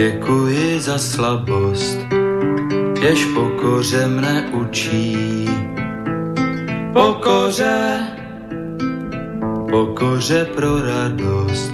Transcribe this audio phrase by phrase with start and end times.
[0.00, 1.98] děkuji za slabost,
[3.02, 5.48] jež pokoře mne učí.
[6.92, 8.00] Pokoře,
[9.70, 11.72] pokoře pro radost,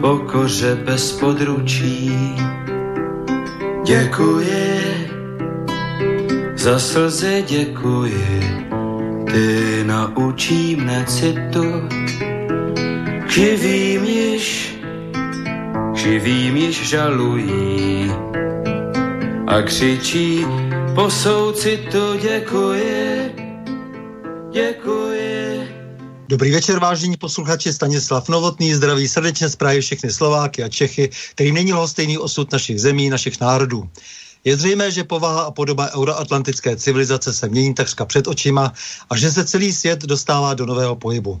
[0.00, 2.14] pokoře bez područí.
[3.84, 4.80] Děkuji,
[6.54, 8.66] za slzy děkuji,
[9.32, 11.88] ty naučí mne citu,
[13.26, 14.23] již,
[16.04, 18.12] živým již žalují
[19.46, 20.44] a křičí,
[20.94, 23.34] po souci to děkuji,
[24.52, 25.68] děkuji.
[26.28, 31.54] Dobrý večer, vážení posluchači, Stanislav Novotný, zdraví srdečně z Prahy všechny Slováky a Čechy, kterým
[31.54, 33.88] není stejný osud našich zemí, našich národů.
[34.44, 38.72] Je zřejmé, že povaha a podoba euroatlantické civilizace se mění takřka před očima
[39.10, 41.40] a že se celý svět dostává do nového pohybu.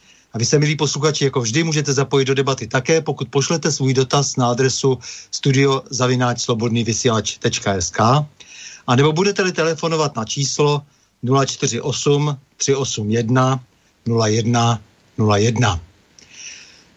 [0.33, 3.93] A vy se, milí posluchači, jako vždy můžete zapojit do debaty také, pokud pošlete svůj
[3.93, 4.99] dotaz na adresu
[5.31, 7.99] studiozavináčslobodnývysílač.sk
[8.87, 10.81] a nebo budete-li telefonovat na číslo
[11.45, 13.59] 048 381
[14.05, 14.81] 01
[15.35, 15.79] 01.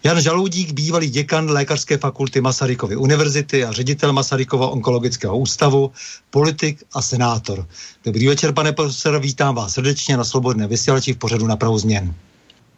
[0.05, 5.93] Jan Žaloudík, bývalý děkan Lékařské fakulty Masarykovy univerzity a ředitel Masarykova onkologického ústavu,
[6.31, 7.67] politik a senátor.
[8.05, 12.15] Dobrý večer, pane profesor, vítám vás srdečně na Slobodné vysílači v pořadu na prahu změn.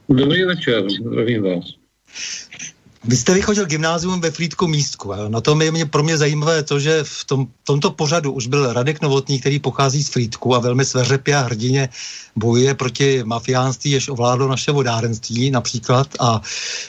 [0.08, 1.64] Dobrý večer, zdravím vás.
[3.04, 5.12] Vy jste vychodil gymnázium ve Frýdku Místku.
[5.28, 8.72] Na tom je mě, pro mě zajímavé to, že v tom, tomto pořadu už byl
[8.72, 11.88] Radek Novotný, který pochází z Frýdku a velmi sveřepě a hrdině
[12.36, 16.08] bojuje proti mafiánství, jež ovládlo naše vodárenství například.
[16.20, 16.40] A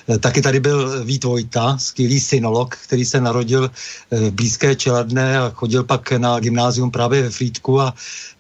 [0.10, 3.72] e, taky tady byl Vít Vojta, skvělý synolog, který se narodil
[4.12, 7.94] e, v blízké Čeladné a chodil pak na gymnázium právě ve Frýdku a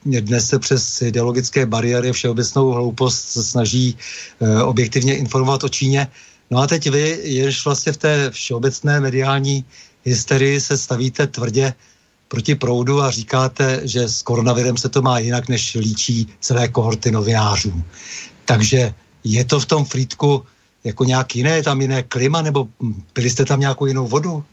[0.05, 3.97] dnes se přes ideologické bariéry všeobecnou hloupost snaží
[4.41, 6.07] e, objektivně informovat o Číně.
[6.51, 9.65] No a teď vy, jež vlastně v té všeobecné mediální
[10.03, 11.73] hysterii se stavíte tvrdě
[12.27, 17.11] proti proudu a říkáte, že s koronavirem se to má jinak, než líčí celé kohorty
[17.11, 17.83] novinářů.
[18.45, 18.93] Takže
[19.23, 20.43] je to v tom frýdku
[20.83, 22.67] jako nějak jiné, je tam jiné klima, nebo
[23.13, 24.43] pili jste tam nějakou jinou vodu?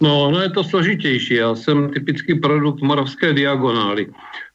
[0.00, 1.34] No, no je to složitější.
[1.34, 4.06] Já jsem typický produkt moravské diagonály.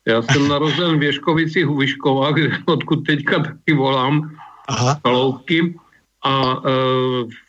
[0.08, 4.32] Já jsem narozen v Ješkovicích u Vyškova, kde, odkud teďka taky volám,
[4.68, 5.00] Aha.
[5.04, 5.76] Kaloubky.
[6.24, 6.72] A e,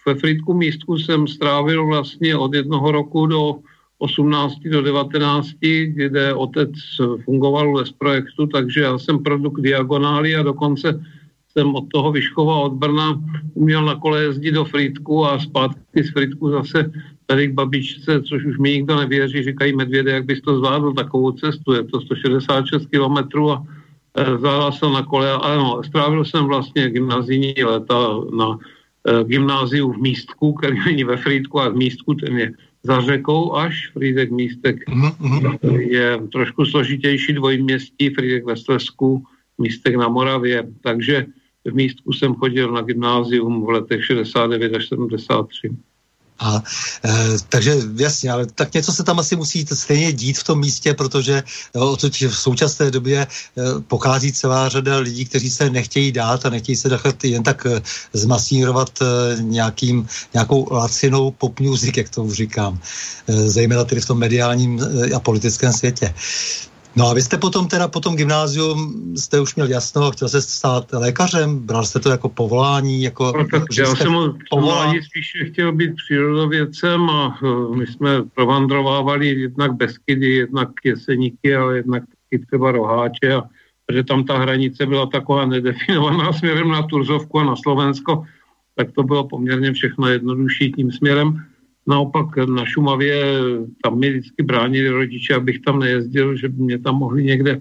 [0.07, 3.57] ve Fritku místku jsem strávil vlastně od jednoho roku do
[3.99, 5.49] 18 do 19,
[5.87, 6.71] kde otec
[7.25, 11.05] fungoval v projektu, takže já jsem produkt diagonály a dokonce
[11.53, 13.23] jsem od toho Vyškova od Brna
[13.55, 16.93] uměl na kole jezdit do Frýdku a zpátky z Frýdku zase
[17.27, 21.33] tady k babičce, což už mi nikdo nevěří, říkají medvěde, jak bys to zvládl takovou
[21.33, 23.67] cestu, je to 166 kilometrů a
[24.19, 28.59] Eh, jsem na kole, ano, strávil jsem vlastně gymnazijní léta na
[29.09, 33.55] e, gymnáziu v Místku, který není ve Frýdku, a v Místku ten je za řekou
[33.55, 35.79] až, Frýdek Místek mm-hmm.
[35.79, 39.25] je trošku složitější dvojměstí, Frýdek ve Slesku,
[39.59, 41.27] Místek na Moravě, takže
[41.65, 45.71] v Místku jsem chodil na gymnázium v letech 69 až 73.
[46.39, 46.63] A,
[47.05, 47.13] e,
[47.49, 51.43] takže jasně, ale tak něco se tam asi musí stejně dít v tom místě, protože
[51.75, 51.97] jo,
[52.29, 53.27] v současné době e,
[53.81, 57.83] pochází celá řada lidí, kteří se nechtějí dát a nechtějí se nechat jen tak e,
[58.13, 59.07] zmasírovat e,
[59.43, 62.79] nějakým, nějakou lacinou pop music, jak to říkám,
[63.29, 66.15] e, zejména tedy v tom mediálním e, a politickém světě.
[66.97, 70.41] No a vy jste potom teda po tom gymnázium, jste už měl jasno, chtěl jste
[70.41, 73.03] stát lékařem, bral jste to jako povolání?
[73.03, 74.15] Jako, no, tak já jsem
[74.51, 81.77] povolání spíše chtěl být přírodovědcem a uh, my jsme provandrovávali jednak Beskydy, jednak Jeseníky, ale
[81.77, 83.43] jednak taky třeba Roháče, a,
[83.87, 88.25] protože tam ta hranice byla taková nedefinovaná směrem na Turzovku a na Slovensko,
[88.77, 91.45] tak to bylo poměrně všechno jednodušší tím směrem.
[91.87, 93.25] Naopak na Šumavě
[93.83, 97.61] tam mi vždycky bránili rodiče, abych tam nejezdil, že by mě tam mohli někde e,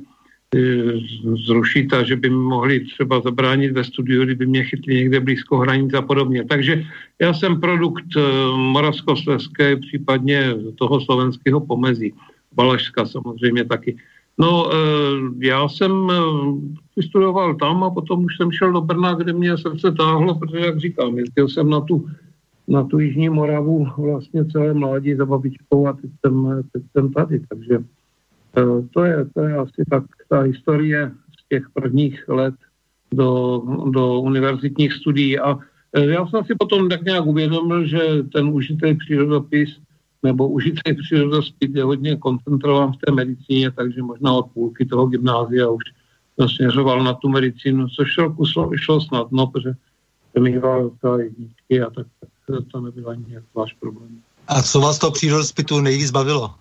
[1.45, 5.57] zrušit a že by mi mohli třeba zabránit ve studiu, kdyby mě chytli někde blízko
[5.57, 6.45] hranic a podobně.
[6.45, 6.83] Takže
[7.21, 8.21] já jsem produkt e,
[8.55, 12.13] moravskoslezské, případně toho slovenského pomezí.
[12.53, 13.97] Balašska samozřejmě taky.
[14.37, 14.77] No, e,
[15.39, 16.11] já jsem
[16.95, 20.79] vystudoval tam a potom už jsem šel do Brna, kde mě srdce táhlo, protože, jak
[20.79, 22.05] říkám, jezdil jsem na tu
[22.71, 27.39] na tu Jižní Moravu vlastně celé mládí za babičkou a teď jsem, teď jsem tady.
[27.39, 27.79] Takže
[28.57, 32.55] eh, to je, to je asi tak ta historie z těch prvních let
[33.13, 35.39] do, do univerzitních studií.
[35.39, 35.59] A
[35.93, 37.99] eh, já jsem si potom tak nějak uvědomil, že
[38.33, 39.77] ten užitý přírodopis
[40.23, 45.69] nebo užitý přírodospis je hodně koncentrován v té medicíně, takže možná od půlky toho gymnázia
[45.69, 45.83] už
[46.55, 49.73] směřoval na tu medicínu, což šlo, šlo snadno, protože
[50.31, 52.29] jsem mýval jedničky a tak, tak
[52.71, 54.21] to nebyl ani nějak váš problém.
[54.47, 56.55] A co vás to přírodospitu nejvíc bavilo?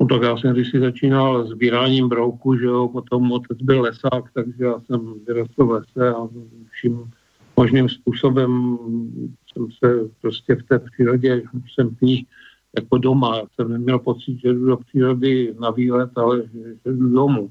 [0.00, 4.24] No tak já jsem když si začínal sbíráním brouku, že jo, potom otec byl lesák,
[4.34, 6.28] takže já jsem vyrostl v lese a
[6.70, 7.10] vším
[7.56, 8.78] možným způsobem
[9.52, 11.42] jsem se prostě v té přírodě,
[11.74, 12.26] jsem v ní
[12.76, 13.36] jako doma.
[13.36, 17.50] Já jsem neměl pocit, že jdu do přírody na výlet, ale že, že jdu domů.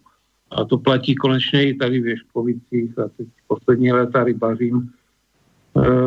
[0.51, 4.91] A to platí konečně i tady v Ješkovicích a teď poslední léta rybařím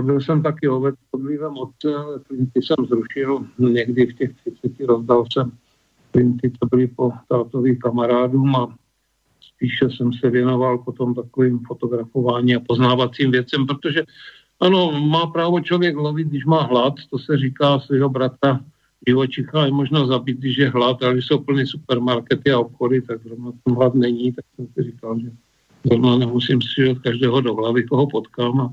[0.03, 3.47] byl jsem taky ovec pod vlivem otce, ale printy jsem zrušil.
[3.59, 5.53] Někdy v těch 30, rozdal jsem
[6.13, 8.77] printy, co byly po tátových kamarádům a
[9.41, 14.03] spíše jsem se věnoval potom takovým fotografování a poznávacím věcem, protože
[14.61, 18.61] ano, má právo člověk lovit, když má hlad, to se říká svého bratra
[19.09, 23.53] živočicha je možno zabít, když je hlad, ale jsou plný supermarkety a obchody, tak zrovna
[23.65, 25.31] ten hlad není, tak jsem si říkal, že
[25.85, 28.73] zrovna nemusím střílet každého do hlavy, koho potkám a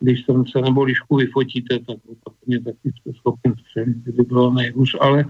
[0.00, 4.96] když tam se nebo lišku vyfotíte, tak opatrně taky jste schopni střelit, kdyby bylo nejhůř,
[5.00, 5.24] ale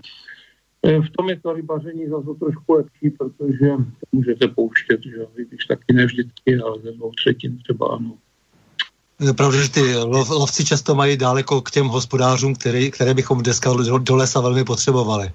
[0.82, 5.64] eh, v tom je to rybaření zase trošku lepší, protože to můžete pouštět, že když
[5.64, 8.18] taky ne vždycky, ale ze dvou třetin třeba ano.
[9.20, 13.42] Je pravda, že ty lov, lovci často mají daleko k těm hospodářům, který, které bychom
[13.42, 15.30] dneska do, do lesa velmi potřebovali.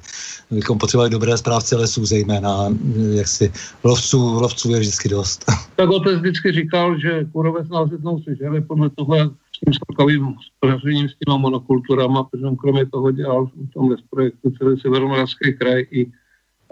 [0.52, 2.70] Bychom potřebovali dobré správce lesů zejména,
[3.14, 3.52] jak si
[3.84, 5.46] lovců, lovců je vždycky dost.
[5.76, 10.24] Tak otec vždycky říkal, že kurovec nás jednou sežere podle toho, jak s tím celkovým
[10.24, 15.86] hospodařením s těma monokulturama, protože on kromě toho dělal v tom projektu celý severomoravský kraj
[15.92, 16.12] i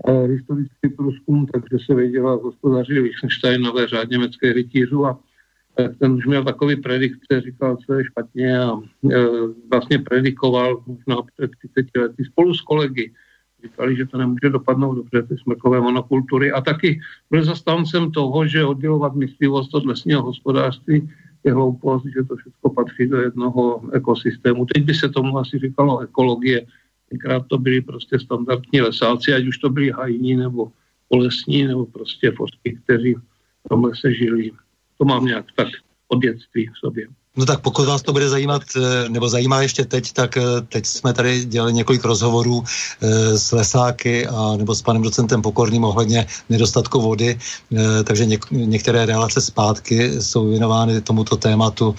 [0.07, 5.19] e, historický průzkum, takže se věděla hospodaři Liechtensteinové řád německé rytířů a
[5.99, 9.17] ten už měl takový predikce, říkal, co je špatně a e,
[9.71, 13.13] vlastně predikoval možná před 30 lety spolu s kolegy.
[13.63, 16.51] Říkali, že to nemůže dopadnout dobře, ty smrkové monokultury.
[16.51, 16.99] A taky
[17.31, 21.09] byl zastáncem toho, že oddělovat myslivost od lesního hospodářství
[21.43, 24.65] je hloupost, že to všechno patří do jednoho ekosystému.
[24.65, 26.65] Teď by se tomu asi říkalo ekologie.
[27.09, 30.71] Tenkrát to byli prostě standardní lesáci, ať už to byli hajní nebo
[31.09, 34.51] polesní, nebo prostě fosky, kteří v tom lese žili
[35.01, 35.67] to mám nějak tak
[36.07, 37.07] od dětství v sobě.
[37.37, 40.85] No tak pokud vás to bude zajímat, eh, nebo zajímá ještě teď, tak eh, teď
[40.85, 46.25] jsme tady dělali několik rozhovorů eh, s lesáky a nebo s panem docentem Pokorným ohledně
[46.49, 47.39] nedostatku vody,
[48.03, 51.95] takže něk, některé relace zpátky jsou věnovány tomuto tématu,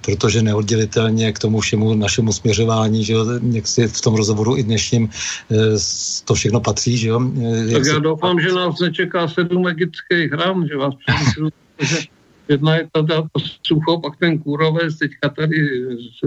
[0.00, 4.62] protože neoddělitelně k tomu všemu našemu směřování, že jo, jak si v tom rozhovoru i
[4.62, 5.10] dnešním
[6.24, 7.20] to všechno patří, že jo.
[7.72, 11.50] Tak já doufám, že nás nečeká sedm egyptských hrám, že vás přemyslu,
[12.48, 13.28] Jedna je ta,
[13.66, 15.56] sucho, pak ten kůrovec, teďka tady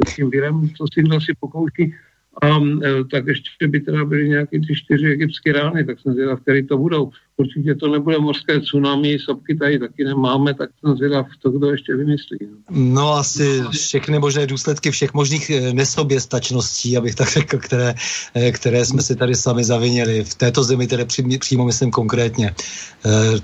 [0.08, 1.94] s tím virem, co si kdo si pokouší
[2.42, 6.42] a e, tak ještě by teda byly nějaké ty čtyři egyptské rány, tak jsem zvědav,
[6.42, 7.12] který to budou.
[7.38, 11.96] Určitě to nebude morské tsunami, sopky tady taky nemáme, tak jsem zvědav, to kdo ještě
[11.96, 12.38] vymyslí.
[12.42, 17.94] No, no asi všechny možné důsledky všech možných e, nesoběstačností, abych tak řekl, které,
[18.34, 20.24] e, které jsme si tady sami zavinili.
[20.24, 21.06] V této zemi tedy
[21.40, 22.56] přímo myslím konkrétně.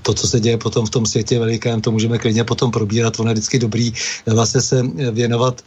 [0.01, 3.19] To, co se děje potom v tom světě velikém, to můžeme klidně potom probírat.
[3.19, 3.93] Ono je vždycky dobrý
[4.25, 5.61] vlastně se věnovat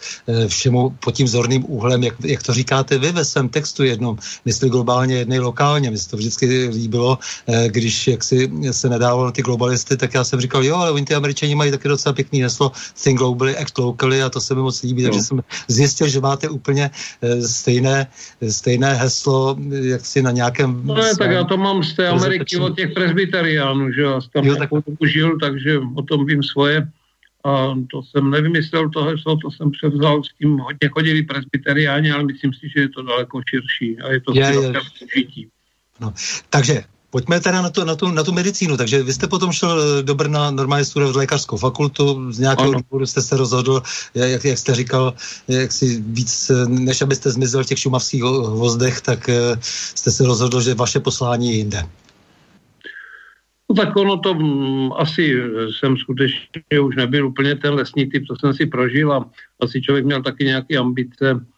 [0.47, 4.71] všemu pod tím zorným úhlem, jak, jak to říkáte vy ve svém textu jednom, jestli
[4.71, 5.91] globálně, jednej lokálně.
[5.91, 10.15] Mně se to vždycky líbilo, eh, když jak si se nedával na ty globalisty, tak
[10.15, 13.57] já jsem říkal, jo, ale oni ty američani mají taky docela pěkný heslo Think globally,
[13.57, 15.09] act locally a to se mi moc líbí, no.
[15.09, 16.91] takže jsem zjistil, že máte úplně
[17.23, 18.07] eh, stejné,
[18.49, 20.81] stejné heslo, jak si na nějakém...
[20.85, 24.45] No ne, tak já to mám z té Ameriky od těch presbyteriánů, že já tam
[24.45, 24.71] jo, tak...
[25.07, 26.89] žil, takže o tom vím svoje.
[27.45, 32.25] A to jsem nevymyslel to heslo, to jsem převzal s tím hodně chodili presbyteriáni, ale
[32.25, 34.73] myslím si, že je to daleko širší a je to je, je.
[35.17, 35.49] žití.
[36.01, 36.13] No,
[36.51, 38.77] takže Pojďme teda na, to, na, tu, na tu medicínu.
[38.77, 43.07] Takže vy jste potom šel eh, do Brna normálně studovat lékařskou fakultu, z nějakého důvodu
[43.07, 43.83] jste se rozhodl,
[44.15, 45.15] jak, jak jste říkal,
[45.49, 48.23] jak si víc, eh, než abyste zmizel v těch šumavských
[48.59, 49.55] vozdech, tak eh,
[49.95, 51.83] jste se rozhodl, že vaše poslání je jinde.
[53.71, 55.39] No tak ono to m, mm, asi
[55.71, 59.31] jsem skutečně už nebyl úplně ten lesní typ, co jsem si prožil a
[59.63, 61.54] asi člověk měl taky nějaké ambice Eh,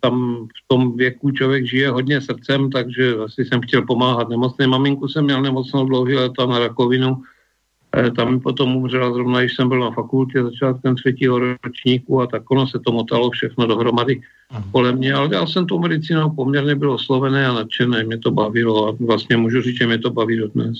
[0.00, 4.66] tam v tom věku člověk žije hodně srdcem, takže asi jsem chtěl pomáhat nemocné.
[4.66, 7.22] Maminku jsem měl nemocnou dlouhý léta na rakovinu,
[7.96, 12.26] eh, tam mi potom umřela zrovna, když jsem byl na fakultě začátkem třetího ročníku a
[12.26, 14.20] tak ono se to motalo všechno dohromady
[14.72, 18.88] kolem mě, ale já jsem tou medicínou poměrně byl oslovené a nadšené, mě to bavilo
[18.88, 20.78] a vlastně můžu říct, že mě to baví dodnes.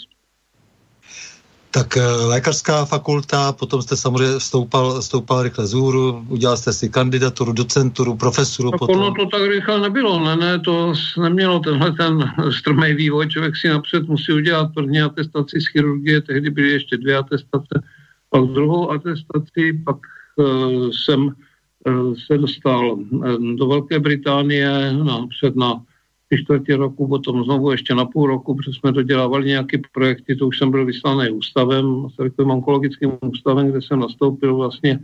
[1.72, 6.88] Tak eh, lékařská fakulta, potom jste samozřejmě stoupal, stoupal rychle z hůru, udělal jste si
[6.88, 8.70] kandidaturu, docenturu, profesuru.
[8.70, 9.00] Tak potom.
[9.00, 13.68] ono to tak rychle nebylo, ne, ne, to nemělo tenhle ten strmý vývoj, člověk si
[13.68, 17.82] napřed musí udělat první atestaci z chirurgie, tehdy byly ještě dvě atestace,
[18.30, 19.96] pak druhou atestaci, pak
[20.36, 22.98] uh, jsem uh, se dostal
[23.56, 25.80] do Velké Británie napřed na
[26.32, 30.46] tři čtvrtě roku, potom znovu ještě na půl roku, protože jsme dodělávali nějaké projekty, to
[30.46, 34.98] už jsem byl vyslaný ústavem, takovým onkologickým ústavem, kde jsem nastoupil vlastně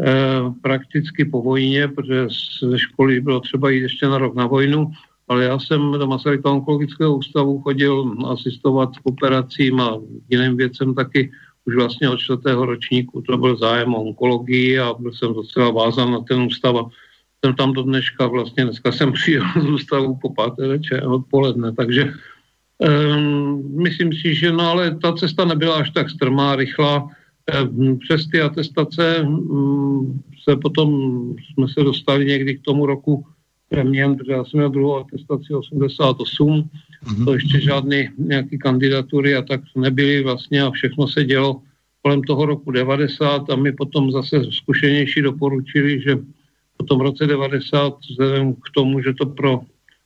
[0.00, 2.26] eh, prakticky po vojně, protože
[2.62, 4.90] ze školy bylo třeba jít ještě na rok na vojnu,
[5.28, 9.98] ale já jsem do Masarykova onkologického ústavu chodil asistovat k operacím a
[10.30, 11.30] jiným věcem taky
[11.64, 13.22] už vlastně od čtvrtého ročníku.
[13.22, 16.76] To byl zájem o onkologii a byl jsem docela vázan na ten ústav
[17.44, 22.12] jsem tam do dneška, vlastně dneska jsem přijel z ústavu po páté večer odpoledne, takže
[22.78, 27.08] um, myslím si, že no ale ta cesta nebyla až tak strmá, rychlá.
[27.44, 30.88] Um, přes ty atestace um, se potom
[31.52, 33.26] jsme se dostali někdy k tomu roku
[33.68, 37.24] premién, protože já jsem měl druhou atestaci 88, mm-hmm.
[37.24, 41.60] to ještě žádný nějaký kandidatury a tak nebyly vlastně a všechno se dělo
[42.02, 46.16] kolem toho roku 90 a mi potom zase zkušenější doporučili, že
[46.84, 49.60] potom v roce 90 vzhledem k tomu, že to pro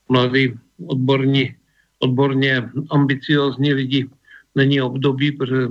[0.09, 0.55] mladý
[0.87, 1.55] odborní,
[1.99, 4.07] odborně ambiciozní lidi
[4.55, 5.67] není období, protože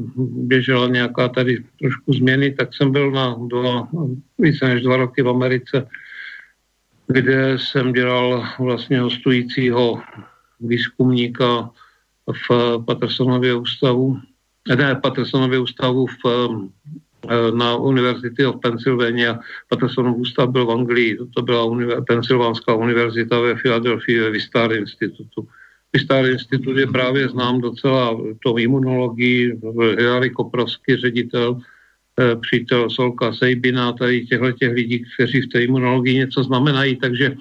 [0.52, 3.88] běžela nějaká tady trošku změny, tak jsem byl na dva,
[4.40, 5.88] více než dva roky v Americe,
[7.08, 10.02] kde jsem dělal vlastně hostujícího
[10.60, 11.70] výzkumníka
[12.28, 14.20] v Pattersonově ústavu,
[14.76, 16.20] ne, Pattersonově ústavu v
[17.54, 19.40] na University of Pennsylvania.
[19.70, 25.48] Pattersonův ústav byl v Anglii, to byla univer- Pensylvánská univerzita ve Filadelfii ve Vistar institutu.
[25.94, 29.60] Vistar institut je právě znám docela to imunologii,
[30.00, 31.60] Hilary Koprovský, ředitel,
[32.20, 37.36] eh, přítel Solka Sejbina, tady těchto těch lidí, kteří v té imunologii něco znamenají, takže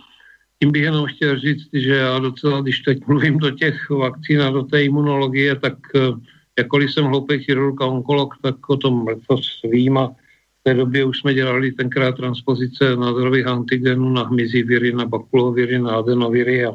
[0.62, 4.50] tím bych jenom chtěl říct, že já docela, když teď mluvím do těch vakcín a
[4.50, 6.16] do té imunologie, tak uh,
[6.58, 11.04] jakkoliv jsem hloupý chirurg a onkolog, tak o tom letos vím a v té době
[11.04, 16.72] už jsme dělali tenkrát transpozice nádorových antigenů na hmyzí viry, na bakuloviry, na adenoviry a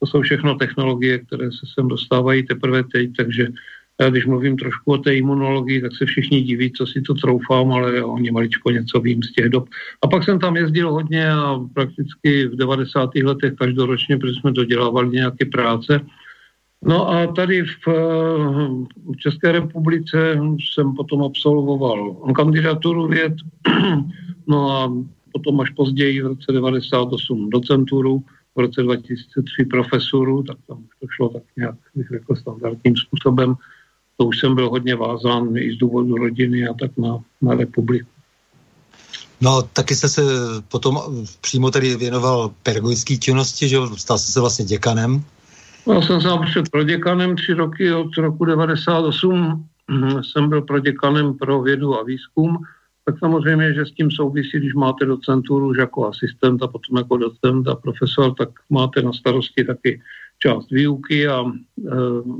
[0.00, 3.48] to jsou všechno technologie, které se sem dostávají teprve teď, takže
[4.00, 7.72] já když mluvím trošku o té imunologii, tak se všichni diví, co si to troufám,
[7.72, 9.68] ale o ně maličko něco vím z těch dob.
[10.02, 13.14] A pak jsem tam jezdil hodně a prakticky v 90.
[13.14, 16.00] letech každoročně, protože jsme dodělávali nějaké práce,
[16.86, 17.86] No a tady v,
[19.12, 20.40] v České republice
[20.72, 23.32] jsem potom absolvoval kandidaturu věd,
[24.46, 24.92] no a
[25.32, 28.22] potom až později v roce 98 docenturu,
[28.56, 33.54] v roce 2003 profesuru, tak tam už to šlo tak nějak, bych řekl, standardním způsobem.
[34.16, 38.08] To už jsem byl hodně vázán i z důvodu rodiny a tak na, na republiku.
[39.40, 40.22] No, taky jste se
[40.68, 41.00] potom
[41.40, 45.24] přímo tady věnoval pedagogické činnosti, že stal jste se vlastně děkanem
[45.92, 49.66] já jsem sám před proděkanem tři roky, od roku 98
[50.22, 52.58] jsem byl proděkanem pro vědu a výzkum,
[53.04, 57.16] tak samozřejmě, že s tím souvisí, když máte docenturu už jako asistent a potom jako
[57.16, 60.00] docent a profesor, tak máte na starosti taky
[60.38, 61.52] část výuky a e,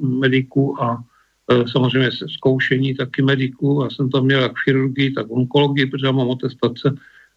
[0.03, 1.05] mediku a
[1.51, 3.81] e, samozřejmě zkoušení taky mediku.
[3.85, 6.95] Já jsem tam měl jak chirurgii, tak onkologii, protože mám atestace,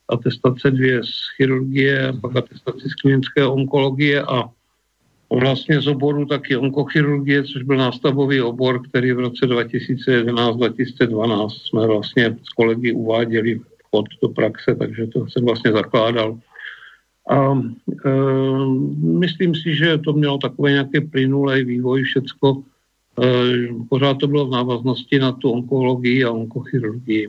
[0.10, 4.50] atestace dvě z chirurgie, pak atestace z klinické onkologie a
[5.30, 12.38] vlastně z oboru taky onkochirurgie, což byl nástavový obor, který v roce 2011-2012 jsme vlastně
[12.44, 16.40] s kolegy uváděli vchod do praxe, takže to jsem vlastně zakládal.
[17.30, 17.56] A e,
[19.02, 22.64] myslím si, že to mělo takové nějaké plynulé vývoj, všecko.
[23.24, 23.28] E,
[23.90, 27.28] pořád to bylo v návaznosti na tu onkologii a onkochirurgii.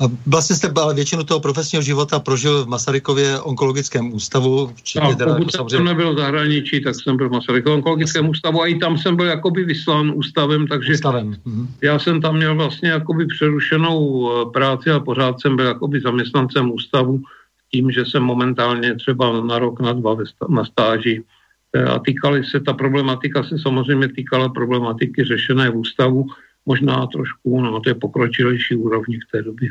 [0.00, 4.70] A vlastně jste ale většinu toho profesního života prožil v Masarykově onkologickém ústavu.
[4.96, 5.76] No, teda, pokud jako samozřejmě...
[5.76, 9.16] jsem nebyl v zahraničí, tak jsem byl v Masarykově onkologickém ústavu a i tam jsem
[9.16, 11.36] byl jakoby vyslán ústavem, takže ústavem.
[11.44, 11.68] Mhm.
[11.82, 16.72] já jsem tam měl vlastně jakoby přerušenou eh, práci a pořád jsem byl jakoby zaměstnancem
[16.72, 17.22] ústavu
[17.70, 20.16] tím, že jsem momentálně třeba na rok, na dva
[20.48, 21.24] na stáži
[21.72, 26.26] eh, a týkali se, ta problematika se samozřejmě týkala problematiky řešené v ústavu,
[26.66, 29.70] možná trošku no, to je pokročilejší úrovni v té době.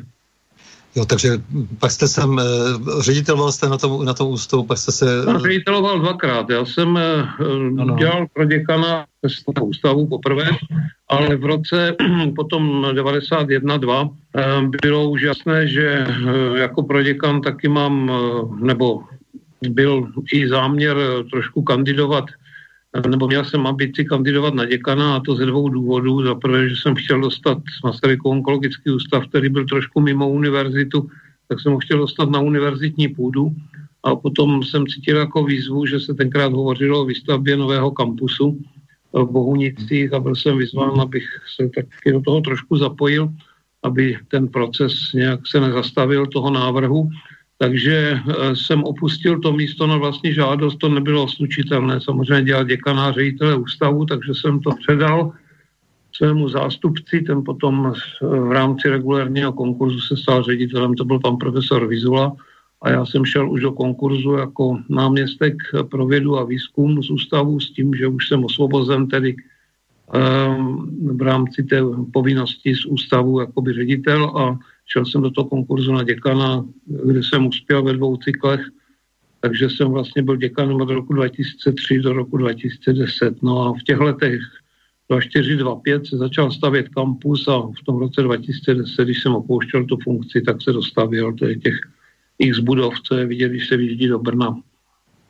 [0.97, 1.29] Jo, takže
[1.79, 2.43] pak jste sem, eh,
[3.01, 5.23] řediteloval jste na tom, na tom ústavu, pak jste se...
[5.23, 6.49] Jsem řediteloval dvakrát.
[6.49, 7.93] Já jsem ano.
[7.93, 9.05] Eh, dělal pro děkana
[9.61, 10.49] ústavu poprvé,
[11.09, 11.95] ale v roce
[12.35, 14.43] potom 91-2 eh,
[14.81, 16.07] bylo už jasné, že
[16.55, 18.11] jako pro děkan taky mám,
[18.59, 19.01] nebo
[19.69, 20.97] byl i záměr
[21.31, 22.25] trošku kandidovat
[23.09, 26.23] nebo měl jsem ambici kandidovat na děkana a to ze dvou důvodů.
[26.23, 31.09] Za prvé, že jsem chtěl dostat Masarykou onkologický ústav, který byl trošku mimo univerzitu,
[31.47, 33.55] tak jsem ho chtěl dostat na univerzitní půdu
[34.03, 38.59] a potom jsem cítil jako výzvu, že se tenkrát hovořilo o výstavbě nového kampusu
[39.13, 43.29] v Bohunicích a byl jsem vyzván, abych se taky do toho trošku zapojil,
[43.83, 47.09] aby ten proces nějak se nezastavil toho návrhu.
[47.57, 52.01] Takže eh, jsem opustil to místo na vlastní žádost, to nebylo slučitelné.
[52.01, 55.33] Samozřejmě dělat děkaná ředitele ústavu, takže jsem to předal
[56.17, 61.87] svému zástupci, ten potom v rámci regulárního konkurzu se stal ředitelem, to byl pan profesor
[61.87, 62.35] Vizula
[62.81, 65.55] a já jsem šel už do konkurzu jako náměstek
[65.89, 71.21] pro vědu a výzkum z ústavu s tím, že už jsem osvobozen tedy um, v
[71.21, 71.81] rámci té
[72.13, 77.47] povinnosti z ústavu jakoby ředitel a Šel jsem do toho konkurzu na děkana, kde jsem
[77.47, 78.61] uspěl ve dvou cyklech,
[79.41, 83.43] takže jsem vlastně byl děkanem od roku 2003 do roku 2010.
[83.43, 84.41] No a v těch letech
[85.09, 89.97] 24, 25 se začal stavět kampus a v tom roce 2010, když jsem opouštěl tu
[90.03, 91.75] funkci, tak se dostavil těch
[92.39, 94.55] x budov, co je vidět, když se vyjíždí do Brna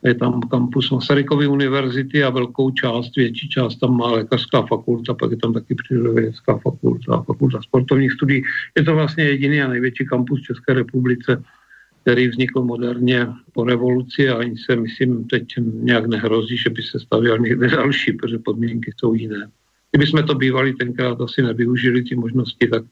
[0.04, 5.30] je tam kampus Masarykovy univerzity a velkou část, větší část tam má lékařská fakulta, pak
[5.30, 8.42] je tam taky přírodovědecká fakulta a fakulta sportovních studií.
[8.76, 11.42] Je to vlastně jediný a největší kampus České republice,
[12.02, 17.00] který vznikl moderně po revoluci a ani se, myslím, teď nějak nehrozí, že by se
[17.00, 19.50] stavěl někde další, protože podmínky jsou jiné.
[19.90, 22.84] Kdyby jsme to bývali tenkrát asi nevyužili ty možnosti, tak,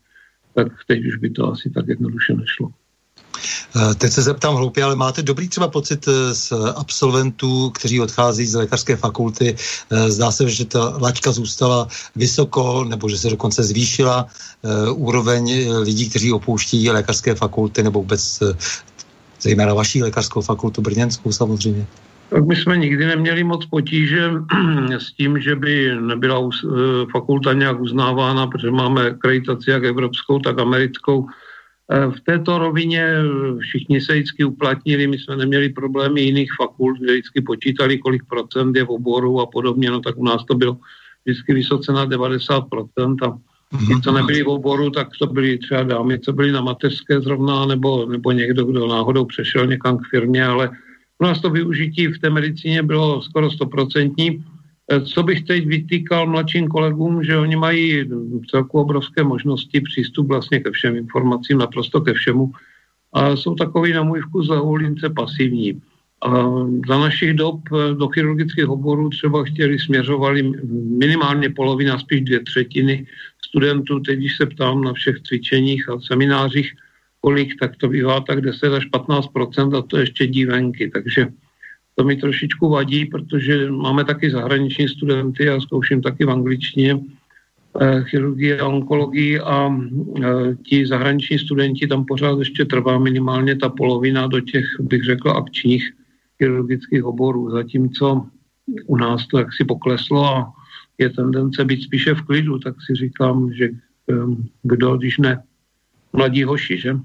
[0.55, 2.71] tak teď už by to asi tak jednoduše nešlo.
[3.77, 8.47] Eh, teď se zeptám hloupě, ale máte dobrý třeba pocit eh, z absolventů, kteří odchází
[8.47, 9.57] z lékařské fakulty?
[9.91, 14.27] Eh, zdá se, že ta laťka zůstala vysoko, nebo že se dokonce zvýšila
[14.95, 18.43] úroveň lidí, kteří opouští lékařské fakulty, nebo vůbec
[19.41, 21.87] zejména vaší lékařskou fakultu brněnskou samozřejmě?
[22.31, 24.31] Tak my jsme nikdy neměli moc potíže
[24.99, 26.51] s tím, že by nebyla
[27.13, 31.27] fakulta nějak uznávána, protože máme akreditaci jak evropskou, tak americkou
[31.89, 33.15] v této rovině
[33.61, 38.77] všichni se vždycky uplatnili, my jsme neměli problémy jiných fakult, kde vždycky počítali, kolik procent
[38.77, 40.77] je v oboru a podobně, no tak u nás to bylo
[41.25, 43.39] vždycky vysoce na 90% a
[43.79, 47.67] ti, co nebyli v oboru, tak to byly třeba dámy, co byly na mateřské zrovna,
[47.67, 50.71] nebo, nebo někdo, kdo náhodou přešel někam k firmě, ale
[51.19, 54.45] u nás to využití v té medicíně bylo skoro stoprocentní.
[54.45, 54.56] Eh,
[55.05, 58.05] co bych teď vytýkal mladším kolegům, že oni mají
[58.41, 62.53] v celku obrovské možnosti přístup vlastně ke všem informacím, naprosto ke všemu.
[63.13, 65.83] A jsou takový na můj vkus zahulince pasivní.
[66.23, 66.31] A
[66.89, 70.43] za našich dob eh, do chirurgických oborů třeba chtěli, směřovali
[70.99, 73.07] minimálně polovina, spíš dvě třetiny
[73.49, 74.01] studentů.
[74.01, 76.73] Teď, když se ptám na všech cvičeních a seminářích,
[77.21, 80.91] kolik, tak to bývá tak 10 až 15% a to ještě dívenky.
[80.91, 81.29] Takže
[81.97, 87.01] to mi trošičku vadí, protože máme taky zahraniční studenty a zkouším taky v angličtině
[87.81, 93.69] eh, chirurgii a onkologii a eh, ti zahraniční studenti tam pořád ještě trvá minimálně ta
[93.69, 95.93] polovina do těch, bych řekl, akčních
[96.39, 98.27] chirurgických oborů, zatímco
[98.87, 100.53] u nás to jaksi pokleslo a
[100.99, 104.15] je tendence být spíše v klidu, tak si říkám, že eh,
[104.63, 105.43] kdo, když ne
[106.13, 106.97] mladí hoši, že?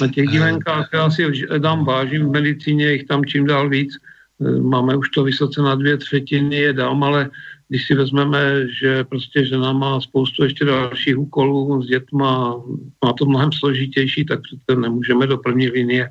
[0.00, 1.22] Na těch dílenkách já si
[1.58, 4.15] dám vážím, v medicíně jich tam čím dál víc, Eh,
[4.60, 7.30] máme už to vysoce na dvě třetiny, je dám, ale
[7.68, 12.62] když si vezmeme, že prostě žena má spoustu ještě dalších úkolů s dětma,
[13.04, 16.08] má to mnohem složitější, tak přece nemůžeme do první linie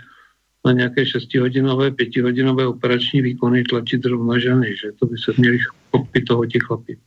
[0.66, 5.60] na nějaké šestihodinové, pětihodinové operační výkony tlačit zrovna ženy, že to by se měli
[5.92, 6.98] chopit toho ti chlapi.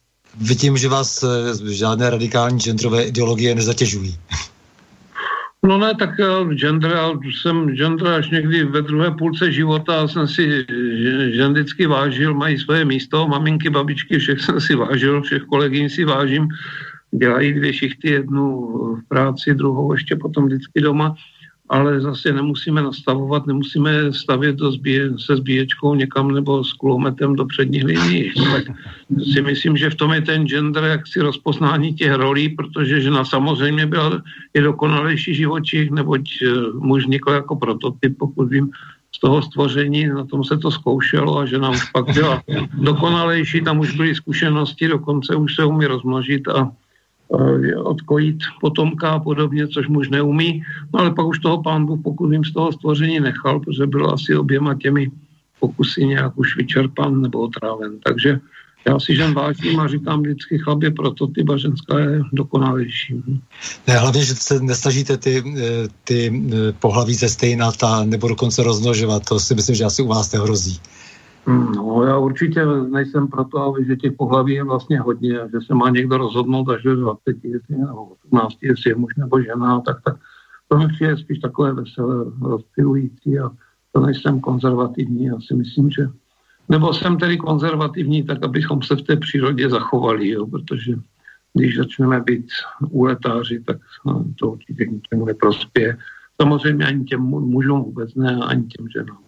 [0.40, 4.16] Vidím, že vás eh, žádné radikální genderové ideologie nezatěžují.
[5.66, 6.10] No ne, tak
[6.54, 6.98] gender,
[7.42, 10.66] jsem gender až někdy ve druhé půlce života jsem si
[11.30, 16.04] žen vždycky vážil, mají své místo, maminky, babičky, všech jsem si vážil, všech kolegyň si
[16.04, 16.48] vážím,
[17.10, 21.14] dělají dvě šichty, jednu v práci, druhou ještě potom vždycky doma
[21.68, 27.46] ale zase nemusíme nastavovat, nemusíme stavět do zbíje, se zbíječkou někam nebo s kulometem do
[27.46, 28.32] předních lidí.
[28.52, 28.64] Tak
[29.32, 33.24] si myslím, že v tom je ten gender, jak si rozpoznání těch rolí, protože žena
[33.24, 34.22] samozřejmě byla
[34.54, 38.70] i dokonalejší živočích, neboť eh, muž vznikl jako prototyp, pokud vím,
[39.12, 43.78] z toho stvoření, na tom se to zkoušelo a žena už pak byla dokonalejší, tam
[43.78, 46.70] už byly zkušenosti, dokonce už se umí rozmnožit a
[47.84, 50.62] odkojit potomka a podobně, což muž neumí.
[50.94, 54.10] No ale pak už toho pán Bůh, pokud vím, z toho stvoření nechal, protože byl
[54.10, 55.10] asi oběma těmi
[55.60, 57.98] pokusy nějak už vyčerpan nebo otráven.
[58.04, 58.40] Takže
[58.88, 63.22] já si žen vážím a říkám vždycky chlap je prototyp a ženská je dokonalejší.
[63.86, 69.24] Ne, hlavně, že se nestažíte ty, eh, ty eh, pohlaví ze stejnata nebo dokonce rozmnožovat,
[69.28, 70.80] to si myslím, že asi u vás nehrozí.
[71.48, 75.90] Hmm, no, já určitě nejsem proto, že těch pohlaví je vlastně hodně, že se má
[75.90, 80.16] někdo rozhodnout až do 20, jestli, nebo 18, jestli je muž nebo žena, tak, tak
[80.68, 83.50] to je spíš takové veselé, rozptilující a
[83.92, 86.08] to nejsem konzervativní, já si myslím, že
[86.68, 90.94] nebo jsem tedy konzervativní, tak abychom se v té přírodě zachovali, jo, protože
[91.54, 92.46] když začneme být
[92.90, 93.76] úletáři, tak
[94.38, 95.96] to určitě ničemu neprospěje.
[96.42, 99.27] Samozřejmě ani těm mužům vůbec ne, ani těm ženám.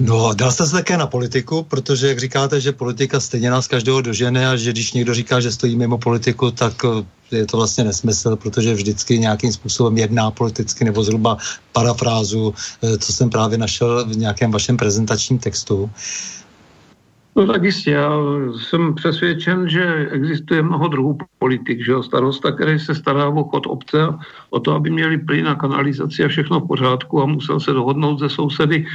[0.00, 4.00] No, dal jste se také na politiku, protože jak říkáte, že politika stejně nás každého
[4.00, 7.84] dožene a že když někdo říká, že stojí mimo politiku, tak eh, je to vlastně
[7.84, 11.36] nesmysl, protože vždycky nějakým způsobem jedná politicky nebo zhruba
[11.72, 15.90] parafrázu, eh, co jsem právě našel v nějakém vašem prezentačním textu.
[17.36, 18.10] No tak jistě, já
[18.58, 23.98] jsem přesvědčen, že existuje mnoho druhů politik, že starosta, který se stará o chod obce,
[24.50, 28.18] o to, aby měli plyn a kanalizaci a všechno v pořádku a musel se dohodnout
[28.18, 28.86] ze sousedy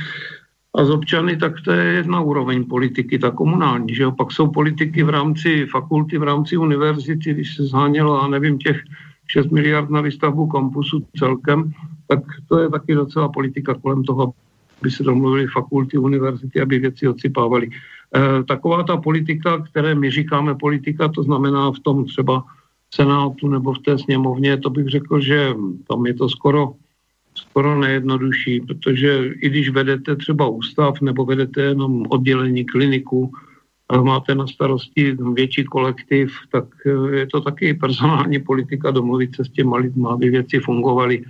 [0.75, 4.11] a z občany, tak to je jedna úroveň politiky, ta komunální, že jo?
[4.11, 8.83] Pak jsou politiky v rámci fakulty, v rámci univerzity, když se zhánělo, a nevím, těch
[9.27, 11.73] 6 miliard na výstavbu kampusu celkem,
[12.07, 14.33] tak to je taky docela politika kolem toho,
[14.81, 17.69] aby se domluvili fakulty, univerzity, aby věci odsypávali.
[17.69, 22.43] E, taková ta politika, které my říkáme politika, to znamená v tom třeba
[22.93, 25.53] Senátu nebo v té sněmovně, to bych řekl, že
[25.87, 26.73] tam je to skoro
[27.39, 33.31] skoro nejjednodušší, protože i když vedete třeba ústav nebo vedete jenom oddělení kliniku,
[33.89, 39.45] a máte na starosti větší kolektiv, tak eh, je to taky personální politika domluvit se
[39.45, 41.23] s těma lidmi, aby věci fungovaly.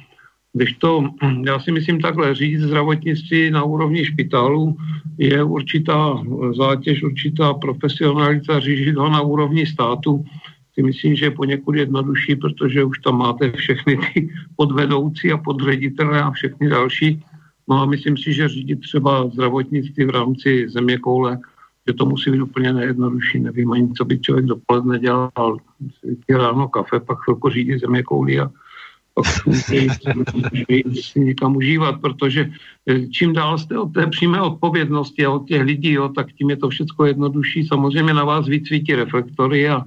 [0.53, 1.09] Když to,
[1.45, 4.77] já si myslím takhle, říct zdravotnictví na úrovni špitálu
[5.17, 6.23] je určitá
[6.57, 10.25] zátěž, určitá profesionalita, říct ho na úrovni státu
[10.79, 16.23] si myslím, že je poněkud jednodušší, protože už tam máte všechny ty podvedoucí a podředitele
[16.23, 17.23] a všechny další.
[17.67, 21.39] No a myslím si, že řídit třeba zdravotnictví v rámci země koule,
[21.87, 23.39] že to musí být úplně nejjednodušší.
[23.39, 25.57] Nevím ani, co by člověk dopoledne dělal.
[25.99, 28.51] Si ráno kafe, pak chvilku řídí země kouli a
[29.13, 29.25] pak
[30.95, 32.47] si někam užívat, protože
[32.87, 36.49] eh, čím dál jste od té přímé odpovědnosti a od těch lidí, jo, tak tím
[36.49, 37.67] je to všechno jednodušší.
[37.67, 39.83] Samozřejmě na vás vycvítí reflektory a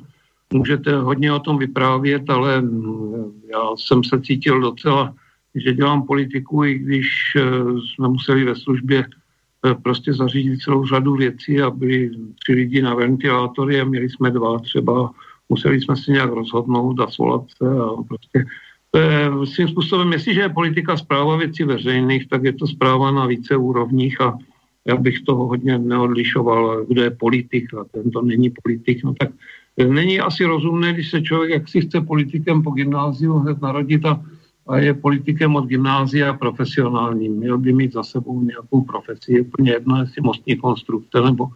[0.52, 5.14] můžete hodně o tom vyprávět, ale mm, já jsem se cítil docela,
[5.54, 7.42] že dělám politiku, i když eh,
[7.80, 12.10] jsme museli ve službě eh, prostě zařídit celou řadu věcí a byli
[12.42, 15.10] tři lidi na ventilátory a měli jsme dva třeba.
[15.48, 18.44] Museli jsme si nějak rozhodnout a svolat se a prostě
[19.44, 24.20] svým způsobem, jestliže je politika zpráva věcí veřejných, tak je to zpráva na více úrovních
[24.20, 24.38] a
[24.84, 29.30] já bych toho hodně neodlišoval, kdo je politik a tento není politik, no tak
[29.78, 34.24] Není asi rozumné, když se člověk, jak si chce politikem po gymnáziu hned narodit a,
[34.66, 37.32] a je politikem od gymnázia profesionálním.
[37.32, 39.32] Měl by mít za sebou nějakou profesi.
[39.32, 41.48] Je úplně jedno, jestli mostní konstruktor, nebo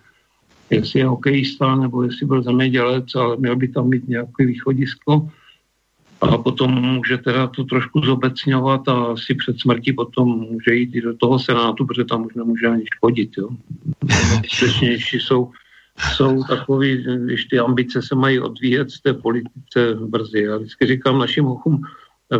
[0.70, 5.28] jestli je hokejista, nebo jestli byl zemědělec, ale měl by tam mít nějaké východisko.
[6.20, 11.00] A potom může teda to trošku zobecňovat a si před smrtí potom může jít i
[11.00, 13.30] do toho senátu, protože tam už nemůže ani škodit.
[13.38, 13.48] Jo.
[14.04, 15.50] Nejbezpečnější jsou
[15.98, 20.42] jsou takový, když ty ambice se mají odvíjet z té politice brzy.
[20.42, 21.80] Já vždycky říkám našim hochům,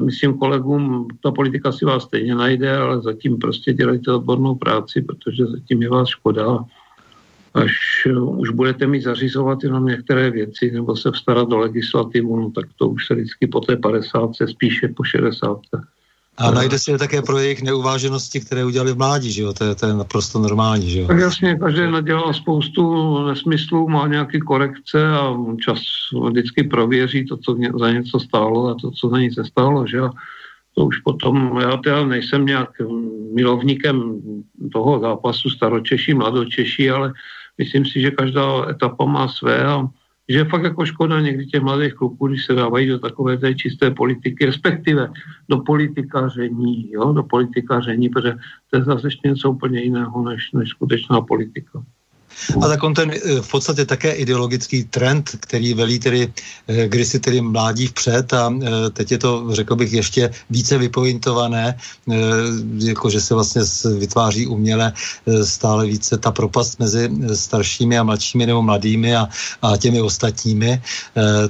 [0.01, 5.47] myslím kolegům, ta politika si vás stejně najde, ale zatím prostě dělejte odbornou práci, protože
[5.47, 6.59] zatím je vás škoda.
[7.55, 12.66] Až už budete mít zařizovat jenom některé věci nebo se vstarat do legislativu, no tak
[12.77, 15.61] to už se vždycky po té 50, spíše po 60
[16.38, 19.53] A najde si je také pro jejich neuváženosti, které udělali v mládí, že jo?
[19.53, 21.07] To je, to je naprosto normální, že jo?
[21.07, 25.79] Tak jasně, každý nadělal spoustu nesmyslů, má nějaké korekce a čas
[26.29, 30.11] vždycky prověří to, co za něco stálo a to, co za nic nestálo, že jo?
[30.75, 32.70] To už potom, já teda nejsem nějak
[33.35, 34.20] milovníkem
[34.72, 37.12] toho zápasu staročeší, mladočeší, ale
[37.59, 39.88] myslím si, že každá etapa má své a
[40.29, 43.91] že fakt jako škoda někdy těch mladých kluků, když se dávají do takové té čisté
[43.91, 45.11] politiky, respektive
[45.49, 48.35] do politikaření, jo, do politikaření, protože
[48.71, 51.83] to je zase ještě něco úplně jiného než, než skutečná politika.
[52.62, 56.33] A tak on ten eh, v podstatě také ideologický trend, který velí tedy
[56.68, 61.79] eh, kdysi tedy mládí vpřed a eh, teď je to, řekl bych, ještě více vypointované,
[62.79, 63.62] jako že se vlastně
[63.99, 64.92] vytváří uměle
[65.44, 69.29] stále více ta propast mezi staršími a mladšími nebo mladými a,
[69.62, 70.83] a těmi ostatními,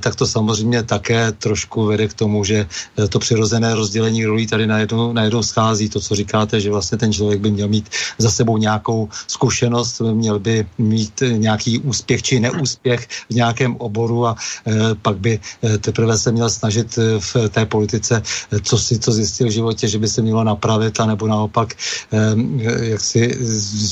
[0.00, 2.66] tak to samozřejmě také trošku vede k tomu, že
[3.08, 5.88] to přirozené rozdělení rolí tady najednou, najednou schází.
[5.88, 10.38] To, co říkáte, že vlastně ten člověk by měl mít za sebou nějakou zkušenost, měl
[10.38, 14.36] by mít nějaký úspěch či neúspěch v nějakém oboru a
[14.66, 18.22] e, pak by e, teprve se měl snažit e, v té politice,
[18.62, 21.74] co si to zjistil v životě, že by se mělo napravit, anebo naopak,
[22.80, 23.38] jak si,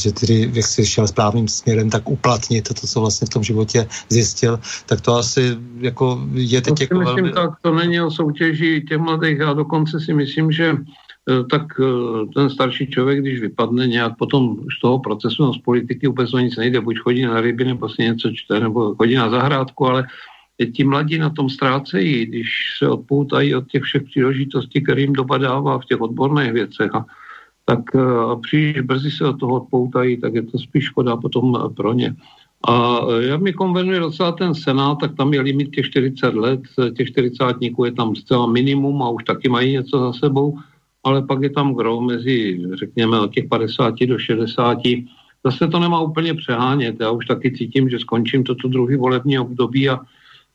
[0.02, 3.86] že tedy, jak si šel správným směrem, tak uplatnit to, co vlastně v tom životě
[4.08, 7.32] zjistil, tak to asi jako je teď jako myslím, velmi...
[7.32, 10.76] tak to není o soutěži těch mladých, a dokonce si myslím, že
[11.50, 16.06] tak eh, ten starší člověk, když vypadne nějak potom z toho procesu no, z politiky
[16.06, 19.30] vůbec o nic nejde, buď chodí na ryby, nebo si něco čte, nebo chodí na
[19.30, 20.06] zahrádku, ale
[20.72, 25.78] ti mladí na tom ztrácejí, když se odpoutají od těch všech příležitostí, kterým doba dává
[25.78, 26.94] v těch odborných věcech.
[26.94, 27.04] A,
[27.64, 28.00] tak eh,
[28.32, 32.14] a příliš brzy se od toho odpoutají, tak je to spíš škoda potom pro ně.
[32.68, 36.60] A jak mi konvenuje docela ten Senát, tak tam je limit těch 40 let,
[36.96, 37.44] těch 40
[37.84, 40.58] je tam zcela minimum a už taky mají něco za sebou
[41.04, 44.78] ale pak je tam gro mezi, řekněme, od těch 50 do 60.
[45.44, 46.96] Zase to nemá úplně přehánět.
[47.00, 50.00] Já už taky cítím, že skončím toto druhý volební období a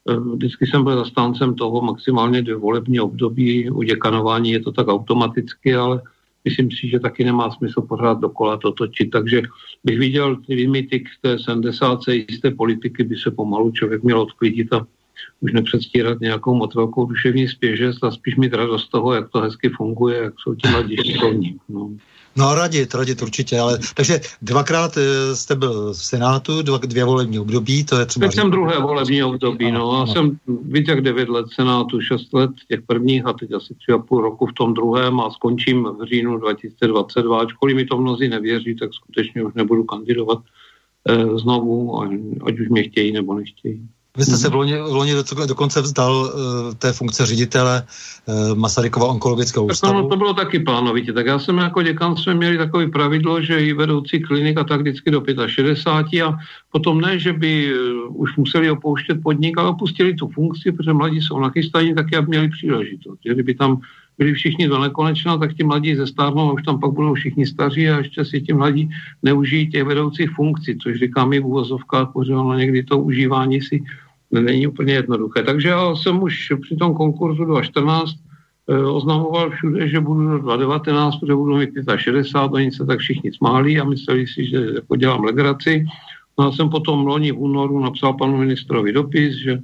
[0.09, 3.69] e, vždycky jsem byl zastáncem toho maximálně dvě volební období.
[3.69, 6.01] U děkanování je to tak automaticky, ale
[6.45, 9.09] myslím si, že taky nemá smysl pořád dokola to točit.
[9.09, 9.41] Takže
[9.83, 11.99] bych viděl ty limity k té 70.
[12.07, 14.87] jisté politiky by se pomalu člověk měl odklidit a
[15.39, 19.41] už nepředstírat nějakou moc velkou duševní spěžest a spíš mít radost z toho, jak to
[19.41, 21.57] hezky funguje, jak jsou ti mladí šikovní.
[21.69, 21.89] No.
[22.35, 27.39] No radit, radit určitě, ale takže dvakrát eh, jste byl v Senátu, dva, dvě volební
[27.39, 28.27] období, to je třeba...
[28.27, 32.51] Teď jsem druhé volební období, no, a jsem víc jak devět let Senátu, šest let
[32.67, 36.05] těch prvních a teď asi tři a půl roku v tom druhém a skončím v
[36.05, 40.39] říjnu 2022, ačkoliv mi to mnozí nevěří, tak skutečně už nebudu kandidovat
[41.09, 42.01] eh, znovu,
[42.45, 43.87] ať už mě chtějí nebo nechtějí.
[44.19, 47.83] Vy jste se v loni, v loni do, dokonce vzdal uh, té funkce ředitele
[48.25, 49.93] uh, Masarykova onkologického ústavu.
[49.93, 51.13] Tak no, to bylo taky plánovitě.
[51.13, 54.81] Tak já jsem jako děkan jsme měli takové pravidlo, že i vedoucí klinik a tak
[54.81, 56.37] vždycky do 65 a
[56.71, 61.21] potom ne, že by uh, už museli opouštět podnik, ale opustili tu funkci, protože mladí
[61.21, 63.19] jsou nachystaní, tak aby měli příležitost.
[63.25, 63.81] Že kdyby tam
[64.19, 67.89] byli všichni do nekonečna, tak ti mladí zestárnou a už tam pak budou všichni staří
[67.89, 68.89] a ještě si ti mladí
[69.23, 73.83] neužijí těch vedoucích funkcí, což říkám i v úvozovkách, protože ono někdy to užívání si
[74.31, 75.43] není úplně jednoduché.
[75.43, 78.11] Takže já jsem už při tom konkurzu 2014
[78.69, 83.33] eh, oznamoval všude, že budu do 2019, protože budu mít 65, oni se tak všichni
[83.33, 85.85] smáli a mysleli si, že jako dělám legraci.
[86.39, 89.59] No a jsem potom loni v únoru napsal panu ministrovi dopis, že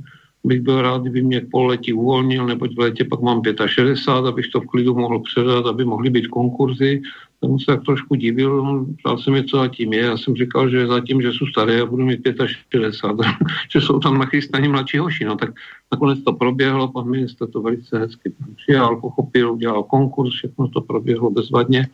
[0.45, 4.47] bych byl rád, kdyby mě k pololetí uvolnil, neboť v létě pak mám 65, abych
[4.47, 7.01] to v klidu mohl předat, aby mohly být konkurzy.
[7.39, 9.99] Jsem se tak trošku divil, ptal jsem je, co zatím je.
[9.99, 13.25] Já jsem říkal, že zatím, že jsou staré a budu mít 65,
[13.71, 15.25] že jsou tam nachystaní mladší hoši.
[15.25, 15.49] No tak
[15.91, 21.31] nakonec to proběhlo, pan minister to velice hezky přijal, pochopil, udělal konkurs, všechno to proběhlo
[21.31, 21.87] bezvadně.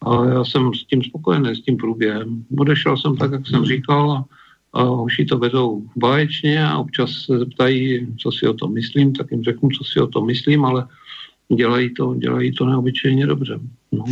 [0.00, 2.44] A já jsem s tím spokojený, s tím průběhem.
[2.58, 4.24] Odešel jsem tak, jak jsem říkal a
[4.72, 9.30] a hoši to vedou báječně a občas se zeptají, co si o tom myslím, tak
[9.30, 10.86] jim řeknu, co si o tom myslím, ale
[11.56, 13.58] dělají to, dělají to neobyčejně dobře.
[13.92, 14.04] No.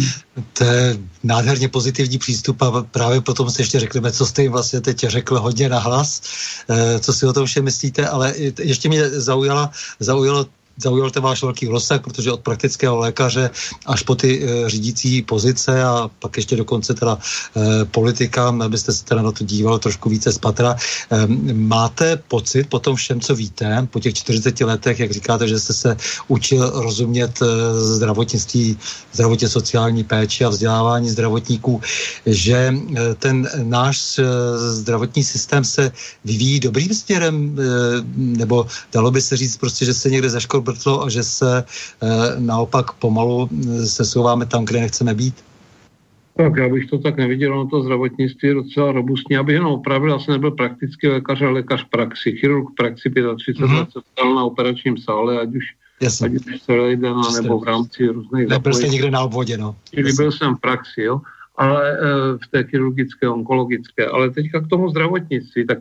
[0.59, 4.81] To je nádherně pozitivní přístup a právě potom si ještě řekneme, co jste jim vlastně
[4.81, 6.23] teď řekl hodně nahlas,
[6.71, 11.43] eh, co si o tom vše myslíte, ale ještě mě zaujala, zaujalo zaujal ten váš
[11.43, 13.51] velký rozsah, protože od praktického lékaře
[13.87, 19.05] až po ty e, řídící pozice a pak ještě dokonce teda e, politika, abyste se
[19.05, 20.77] teda na to díval trošku více z patra.
[20.77, 25.59] E, máte pocit po tom všem, co víte, po těch 40 letech, jak říkáte, že
[25.59, 25.97] jste se
[26.29, 27.47] učil rozumět e,
[27.81, 28.79] zdravotnictví,
[29.13, 31.81] zdravotně sociální péči a vzdělávání zdravotníků,
[32.27, 34.25] že e, ten náš e,
[34.59, 35.93] zdravotní systém se
[36.25, 37.63] vyvíjí dobrým směrem, e,
[38.17, 41.65] nebo dalo by se říct prostě, že se někde zaškol probrtlo a že se
[42.39, 43.49] naopak pomalu
[43.85, 45.35] sesouváme tam, kde nechceme být?
[46.37, 49.37] Tak já bych to tak neviděl, no to zdravotnictví je docela robustní.
[49.37, 53.79] Abych jenom opravil, já jsem nebyl praktický lékař, ale lékař praxi, chirurg praxi 35 mm-hmm.
[53.79, 53.89] let
[54.35, 55.65] na operačním sále, ať už
[56.01, 56.27] Jasně.
[56.27, 59.77] ať už celý den, nebo v rámci různých Nebyl jste někde na obvodě, no.
[59.95, 61.21] Čili byl jsem v praxi, jo,
[61.57, 61.97] ale e,
[62.45, 64.07] v té chirurgické, onkologické.
[64.07, 65.79] Ale teďka k tomu zdravotnictví, tak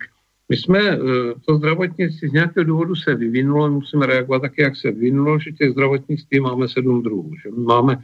[0.49, 0.97] my jsme, e,
[1.45, 5.71] to zdravotnictví z nějakého důvodu se vyvinulo, musíme reagovat taky, jak se vyvinulo, že těch
[5.71, 7.31] zdravotnictví máme sedm druhů.
[7.43, 8.03] Že máme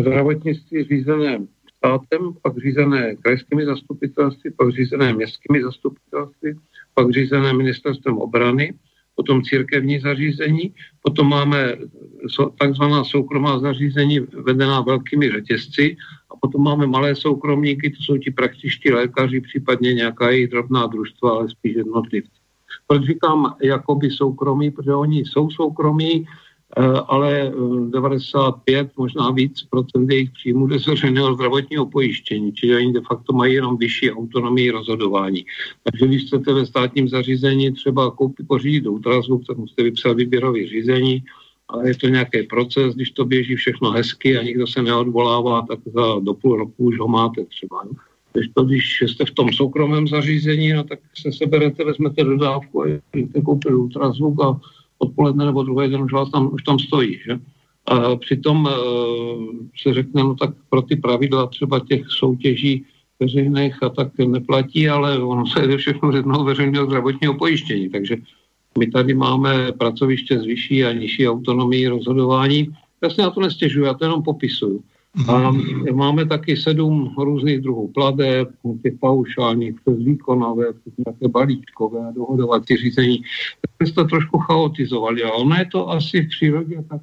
[0.00, 1.38] zdravotnictví řízené
[1.76, 6.54] státem, pak řízené krajskými zastupitelství, pak řízené městskými zastupitelství,
[6.94, 8.74] pak řízené ministerstvem obrany,
[9.14, 11.76] potom církevní zařízení, potom máme
[12.58, 15.96] takzvaná soukromá zařízení vedená velkými řetězci
[16.32, 21.30] a potom máme malé soukromníky, to jsou ti praktičtí lékaři, případně nějaká jejich drobná družstva,
[21.30, 22.30] ale spíš jednotlivci.
[22.86, 26.26] Proč říkám jakoby soukromí, protože oni jsou soukromí,
[26.76, 27.52] Eh, ale
[27.90, 33.00] 95, eh, možná víc procent jejich příjmů jde z veřejného zdravotního pojištění, čili oni de
[33.00, 35.44] facto mají jenom vyšší autonomii rozhodování.
[35.82, 41.24] Takže když chcete ve státním zařízení třeba koupit, pořídit ultrazvuk, tak musíte vypsat výběrové řízení,
[41.72, 45.78] ale je to nějaký proces, když to běží všechno hezky a nikdo se neodvolává, tak
[45.94, 47.84] za do půl roku už ho máte třeba.
[48.32, 52.86] Když, to, když jste v tom soukromém zařízení, no, tak se seberete, vezmete dodávku a
[53.14, 54.60] jdete koupit ultrazvuk a
[54.98, 57.20] odpoledne nebo druhý den už, vás tam, už tam stojí.
[57.26, 57.38] Že?
[57.86, 58.72] A přitom e,
[59.82, 62.84] se řekne, no tak pro ty pravidla třeba těch soutěží
[63.20, 67.88] veřejných a tak neplatí, ale ono se jde všechno z jednoho veřejného zdravotního pojištění.
[67.88, 68.16] Takže
[68.78, 72.68] my tady máme pracoviště s vyšší a nižší autonomii rozhodování.
[73.02, 74.82] Já se na to nestěžuji, já to jenom popisuju.
[75.28, 75.52] A
[75.92, 78.48] máme taky sedm různých druhů pladeb,
[78.82, 83.22] těch paušálních, přes výkonové, přes nějaké balíčkové, dohodovací řízení.
[83.78, 85.22] Tak jsme to trošku chaotizovali.
[85.22, 87.00] A ono je to asi v přírodě tak,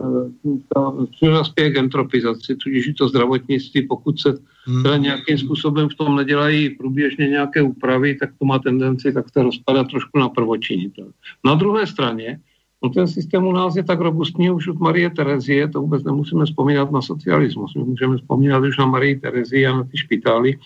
[0.00, 4.82] eh, ta příroda spěje k entropizaci, tudíž to zdravotnictví, pokud se hmm.
[4.82, 9.42] teda nějakým způsobem v tom nedělají průběžně nějaké úpravy, tak to má tendenci tak se
[9.42, 11.06] rozpadat trošku na prvočinitel.
[11.44, 12.40] Na druhé straně,
[12.84, 16.44] No ten systém u nás je tak robustní už od Marie Terezie, to vůbec nemusíme
[16.44, 17.74] vzpomínat na socialismus.
[17.74, 20.58] My můžeme vzpomínat už na Marie Terezii a na ty špitály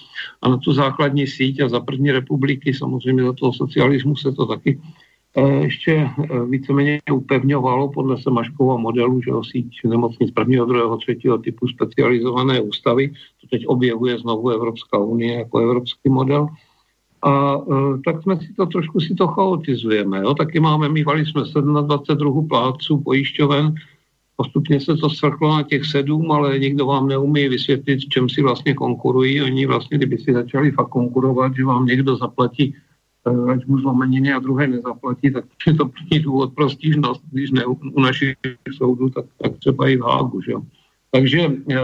[0.42, 4.46] a na tu základní síť a za první republiky, samozřejmě za toho socialismu se to
[4.46, 4.80] taky
[5.36, 11.68] ještě eh, víceméně upevňovalo podle Semaškova modelu, že o síť nemocnic prvního, druhého, třetího typu
[11.68, 13.08] specializované ústavy.
[13.40, 16.46] To teď objevuje znovu Evropská unie jako evropský model.
[17.22, 20.18] A e, tak jsme si to trošku si to chaotizujeme.
[20.18, 20.34] Jo?
[20.34, 21.42] Taky máme, mývali jsme
[21.82, 23.74] 27 plátců pojišťoven,
[24.36, 28.74] postupně se to svrchlo na těch sedm, ale nikdo vám neumí vysvětlit, čem si vlastně
[28.74, 29.42] konkurují.
[29.42, 32.74] Oni vlastně, kdyby si začali fakt konkurovat, že vám někdo zaplatí
[33.28, 37.66] ať mu zlomeniny a druhé nezaplatí, tak je to první důvod pro stížnost, když ne
[37.66, 38.36] u našich
[38.76, 40.40] soudů, tak, tak třeba i v Hágu.
[40.42, 40.52] Že?
[41.10, 41.78] Takže eh,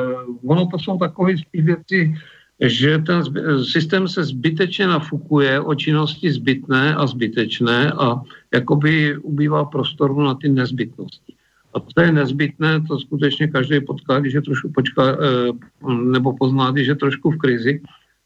[0.46, 2.14] ono to jsou takové spíš věci,
[2.60, 3.22] že ten
[3.64, 8.22] systém se zbytečně nafukuje o činnosti zbytné a zbytečné a
[8.54, 11.34] jakoby ubývá prostoru na ty nezbytnosti.
[11.74, 15.52] A to je nezbytné, to skutečně každý potká, když je trošku počká, eh,
[15.90, 17.80] nebo pozná, když je trošku v krizi,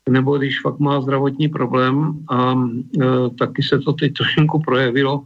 [0.08, 3.06] nebo když fakt má zdravotní problém a eh,
[3.38, 5.24] taky se to teď trošku projevilo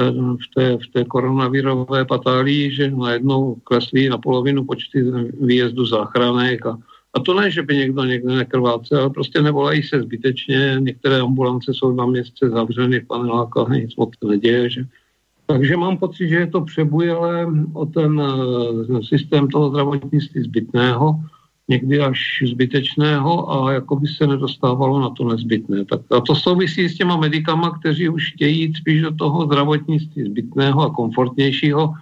[0.00, 5.02] eh, v té, v té koronavirové patálii, že najednou kleslí na polovinu počty
[5.40, 6.78] výjezdu záchranek a
[7.14, 10.76] a to ne, že by někdo někde nekrvácel, ale prostě nevolají se zbytečně.
[10.78, 14.70] Některé ambulance jsou dva měsíce zavřeny v panelákách, nic moc neděje.
[14.70, 14.84] Že?
[15.46, 21.20] Takže mám pocit, že je to přebujele o ten uh, systém toho zdravotnictví zbytného,
[21.68, 25.84] někdy až zbytečného a jako by se nedostávalo na to nezbytné.
[25.84, 30.82] Tak a to souvisí s těma medikama, kteří už chtějí spíš do toho zdravotnictví zbytného
[30.82, 31.94] a komfortnějšího,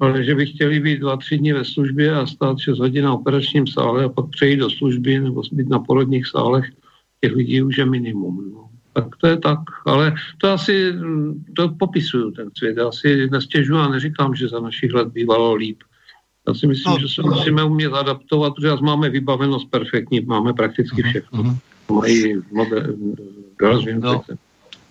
[0.00, 3.14] ale že by chtěli být dva, tři dny ve službě a stát 6 hodin na
[3.14, 6.72] operačním sále a pak přejít do služby nebo být na porodních sálech,
[7.20, 8.50] těch lidí už je minimum.
[8.54, 8.68] No.
[8.92, 10.92] Tak to je tak, ale to asi,
[11.56, 15.78] to popisuju ten svět, já si nestěžuji a neříkám, že za našich let bývalo líp.
[16.50, 21.02] Já si myslím, no, že se musíme umět adaptovat, protože máme vybavenost perfektní, máme prakticky
[21.02, 21.42] mhm, všechno.
[21.42, 21.56] Uh-huh.
[21.90, 22.94] Mají moder,
[23.98, 24.22] no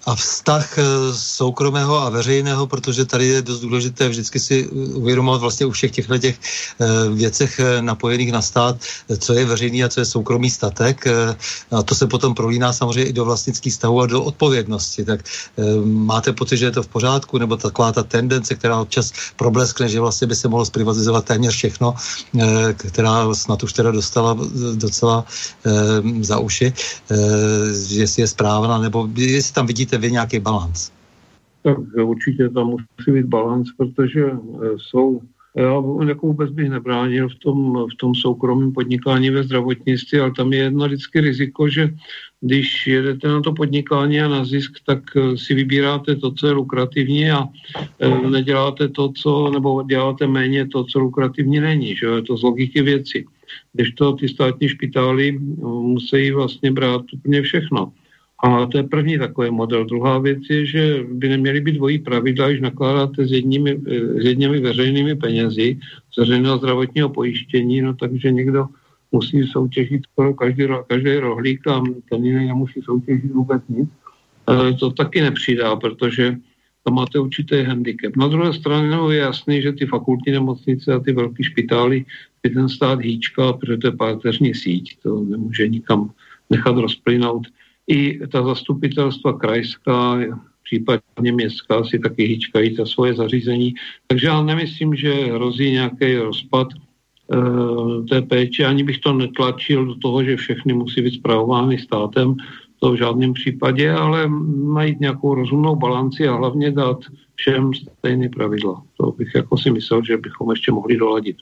[0.05, 0.83] a vztah eh,
[1.13, 6.17] soukromého a veřejného, protože tady je dost důležité vždycky si uvědomovat vlastně u všech těchto
[6.17, 8.75] těch eh, věcech eh, napojených na stát,
[9.17, 11.07] co je veřejný a co je soukromý statek.
[11.71, 15.05] A to se potom prolíná samozřejmě i do vlastnických stavů a do odpovědnosti.
[15.05, 15.19] Tak
[15.85, 19.99] máte pocit, že je to v pořádku, nebo taková ta tendence, která občas probleskne, že
[19.99, 21.95] vlastně by se mohlo zprivatizovat téměř všechno,
[22.75, 24.37] která snad už teda dostala
[24.73, 25.25] docela
[26.21, 26.73] za uši,
[27.89, 30.91] jestli je správná, nebo jestli tam vidíte vy nějaký balans?
[31.61, 34.25] tak určitě tam musí být balans, protože
[34.77, 35.21] jsou
[35.55, 40.53] já jako vůbec bych nebránil v tom, v tom soukromém podnikání ve zdravotnictví, ale tam
[40.53, 41.89] je jedno vždycky riziko, že
[42.41, 46.53] když jedete na to podnikání a na zisk, tak eh, si vybíráte to, co je
[46.53, 47.47] lukrativní a
[47.99, 51.95] eh, neděláte to, co, nebo děláte méně to, co lukrativní není.
[51.95, 52.05] Že?
[52.05, 53.25] Je to z logiky věci.
[53.73, 57.91] Když to ty státní špitály eh, musí vlastně brát úplně všechno.
[58.43, 59.85] A to je první takový model.
[59.85, 63.79] Druhá věc je, že by neměly být dvojí pravidla, když nakládáte s jedními,
[64.21, 65.79] s jedními veřejnými penězi
[66.13, 68.67] z veřejného zdravotního pojištění, no takže někdo
[69.11, 73.89] musí soutěžit skoro každý, každý rohlík a ten jiný nemusí soutěžit vůbec nic.
[74.49, 76.37] E, to taky nepřidá, protože
[76.83, 78.15] tam máte určitý handicap.
[78.15, 82.05] Na druhé straně no, je jasný, že ty fakultní nemocnice a ty velké špitály
[82.43, 86.11] by ten stát hýčka, protože to je páteřní síť, to nemůže nikam
[86.49, 87.47] nechat rozplynout
[87.89, 90.19] i ta zastupitelstva krajská,
[90.63, 93.73] případně městská si taky hýčkají ta svoje zařízení.
[94.07, 96.77] Takže já nemyslím, že hrozí nějaký rozpad e,
[98.09, 102.35] té péče, ani bych to netlačil do toho, že všechny musí být zpravovány státem,
[102.79, 104.29] to v žádném případě, ale
[104.73, 106.99] najít nějakou rozumnou balanci a hlavně dát
[107.35, 108.83] všem stejné pravidla.
[108.97, 111.37] To bych jako si myslel, že bychom ještě mohli doladit.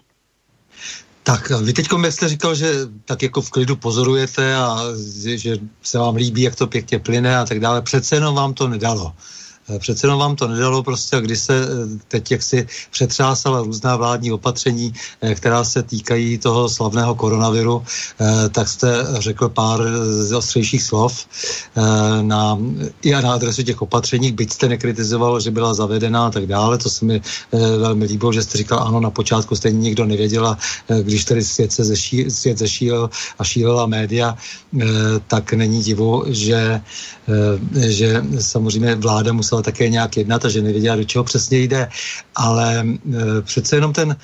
[1.28, 2.72] Tak vy teď jste říkal, že
[3.06, 4.80] tak jako v klidu pozorujete a
[5.36, 7.82] že se vám líbí, jak to pěkně plyne a tak dále.
[7.82, 9.14] Přece jenom vám to nedalo.
[9.70, 13.96] Eh, přece jenom vám to nedalo prostě, když se eh, teď jak si přetřásala různá
[13.96, 17.84] vládní opatření, eh, která se týkají toho slavného koronaviru,
[18.52, 21.26] tak jste řekl pár z ostřejších slov
[22.22, 22.58] na,
[23.02, 26.90] i na adresu těch opatření, byť jste nekritizoval, že byla zavedena a tak dále, to
[26.90, 30.58] se mi velmi líbilo, že jste říkal, ano, na počátku stejně nikdo nevěděla,
[31.02, 33.10] když tady svět, se zeší, svět zešílel
[33.40, 34.38] a šílela média,
[35.28, 36.82] tak není divu, že,
[37.88, 41.90] že samozřejmě vláda musela musela také nějak jednat a že nevěděla, do čeho přesně jde.
[42.36, 44.16] Ale e, přece jenom ten e,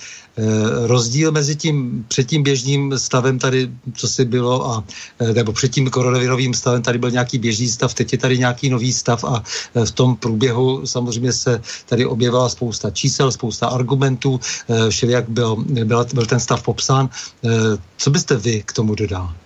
[0.88, 4.84] rozdíl mezi tím před tím běžným stavem tady, co si bylo, a,
[5.20, 8.70] e, nebo před tím koronavirovým stavem tady byl nějaký běžný stav, teď je tady nějaký
[8.70, 9.44] nový stav a
[9.76, 15.56] e, v tom průběhu samozřejmě se tady objevila spousta čísel, spousta argumentů, e, všelijak byl,
[15.66, 17.10] byl, byl ten stav popsán.
[17.10, 17.50] E,
[17.98, 19.43] co byste vy k tomu dodal?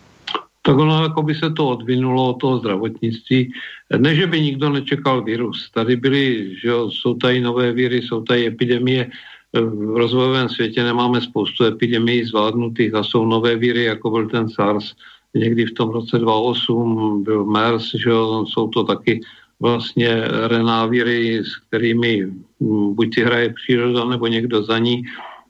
[0.68, 3.52] Tak ono jako by se to odvinulo od toho zdravotnictví.
[3.98, 5.72] Ne, že by nikdo nečekal virus.
[5.72, 9.08] Tady byly, že jo, jsou tady nové víry, jsou tady epidemie.
[9.54, 14.92] V rozvojovém světě nemáme spoustu epidemií zvládnutých a jsou nové víry, jako byl ten SARS.
[15.34, 19.22] Někdy v tom roce 2008 byl MERS, že jo, jsou to taky
[19.60, 22.28] vlastně renávíry, s kterými
[22.60, 25.04] hm, buď si hraje příroda, nebo někdo za ní.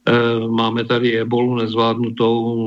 [0.08, 2.58] Eh, máme tady ebolu nezvládnutou,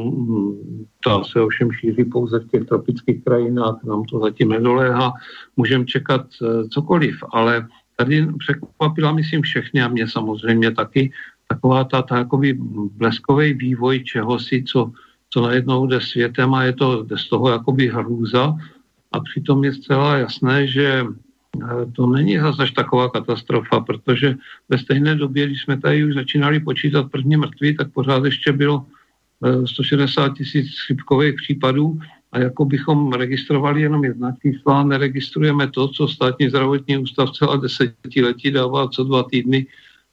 [1.05, 5.13] ta se ovšem šíří pouze v těch tropických krajinách, nám to zatím nedoléhá,
[5.57, 11.13] můžeme čekat eh, cokoliv, ale tady překvapila, myslím, všechny a mě samozřejmě taky
[11.49, 12.59] taková ta, ta jakoby
[12.97, 14.93] bleskový vývoj čehosi, co,
[15.31, 18.55] co najednou jde světem a je to z toho jakoby hrůza.
[19.13, 21.05] A přitom je zcela jasné, že
[21.93, 24.35] to není zase taková katastrofa, protože
[24.69, 28.87] ve stejné době, když jsme tady už začínali počítat první mrtví, tak pořád ještě bylo
[29.65, 32.01] 160 tisíc chřipkových případů
[32.33, 38.51] a jako bychom registrovali jenom jedna čísla, neregistrujeme to, co státní zdravotní ústav celá desetiletí
[38.51, 39.67] dává co dva týdny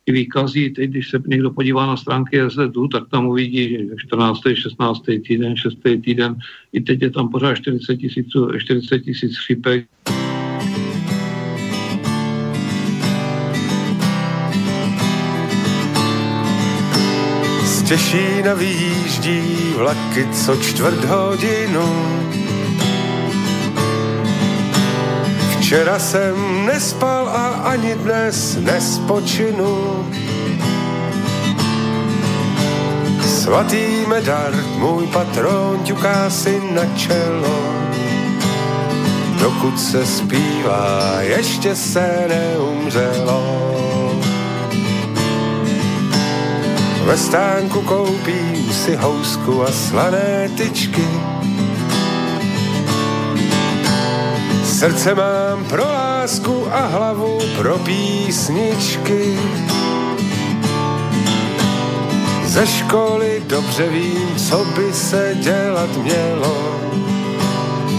[0.06, 0.70] ty výkazy.
[0.70, 4.40] Teď, když se někdo podívá na stránky SZU, tak tam uvidí 14.
[4.54, 5.02] 16.
[5.28, 5.78] týden, 6.
[6.04, 6.36] týden.
[6.74, 8.28] I teď je tam pořád 40 tisíc
[8.58, 9.02] 40
[9.38, 9.86] chřipek.
[17.88, 22.18] Těšína vyjíždí vlaky co čtvrt hodinu.
[25.58, 30.06] Včera jsem nespal a ani dnes nespočinu.
[33.28, 37.60] Svatý medar, můj patron, ťuká si na čelo.
[39.40, 43.97] Dokud se zpívá, ještě se neumřelo.
[47.08, 51.08] Ve stánku koupím si housku a slané tyčky.
[54.66, 59.40] Srdce mám pro lásku a hlavu pro písničky.
[62.46, 66.82] Ze školy dobře vím, co by se dělat mělo,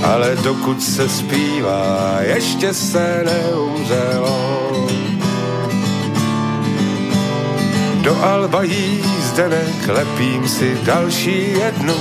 [0.05, 4.68] ale dokud se zpívá, ještě se neumřelo.
[8.09, 11.95] Do Alba jízdenek lepím si další jednu.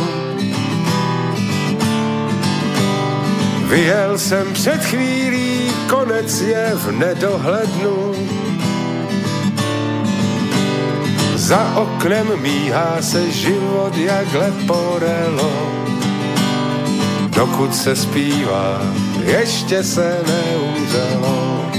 [3.68, 8.14] Vyjel jsem před chvílí, konec je v nedohlednu.
[11.36, 15.52] Za oknem míhá se život jak leporelo.
[17.28, 18.82] Dokud se zpívá,
[19.26, 21.77] ještě se neumřelo.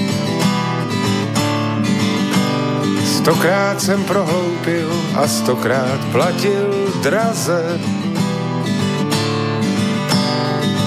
[3.19, 7.81] Stokrát jsem prohloupil a stokrát platil draze.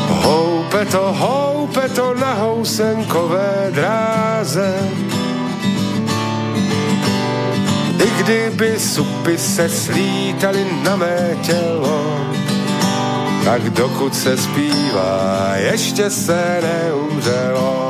[0.08, 4.74] Houpe to, houpe to na housenkové dráze.
[8.04, 12.32] I kdyby supy se slítaly na mé tělo,
[13.46, 17.81] tak dokud se zpívá, ještě se neumřelo.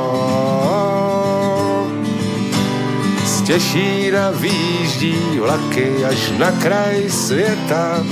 [3.52, 8.04] Těšína výjíždí vlaky až na kraj světa.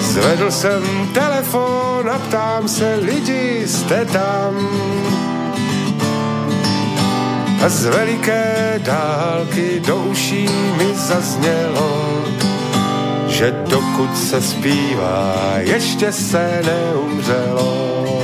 [0.00, 0.82] Zvedl jsem
[1.14, 4.68] telefon a ptám se, lidi, jste tam?
[7.64, 12.24] A z veliké dálky do uší mi zaznělo,
[13.26, 18.23] že dokud se zpívá, ještě se neumřelo.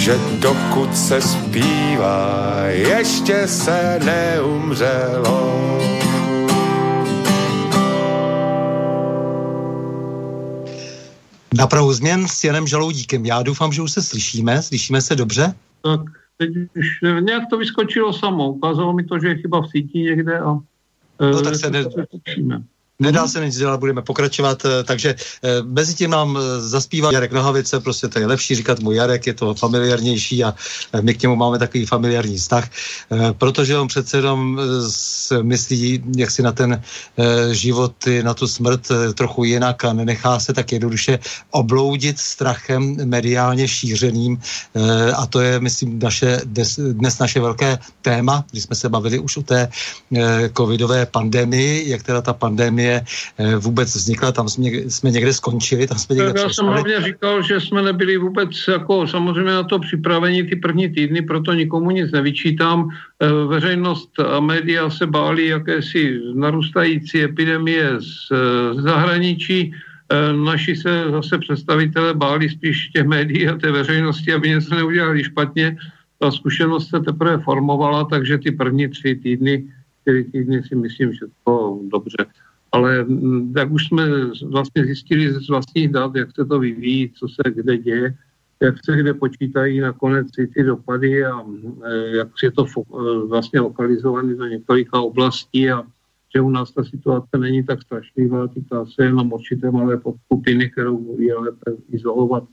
[0.00, 5.50] Že dokud se zpívá, ještě se neumřelo.
[11.54, 13.26] Na prahu změn s Janem Žaloudíkem.
[13.26, 14.62] Já doufám, že už se slyšíme.
[14.62, 15.54] Slyšíme se dobře?
[15.82, 16.00] Tak
[16.36, 16.86] teď už
[17.20, 18.52] nějak to vyskočilo samo.
[18.52, 20.58] Ukázalo mi to, že je chyba v síti někde a
[21.20, 21.84] No tak se ne...
[23.00, 27.32] Nedá se nic dělat, budeme pokračovat, eh, takže eh, mezi tím nám eh, zaspívá Jarek
[27.32, 30.54] Nohavice, prostě to je lepší říkat mu Jarek, je to familiárnější a
[31.00, 32.68] my k němu máme takový familiární vztah,
[33.38, 34.60] protože on přece jenom
[35.42, 36.82] myslí, jak si na ten
[37.52, 41.18] život, na tu smrt trochu jinak a nenechá se tak jednoduše
[41.50, 44.40] obloudit strachem mediálně šířeným
[45.16, 46.40] a to je, myslím, naše,
[46.92, 49.68] dnes naše velké téma, když jsme se bavili už o té
[50.56, 53.04] covidové pandemii, jak teda ta pandemie pandemie
[53.38, 57.42] eh, vůbec vznikla, tam jsme, jsme někde skončili, tam jsme někde Já jsem hlavně říkal,
[57.42, 62.12] že jsme nebyli vůbec jako samozřejmě na to připraveni ty první týdny, proto nikomu nic
[62.12, 62.88] nevyčítám.
[63.22, 68.32] Eh, veřejnost a média se báli jakési narůstající epidemie z,
[68.74, 74.48] z zahraničí, eh, naši se zase představitelé báli spíš těch médií a té veřejnosti, aby
[74.48, 75.76] něco neudělali špatně.
[76.18, 79.64] Ta zkušenost se teprve formovala, takže ty první tři týdny,
[80.02, 82.26] čtyři týdny si myslím, že to dobře
[82.72, 84.04] ale mm, jak už jsme
[84.42, 88.14] vlastně zjistili z vlastních dat, jak se to vyvíjí, co se kde děje,
[88.60, 91.40] jak se kde počítají nakonec ty dopady a
[91.84, 95.82] e, jak je to e, vlastně lokalizované do několika oblastí a
[96.34, 101.16] že u nás ta situace není tak strašlivá, týká se jenom určité malé podskupiny, kterou
[101.18, 102.44] je lépe izolovat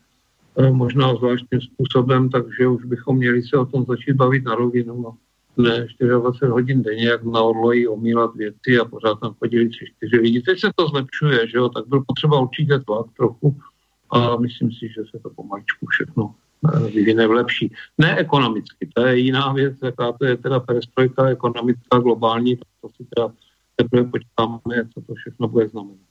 [0.57, 5.13] e, možná zvláštním způsobem, takže už bychom měli se o tom začít bavit na rovinu.
[5.57, 9.85] No ne 24 hodin denně, jak na odloji omílat věci a pořád tam chodili tři,
[9.95, 10.41] čtyři lidi.
[10.41, 13.55] Teď se to zlepšuje, že jo, tak byl potřeba určitě tlak trochu
[14.09, 16.35] a myslím si, že se to pomaličku všechno
[16.73, 17.73] eh, vyvine v lepší.
[17.97, 22.89] Ne ekonomicky, to je jiná věc, jaká to je teda perestrojka ekonomická, globální, to, to
[22.89, 23.33] si teda
[23.75, 26.06] teprve počítáme, co to všechno bude znamenat.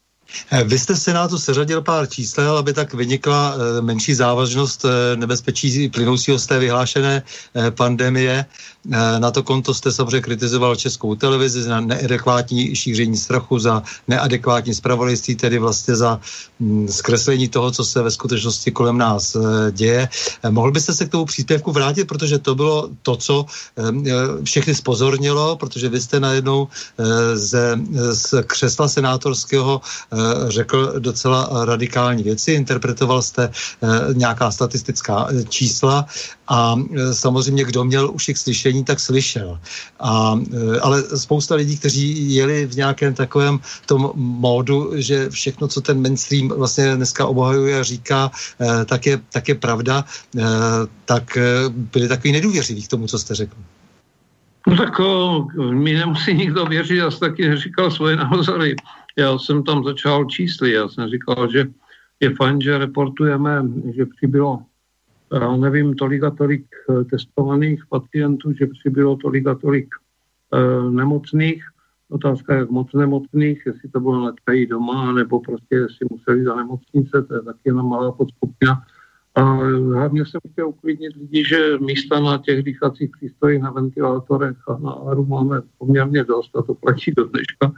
[0.51, 5.89] Eh, vy jste v Senátu seřadil pár čísel, aby tak vynikla eh, menší závažnost nebezpečí
[5.89, 7.23] plynoucího z té vyhlášené
[7.69, 8.45] pandemie.
[8.91, 14.73] Eh, na to konto jste samozřejmě kritizoval českou televizi za neadekvátní šíření strachu, za neadekvátní
[14.73, 16.19] spravodajství, tedy vlastně za
[16.59, 20.09] mm, zkreslení toho, co se ve skutečnosti kolem nás eh, děje.
[20.43, 23.45] Eh, mohl byste se k tomu příspěvku vrátit, protože to bylo to, co
[24.43, 26.67] všechny spozornilo, protože vy jste najednou
[27.33, 27.79] ze,
[28.11, 29.81] z křesla senátorského
[30.47, 33.49] řekl docela radikální věci, interpretoval jste
[34.13, 36.05] nějaká statistická čísla
[36.47, 36.75] a
[37.11, 39.59] samozřejmě, kdo měl už jich slyšení, tak slyšel.
[39.99, 40.39] A,
[40.81, 46.47] ale spousta lidí, kteří jeli v nějakém takovém tom módu, že všechno, co ten mainstream
[46.47, 48.31] vlastně dneska obhajuje a říká,
[48.85, 50.05] tak je, tak je pravda,
[51.05, 51.37] tak
[51.69, 53.55] byli takový nedůvěřiví k tomu, co jste řekl.
[54.67, 58.75] No tak o, mi nemusí nikdo věřit, já jsem taky neříkal svoje názory.
[59.17, 61.65] Já jsem tam začal čísly, já jsem říkal, že
[62.19, 63.63] je fajn, že reportujeme,
[63.95, 64.63] že přibylo
[65.33, 69.87] já nevím, tolik a tolik eh, testovaných pacientů, že přibylo tolik a tolik
[70.53, 71.63] e, nemocných.
[72.09, 77.21] Otázka, jak moc nemocných, jestli to bylo letkají doma, nebo prostě jestli museli za nemocnice,
[77.21, 78.83] to je taky jenom malá podskupina.
[79.35, 79.41] A
[79.93, 84.91] hlavně jsem chtěl uklidnit lidi, že místa na těch dýchacích přístrojích, na ventilátorech a na
[84.91, 87.71] ARU máme poměrně dost a to platí do dneška.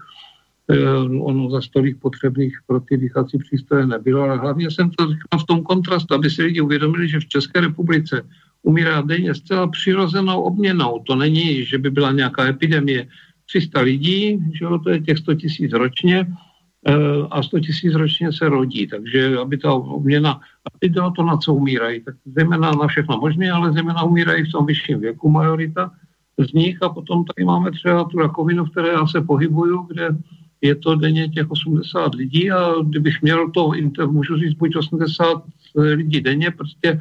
[1.22, 5.46] Ono za stolik potřebných pro ty dýchací přístroje nebylo, ale hlavně jsem to říkal v
[5.46, 8.22] tom kontrastu, aby si lidi uvědomili, že v České republice
[8.64, 11.00] umírá denně zcela přirozenou obměnou.
[11.08, 13.08] To není, že by byla nějaká epidemie.
[13.46, 16.28] 300 lidí, že jo, to je těch 100 tisíc ročně,
[16.88, 21.12] Eh, a 100 tisíc ročně se rodí, takže aby ta obměna, a teď jde o
[21.12, 25.00] to, na co umírají, tak zejména na všechno možné, ale zejména umírají v tom vyšším
[25.00, 25.92] věku majorita
[26.38, 30.10] z nich a potom tady máme třeba tu rakovinu, v které já se pohybuju, kde
[30.62, 33.72] je to denně těch 80 lidí a kdybych měl to,
[34.08, 35.44] můžu říct buď 80
[35.76, 37.00] lidí denně, prostě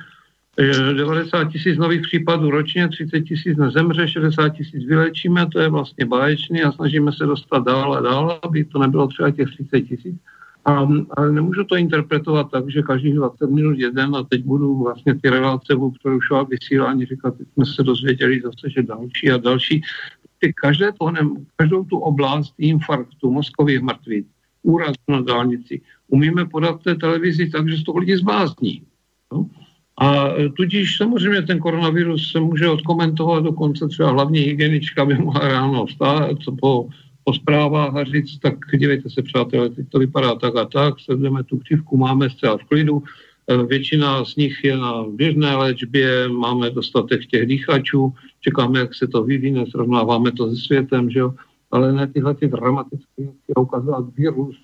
[0.96, 6.62] 90 tisíc nových případů ročně, 30 tisíc nezemře, 60 tisíc vylečíme, to je vlastně báječný
[6.62, 10.16] a snažíme se dostat dál a dál, aby to nebylo třeba těch 30 tisíc.
[10.64, 15.14] A, ale nemůžu to interpretovat tak, že každých 20 minut jeden a teď budu vlastně
[15.14, 19.82] ty relace budu přerušovat vysílání, říkat, teď jsme se dozvěděli zase, že další a další.
[20.40, 21.12] Ty každé to,
[21.56, 24.26] každou tu oblast infarktu, mozkových mrtvic,
[24.62, 28.82] úraz na dálnici, umíme podat té televizi tak, že z toho lidi zbázní.
[29.32, 29.46] No?
[30.00, 35.86] A tudíž samozřejmě ten koronavirus se může odkomentovat dokonce třeba hlavní hygienička by mohla ráno
[35.86, 36.88] vstát, co po,
[37.24, 41.44] po zprávách a říct, tak dívejte se přátelé, teď to vypadá tak a tak, sledujeme
[41.44, 43.27] tu křivku, máme zcela v klidu, e,
[43.66, 49.22] většina z nich je na běžné léčbě, máme dostatek těch dýchačů, čekáme, jak se to
[49.22, 51.34] vyvine, srovnáváme to se světem, že jo?
[51.70, 54.56] ale ne tyhle ty dramatické věci ukazovat virus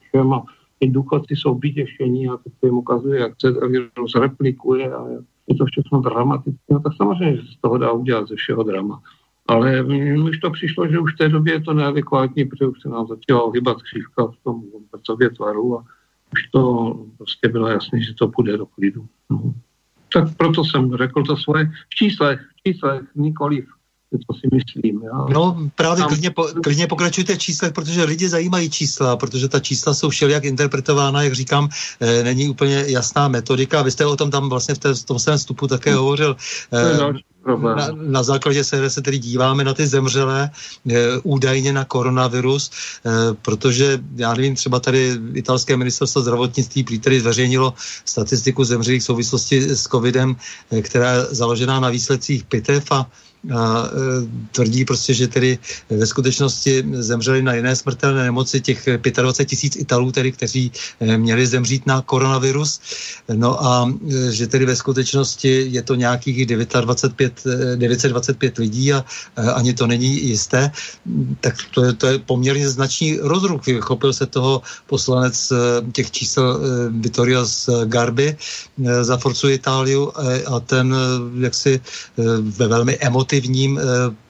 [0.00, 0.44] všem a
[0.78, 5.08] ty důchodci jsou vyděšení a teď jim ukazuje, jak se virus replikuje a
[5.48, 6.74] je to všechno dramatické.
[6.74, 9.02] No tak samozřejmě, že z toho dá udělat ze všeho drama.
[9.46, 9.84] Ale
[10.24, 13.06] už to přišlo, že už v té době je to neadekvátní, protože už se nám
[13.06, 15.84] začala hýbat křivka v tom pracově tvaru a
[16.32, 19.06] už to prostě bylo jasné, že to půjde do klidu.
[19.30, 19.54] No.
[20.12, 23.64] Tak proto jsem řekl to svoje v číslech, v číslech, nikoliv
[24.18, 25.02] co si myslím.
[25.02, 25.26] Já.
[25.30, 26.08] No právě Tam...
[26.08, 30.44] klidně, po, klidně pokračujte v číslech, protože lidi zajímají čísla, protože ta čísla jsou všelijak
[30.44, 31.68] interpretována, jak říkám,
[32.00, 33.82] e, není úplně jasná metodika.
[33.82, 35.98] Vy jste o tom tam vlastně v, té, v tom svém vstupu také hmm.
[35.98, 36.36] hovořil.
[36.72, 37.12] E,
[37.46, 40.50] na, na základě se, se tedy díváme na ty zemřelé
[40.90, 47.74] e, údajně na koronavirus, e, protože já nevím, třeba tady italské ministerstvo zdravotnictví prý zveřejnilo
[48.04, 50.36] statistiku zemřelých v souvislosti s covidem,
[50.70, 53.06] e, která je založená na výsledcích PITEF a
[53.50, 53.90] a e,
[54.52, 55.58] tvrdí prostě, že tedy
[55.90, 61.46] ve skutečnosti zemřeli na jiné smrtelné nemoci těch 25 tisíc Italů, tedy, kteří e, měli
[61.46, 62.80] zemřít na koronavirus.
[63.34, 66.46] No a e, že tedy ve skutečnosti je to nějakých
[67.76, 69.04] 925, 925 lidí a
[69.54, 70.70] ani to není jisté,
[71.40, 73.62] tak to je, to je poměrně značný rozruch.
[73.80, 75.52] Chopil se toho poslanec
[75.92, 76.60] těch čísel
[77.00, 78.36] Vittorio z Garby
[79.02, 80.12] za Forcu Itáliu
[80.46, 80.94] a ten
[81.40, 81.80] jaksi
[82.40, 83.80] ve velmi emotivní emotivním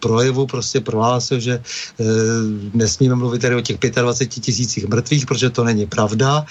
[0.01, 1.63] projevu prostě prohlásil, že
[2.75, 6.45] nesmíme mluvit tady o těch 25 tisících mrtvých, protože to není pravda.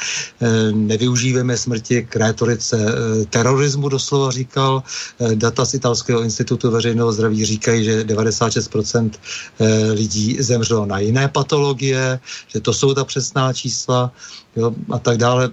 [0.71, 2.77] Nevyužíváme smrti k rétorice
[3.29, 4.83] terorismu, doslova říkal.
[5.35, 6.40] Data z Italského institutu
[6.71, 9.11] veřejného zdraví říkají, že 96%
[9.59, 14.11] e, lidí zemřelo na jiné patologie, že to jsou ta přesná čísla
[14.55, 15.49] jo, a tak dále,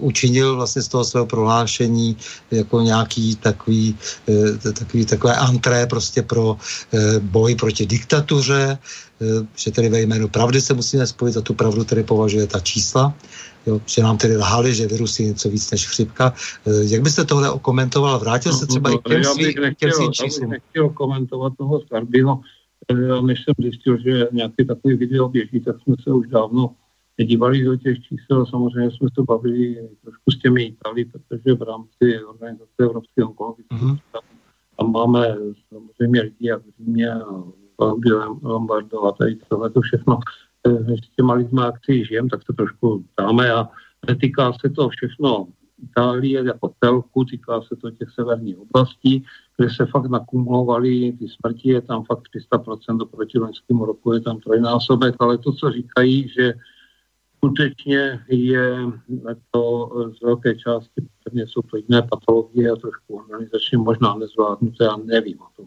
[0.00, 2.16] učinil vlastně z toho svého prohlášení
[2.50, 3.96] jako nějaký takový,
[4.28, 6.56] eh, takový takové antré prostě pro
[6.92, 11.54] eh, boj proti diktatuře, eh, že tedy ve jménu pravdy se musíme spojit a tu
[11.54, 13.14] pravdu tedy považuje ta čísla,
[13.66, 16.34] jo, že nám tedy lhali, že virus je něco víc než chřipka.
[16.88, 18.18] Jak byste tohle okomentoval?
[18.18, 20.50] Vrátil se třeba no, i k těm, svým, nechtěl, číslům?
[20.50, 22.40] nechtěl komentovat toho Skarbyho,
[23.22, 26.74] než jsem zjistil, že nějaký takový video běží, tak jsme se už dávno
[27.24, 28.46] dívali do těch čísel.
[28.46, 33.98] Samozřejmě jsme se bavili trošku s těmi Itali, protože v rámci organizace Evropského onkologického mm-hmm.
[34.78, 35.36] tam máme
[35.68, 37.10] samozřejmě lidi jak v Římě
[38.42, 40.18] Lombardo a tady tohle to všechno.
[40.66, 43.68] Eh, s těma lidma akcí žijem, tak se trošku dáme a
[44.08, 45.46] netýká se to všechno
[45.82, 49.24] Itálie jako celku, týká se to těch severních oblastí,
[49.56, 54.40] kde se fakt nakumulovaly ty smrti, je tam fakt 300% oproti loňskému roku, je tam
[54.40, 56.54] trojnásobek, ale to, co říkají, že
[57.44, 58.76] skutečně je
[59.50, 64.96] to z velké části, protože jsou to jiné patologie a trošku organizačně možná nezvládnuté, já
[65.04, 65.66] nevím o tom.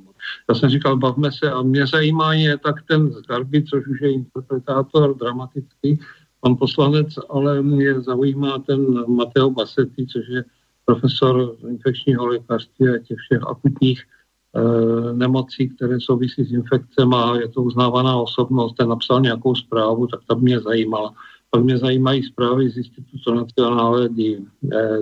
[0.50, 4.12] Já jsem říkal, bavme se a mě zajímá je tak ten Zgarby, což už je
[4.12, 6.00] interpretátor dramatický,
[6.42, 10.44] pan poslanec, ale mě zajímá ten Mateo Bassetti, což je
[10.86, 17.48] profesor infekčního lékařství a těch všech akutních e, nemocí, které souvisí s infekcemi a je
[17.48, 21.14] to uznávaná osobnost, ten napsal nějakou zprávu, tak ta mě zajímala.
[21.52, 24.40] Pak mě zajímají zprávy z Institutu nacionále eh,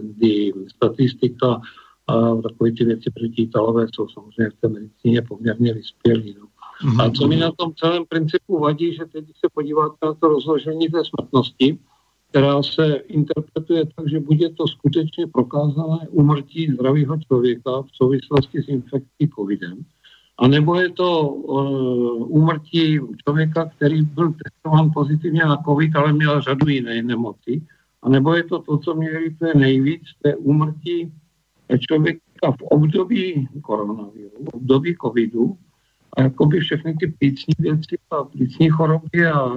[0.02, 1.62] di statistika
[2.08, 6.36] a takové ty věci, protože Italové jsou samozřejmě v té medicíně poměrně vyspělí.
[6.40, 6.48] No.
[6.84, 7.02] Mm-hmm.
[7.02, 10.90] A co mi na tom celém principu vadí, že teď se podíváte na to rozložení
[10.90, 11.80] té smrtnosti,
[12.30, 18.68] která se interpretuje tak, že bude to skutečně prokázané umrtí zdravého člověka v souvislosti s
[18.68, 19.86] infekcí covidem,
[20.38, 26.42] a nebo je to uh, úmrtí člověka, který byl testován pozitivně na covid, ale měl
[26.42, 27.62] řadu jiné nemoci,
[28.02, 31.14] a nebo je to to, co mě je nejvíc, to je úmrtí
[31.80, 35.58] člověka v období koronaviru, v období covidu,
[36.18, 39.52] a jakoby všechny ty plicní věci a plicní choroby a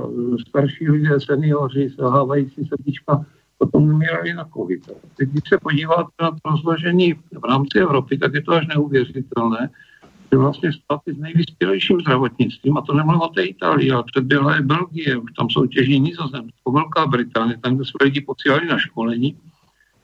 [0.49, 3.27] starší lidé, seniori, selhávající srdíčka,
[3.59, 4.91] potom umírali na covid.
[5.17, 9.71] Teď, když se podíváte na to rozložení v rámci Evropy, tak je to až neuvěřitelné,
[10.33, 14.63] že vlastně státy s nejvyspělejším zdravotnictvím, a to nemluvím o té Itálii, ale předběhla je
[14.63, 19.37] Belgie, už tam soutěží Nizozemsko, Velká Británie, tam, kde jsme lidi posílali na školení,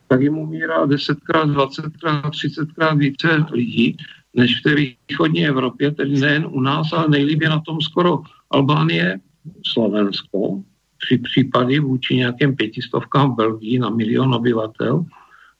[0.08, 3.96] tak jim umírá 10krát, 20krát, 30krát více lidí,
[4.34, 9.20] než v té východní Evropě, tedy nejen u nás, ale nejlíbě na tom skoro Albánie,
[9.66, 10.62] Slovensko,
[11.04, 15.04] tři případy vůči nějakým pětistovkám v Belgii na milion obyvatel,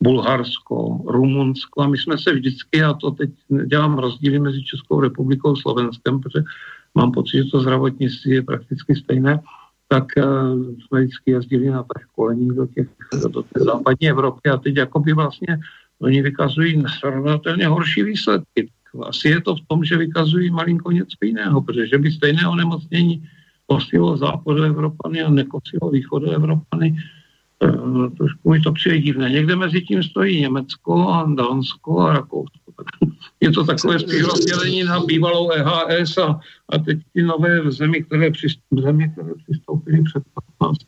[0.05, 3.31] Bulharsko, Rumunsko a my jsme se vždycky, a to teď
[3.67, 6.45] dělám rozdíly mezi Českou republikou a Slovenskem, protože
[6.95, 9.41] mám pocit, že to zdravotnictví je prakticky stejné,
[9.89, 10.25] tak uh,
[10.81, 12.89] jsme vždycky jezdili na ta školení do, těch,
[13.29, 15.59] do té západní Evropy a teď jakoby vlastně
[15.99, 18.71] oni vykazují nesrovnatelně horší výsledky.
[19.03, 23.25] Asi je to v tom, že vykazují malinko něco jiného, protože by stejné onemocnění
[23.67, 26.97] kosilo západu Evropany a nekosilo východu Evropany,
[28.19, 29.31] trošku mi to přijde divné.
[29.31, 32.61] Někde mezi tím stojí Německo a Dánsko a Rakousko.
[33.41, 38.31] Je to takové spíš rozdělení na bývalou EHS a, a teď ty nové zemi, které,
[38.31, 40.23] přistoupily, zemi, které přistoupily před
[40.59, 40.79] 15.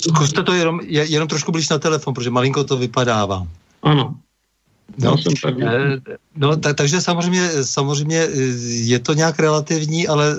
[0.00, 3.46] Zkuste to jenom, jenom trošku blíž na telefon, protože malinko to vypadává.
[3.82, 4.14] Ano.
[4.98, 5.62] No, tady.
[5.64, 8.28] Eh, no tak, takže samozřejmě, samozřejmě eh,
[8.66, 10.36] je to nějak relativní, ale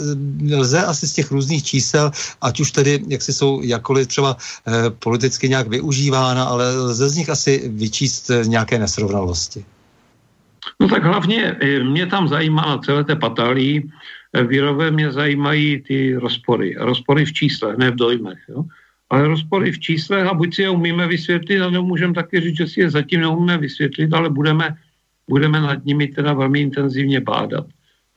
[0.51, 4.37] eh, lze asi z těch různých čísel, ať už tedy, jak si jsou jakkoliv třeba
[4.37, 9.65] eh, politicky nějak využívána, ale lze z nich asi vyčíst nějaké nesrovnalosti.
[10.79, 13.89] No tak hlavně mě tam zajímá na celé té patálii,
[14.47, 16.75] výrové mě zajímají ty rozpory.
[16.79, 18.39] Rozpory v číslech, ne v dojmech.
[18.49, 18.63] Jo?
[19.09, 22.67] Ale rozpory v číslech a buď si je umíme vysvětlit, a nemůžeme taky říct, že
[22.67, 24.75] si je zatím neumíme vysvětlit, ale budeme,
[25.29, 27.65] budeme nad nimi teda velmi intenzivně bádat.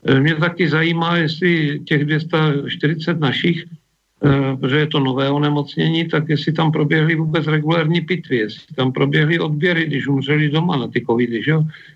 [0.04, 6.28] E, mě taky zajímá, jestli těch 240 našich, e, protože je to nové onemocnění, tak
[6.28, 11.04] jestli tam proběhly vůbec regulární pitvy, jestli tam proběhly odběry, když umřeli doma na ty
[11.06, 11.54] covidy, že?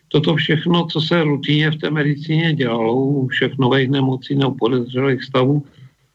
[0.09, 5.25] Toto všechno, co se rutině v té medicíně dělalo, u všech nových nemocí nebo podezřelých
[5.25, 5.65] stavů,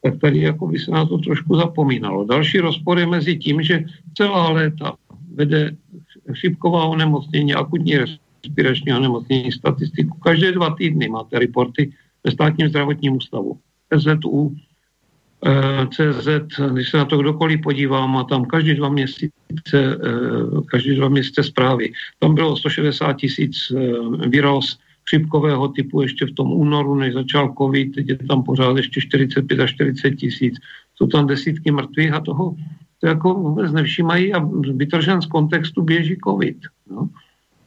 [0.05, 2.25] tak tady jako by se na to trošku zapomínalo.
[2.25, 3.85] Další rozpor je mezi tím, že
[4.17, 4.93] celá léta
[5.33, 5.75] vede
[6.33, 10.17] chřipková onemocnění, akutní respirační onemocnění, statistiku.
[10.17, 11.91] Každé dva týdny máte reporty
[12.23, 13.57] ve státním zdravotním ústavu.
[13.97, 14.55] SZU,
[15.45, 16.27] eh, CZ,
[16.73, 19.29] když se na to kdokoliv podívá, má tam každý dva měsíce,
[19.73, 21.93] eh, každý dva měsíce zprávy.
[22.19, 24.77] Tam bylo 160 tisíc eh, výroz
[25.07, 29.59] chřipkového typu ještě v tom únoru, než začal covid, teď je tam pořád ještě 45
[29.59, 30.55] až 40 tisíc.
[30.95, 32.55] Jsou tam desítky mrtvých a toho
[33.01, 34.39] to jako vůbec nevšímají a
[34.73, 36.57] vytržen z kontextu běží covid.
[36.91, 37.09] No.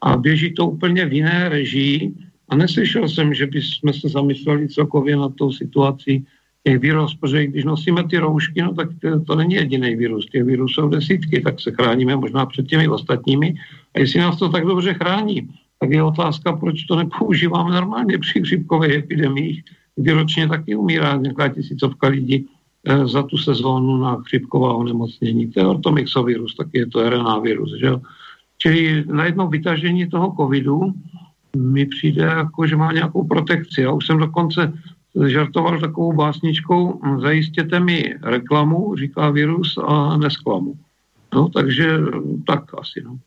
[0.01, 2.13] A běží to úplně v jiné režii
[2.49, 6.27] a neslyšel jsem, že by jsme se zamysleli celkově na tou situací
[6.65, 10.45] těch virus, protože když nosíme ty roušky, no tak to, to není jediný virus, těch
[10.45, 13.55] virusů jsou desítky, tak se chráníme možná před těmi ostatními
[13.95, 15.49] a jestli nás to tak dobře chrání,
[15.79, 19.65] tak je otázka, proč to nepoužíváme normálně při chřipkových epidemiích,
[19.97, 22.47] kdy ročně taky umírá nějaká tisícovka lidí
[22.85, 25.51] eh, za tu sezónu na chřipková onemocnění.
[25.51, 27.79] To je ortomixovirus, taky je to RNA virus.
[27.81, 27.91] Že?
[28.59, 30.93] Čili najednou vytažení toho covidu
[31.57, 33.81] mi přijde jako, že má nějakou protekci.
[33.81, 34.73] Já už jsem dokonce
[35.27, 40.75] žartoval takovou básničkou, zajistěte mi reklamu, říká virus, a nesklamu.
[41.35, 41.99] No, takže
[42.47, 43.03] tak asi.
[43.05, 43.19] No.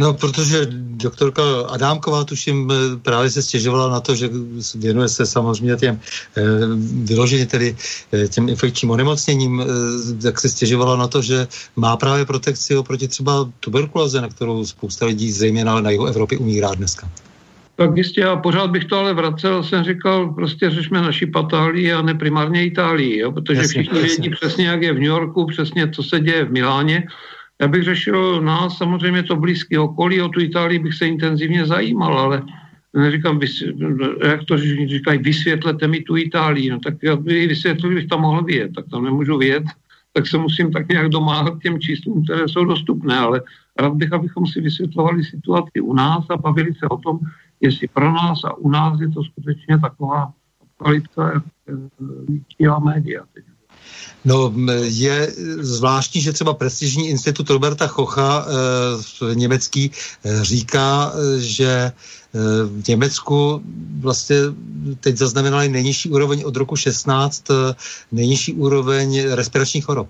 [0.00, 4.30] No, protože doktorka Adámková, tuším, eh, právě se stěžovala na to, že
[4.74, 6.00] věnuje se samozřejmě těm
[6.36, 6.42] eh,
[7.04, 7.76] vyloženě tedy
[8.12, 9.62] eh, těm infekčním onemocněním,
[10.22, 11.46] tak se stěžovala na to, že
[11.76, 16.74] má právě protekci oproti třeba tuberkulóze, na kterou spousta lidí, zejména na jihu Evropy, umírá
[16.74, 17.08] dneska.
[17.76, 22.02] Tak jistě, a pořád bych to ale vracel, jsem říkal, prostě řešme naši patálii a
[22.02, 24.16] ne primárně Itálii, jo, protože jasně, všichni jasně.
[24.16, 27.04] vědí přesně, jak je v New Yorku, přesně, co se děje v Miláně,
[27.60, 32.18] já bych řešil nás, samozřejmě to blízké okolí, o tu Itálii bych se intenzivně zajímal,
[32.18, 32.42] ale
[32.94, 33.40] neříkám,
[34.24, 38.44] jak to říkají, vysvětlete mi tu Itálii, no tak já by vysvětlil, bych tam mohl
[38.44, 39.64] vědět, tak tam nemůžu vědět,
[40.12, 43.42] tak se musím tak nějak domáhat těm číslům, které jsou dostupné, ale
[43.78, 47.18] rád bych, abychom si vysvětlovali situaci u nás a bavili se o tom,
[47.60, 51.42] jestli pro nás a u nás je to skutečně taková apokalypsa
[52.74, 53.44] a média teď.
[54.24, 54.52] No,
[54.82, 58.46] je zvláštní, že třeba prestižní institut Roberta Kocha,
[59.30, 59.90] e, německý,
[60.24, 61.92] e, říká, že e,
[62.64, 63.62] v Německu
[64.00, 64.36] vlastně
[65.00, 67.54] teď zaznamenali nejnižší úroveň od roku 16, e,
[68.12, 70.08] nejnižší úroveň respiračních chorob.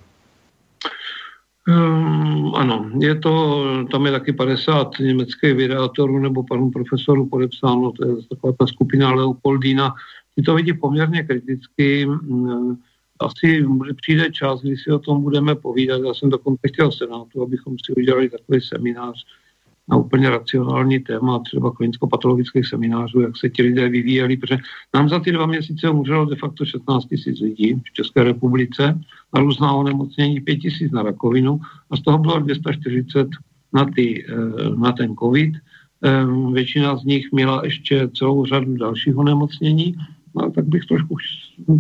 [1.68, 8.06] Um, ano, je to, tam je taky 50 německých vydátorů nebo panu profesoru podepsáno, to
[8.06, 9.94] je taková ta skupina Leopoldina.
[10.36, 12.06] Ty to vidí poměrně kriticky.
[12.06, 12.78] Um,
[13.20, 13.64] asi
[13.96, 16.00] přijde čas, kdy si o tom budeme povídat.
[16.06, 19.24] Já jsem dokonce chtěl Senátu, abychom si udělali takový seminář
[19.88, 24.58] na úplně racionální téma, třeba klinicko-patologických seminářů, jak se ti lidé vyvíjeli, protože
[24.94, 29.00] nám za ty dva měsíce umřelo de facto 16 tisíc lidí v České republice,
[29.34, 31.60] na různá onemocnění 5 tisíc na rakovinu
[31.90, 33.28] a z toho bylo 240
[33.72, 35.54] na, ty, eh, na ten covid.
[36.04, 39.94] Eh, většina z nich měla ještě celou řadu dalších onemocnění
[40.34, 41.16] no, tak bych trošku,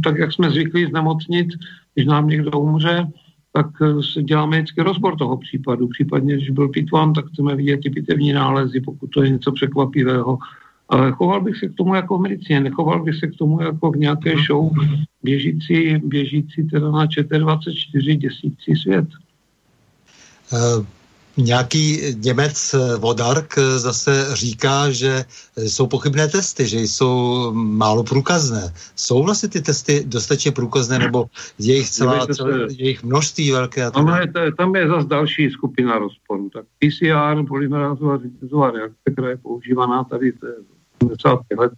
[0.04, 1.48] tak jak jsme zvyklí z nemocnic,
[1.94, 3.06] když nám někdo umře,
[3.52, 5.88] tak eh, se děláme vždycky rozbor toho případu.
[5.88, 10.38] Případně, když byl pitván, tak chceme vidět ty pitevní nálezy, pokud to je něco překvapivého.
[10.88, 13.90] Ale choval bych se k tomu jako v medicíně, nechoval bych se k tomu jako
[13.90, 14.70] v nějaké show
[15.22, 19.06] běžící, běžící teda na ČT24 děsící svět.
[20.52, 20.84] Uh
[21.40, 25.24] Nějaký Němec eh, Vodark eh, zase říká, že
[25.56, 28.72] jsou pochybné testy, že jsou málo průkazné.
[28.96, 31.26] Jsou vlastně ty testy dostatečně průkazné, nebo
[31.58, 33.90] je jich, celá, celé, je jich množství velké?
[33.90, 36.50] Tam je, tam je zase další skupina rozporů.
[36.50, 40.32] Tak PCR, polymerázová řetězová reakce, která je používaná tady
[41.02, 41.72] 70 let,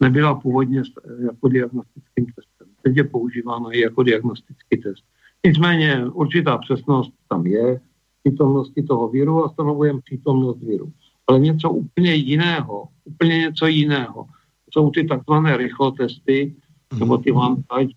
[0.00, 0.82] nebyla původně
[1.26, 2.68] jako diagnostickým testem.
[2.82, 5.04] Teď je používána i jako diagnostický test.
[5.46, 7.80] Nicméně určitá přesnost tam je,
[8.26, 10.92] přítomnosti toho viru a stanovujeme přítomnost viru.
[11.26, 14.26] Ale něco úplně jiného, úplně něco jiného.
[14.70, 16.54] Jsou ty takzvané rychlotesty,
[16.98, 17.32] nebo ty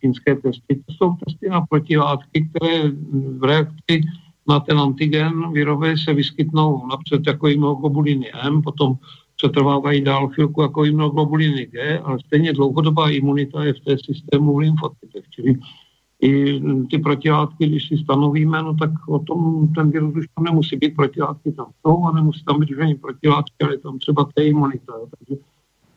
[0.01, 0.75] čínské testy.
[0.86, 2.91] To jsou testy na protilátky, které
[3.38, 4.01] v reakci
[4.47, 8.95] na ten antigen virové se vyskytnou napřed jako imunoglobuliny M, potom
[9.36, 14.57] přetrvávají dál chvilku jako imunoglobuliny G, ale stejně dlouhodobá imunita je v té systému v
[14.57, 15.25] lymfocytech.
[15.30, 15.55] Čili
[16.22, 20.76] i ty protilátky, když si stanovíme, no tak o tom ten virus už tam nemusí
[20.76, 24.45] být, protilátky tam jsou a nemusí tam být už ani protilátky, ale tam třeba té
[24.45, 24.93] imunita.
[25.17, 25.41] Takže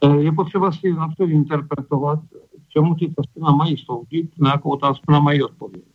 [0.05, 2.19] eh, je potřeba si napřed interpretovat,
[2.67, 5.93] k čemu ty testy nám mají sloužit, na jakou otázku nám mají odpovědět.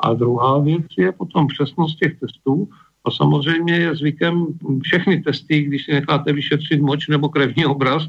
[0.00, 2.68] A druhá věc je potom přesnost těch testů.
[3.04, 4.46] A samozřejmě je zvykem
[4.82, 8.06] všechny testy, když si necháte vyšetřit moč nebo krevní obraz,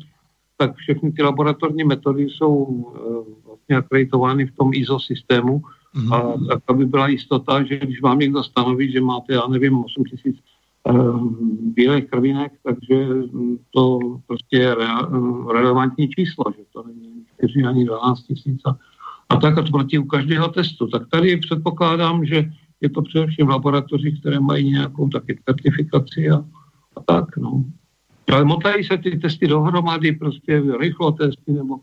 [0.57, 5.61] tak všechny ty laboratorní metody jsou eh, vlastně akreditovány v tom ISO systému
[5.95, 6.13] mm-hmm.
[6.13, 10.03] a tak, aby byla jistota, že když vám někdo stanoví, že máte, já nevím, 8
[10.03, 10.37] tisíc
[10.83, 11.31] uh,
[11.75, 13.07] bílých krvinek, takže
[13.71, 18.77] to prostě je re, uh, relevantní číslo, že to není 4 ani 12 tisíc a,
[19.29, 20.87] a tak a to platí u každého testu.
[20.87, 22.51] Tak tady předpokládám, že
[22.81, 26.45] je to především v laboratořích, které mají nějakou taky certifikaci a,
[26.95, 27.63] a tak, no.
[28.33, 31.79] Ale motají se ty testy dohromady, prostě rychlo testy nebo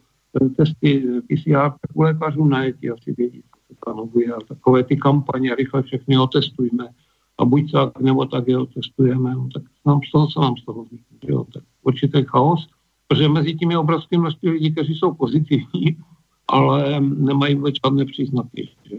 [0.57, 5.55] testy PCR, tak u lékařů najetí asi vědí, co se stanovuje a takové ty kampaně,
[5.55, 6.89] rychle všechny otestujme
[7.39, 10.65] a buď tak, nebo tak je otestujeme, no, tak nám z toho, co nám z
[10.65, 12.69] toho vznikne, jo, tak určitý chaos,
[13.09, 15.97] protože mezi tím je obrovské množství lidí, kteří jsou pozitivní,
[16.49, 18.69] ale nemají vůbec žádné příznaky.
[18.85, 18.97] Že?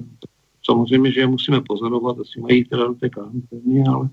[0.66, 4.10] Samozřejmě, že je musíme pozorovat, asi mají teda do té karantény, ale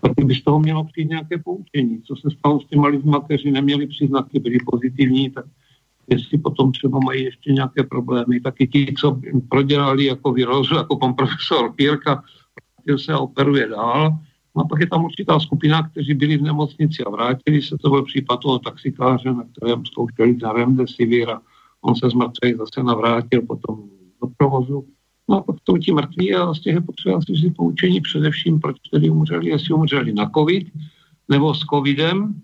[0.00, 2.02] taky by z toho mělo přijít nějaké poučení.
[2.02, 5.44] Co se stalo s těma lidmi, kteří neměli příznaky, byli pozitivní, tak
[6.08, 8.40] jestli potom třeba mají ještě nějaké problémy.
[8.40, 12.22] Taky ti, co prodělali jako virózu, jako pan profesor Pírka,
[12.96, 14.18] se operuje dál.
[14.56, 17.76] No a pak je tam určitá skupina, kteří byli v nemocnici a vrátili se.
[17.78, 21.40] To byl případ toho taxikáře, na kterém zkoušeli za remdesivir a
[21.80, 23.82] on se z mrtvých zase navrátil potom
[24.22, 24.86] do provozu.
[25.28, 28.76] No a pak jsou ti mrtví a z těch je potřeba si poučení především, proč
[28.90, 30.68] tedy umřeli, jestli umřeli na covid
[31.28, 32.42] nebo s covidem,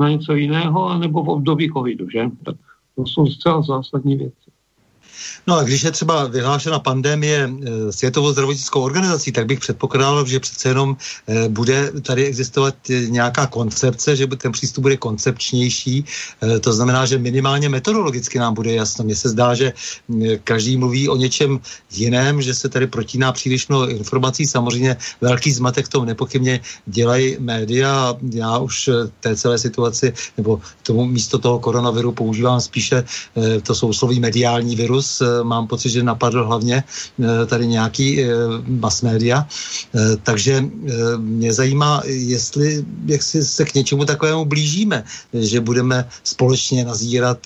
[0.00, 2.30] na něco jiného, nebo v období covidu, že?
[2.44, 2.56] Tak
[2.96, 4.51] to jsou zcela zásadní věci.
[5.46, 10.40] No a když je třeba vyhlášena pandemie eh, Světovou zdravotnickou organizací, tak bych předpokládal, že
[10.40, 10.96] přece jenom
[11.26, 16.04] eh, bude tady existovat eh, nějaká koncepce, že ten přístup bude koncepčnější.
[16.60, 19.04] To znamená, že minimálně metodologicky nám bude jasno.
[19.04, 19.72] Mně se zdá, že
[20.44, 21.60] každý mluví o něčem
[21.90, 24.46] jiném, že se tady protíná příliš mnoho informací.
[24.46, 28.14] Samozřejmě velký zmatek tom nepochybně dělají média.
[28.32, 28.90] Já už
[29.20, 33.04] té celé situaci, nebo tomu místo toho koronaviru používám spíše
[33.62, 36.84] to sousloví mediální virus, virus, mám pocit, že napadl hlavně
[37.46, 38.20] tady nějaký
[38.66, 39.46] mass media,
[40.22, 40.64] takže
[41.18, 47.38] mě zajímá, jestli jak si se k něčemu takovému blížíme, že budeme společně nazírat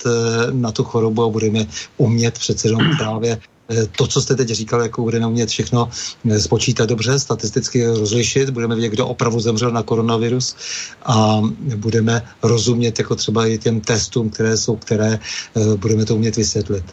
[0.52, 3.38] na tu chorobu a budeme umět přece jenom právě
[3.68, 5.88] Eh, to, co jste teď říkal, jako budeme umět všechno
[6.30, 10.56] eh, spočítat dobře, statisticky rozlišit, budeme vědět, kdo opravdu zemřel na koronavirus
[11.02, 11.42] a
[11.76, 16.84] budeme rozumět jako třeba i těm testům, které jsou, které eh, budeme to umět vysvětlit.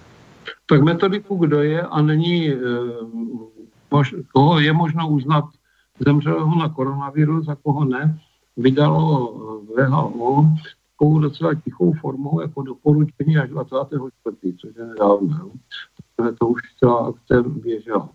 [0.73, 2.49] Tak metodiku, kdo je a není,
[4.33, 5.45] koho je možno uznat
[5.99, 8.19] zemřelého na koronavirus a koho ne,
[8.57, 9.33] vydalo
[9.75, 10.45] VHO
[10.91, 14.57] takovou docela tichou formou jako doporučení až 24.
[14.57, 15.51] což je nedávno
[16.39, 18.09] to už celá akce běžela.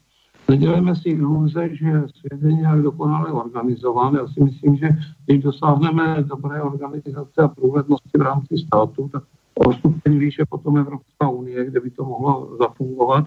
[0.48, 4.14] Nedělejme si iluze, že svět je nějak dokonale organizován.
[4.14, 4.88] Já si myslím, že
[5.26, 9.22] když dosáhneme dobré organizace a průhlednosti v rámci státu, tak
[9.58, 13.24] o stupeň výše potom Evropská unie, kde by to mohlo zafungovat.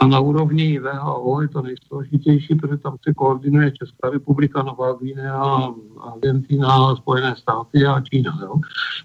[0.00, 5.74] A na úrovni VHO je to nejsložitější, protože tam se koordinuje Česká republika, Nová Guinea,
[6.00, 8.38] Argentina, Spojené státy a Čína.
[8.42, 8.54] Jo?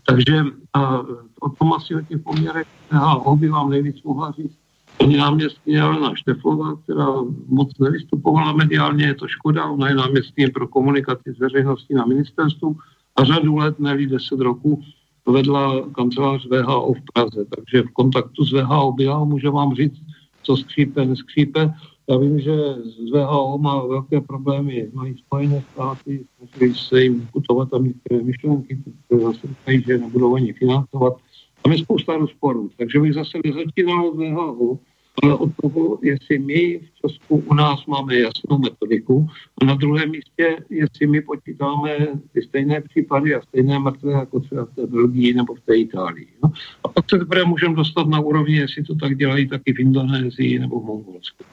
[0.05, 0.43] Takže
[0.73, 0.99] a,
[1.41, 4.63] o tom asi o těch poměrech VHO by vám nejvíc mohla říct
[4.97, 7.07] paní náměstkyně Alena Šteflová, která
[7.47, 12.75] moc nevystupovala mediálně, je to škoda, ona je náměstkyně pro komunikaci s veřejností na ministerstvu
[13.15, 14.81] a řadu let, neví 10 roků,
[15.27, 17.45] vedla kancelář VHO v Praze.
[17.55, 20.01] Takže v kontaktu s VHO byla, může vám říct,
[20.43, 21.73] co skřípe, neskřípe.
[22.09, 26.25] Já vím, že z VHO má velké problémy, mají Spojené státy,
[26.57, 31.13] snaží se jim putovat tam některé myšlenky, které zase říkají, že nebudou ani financovat.
[31.61, 34.79] Tam je spousta rozporů, takže bych zase nezačínal z VHO,
[35.23, 39.27] ale od toho, jestli my v Česku u nás máme jasnou metodiku
[39.61, 41.97] a na druhém místě, jestli my počítáme
[42.33, 46.27] ty stejné případy a stejné mrtvé jako třeba v té Belgii nebo v té Itálii.
[46.43, 46.51] No?
[46.83, 50.59] A pak se teprve můžeme dostat na úrovni, jestli to tak dělají taky v Indonésii
[50.59, 51.43] nebo v Mongolsku.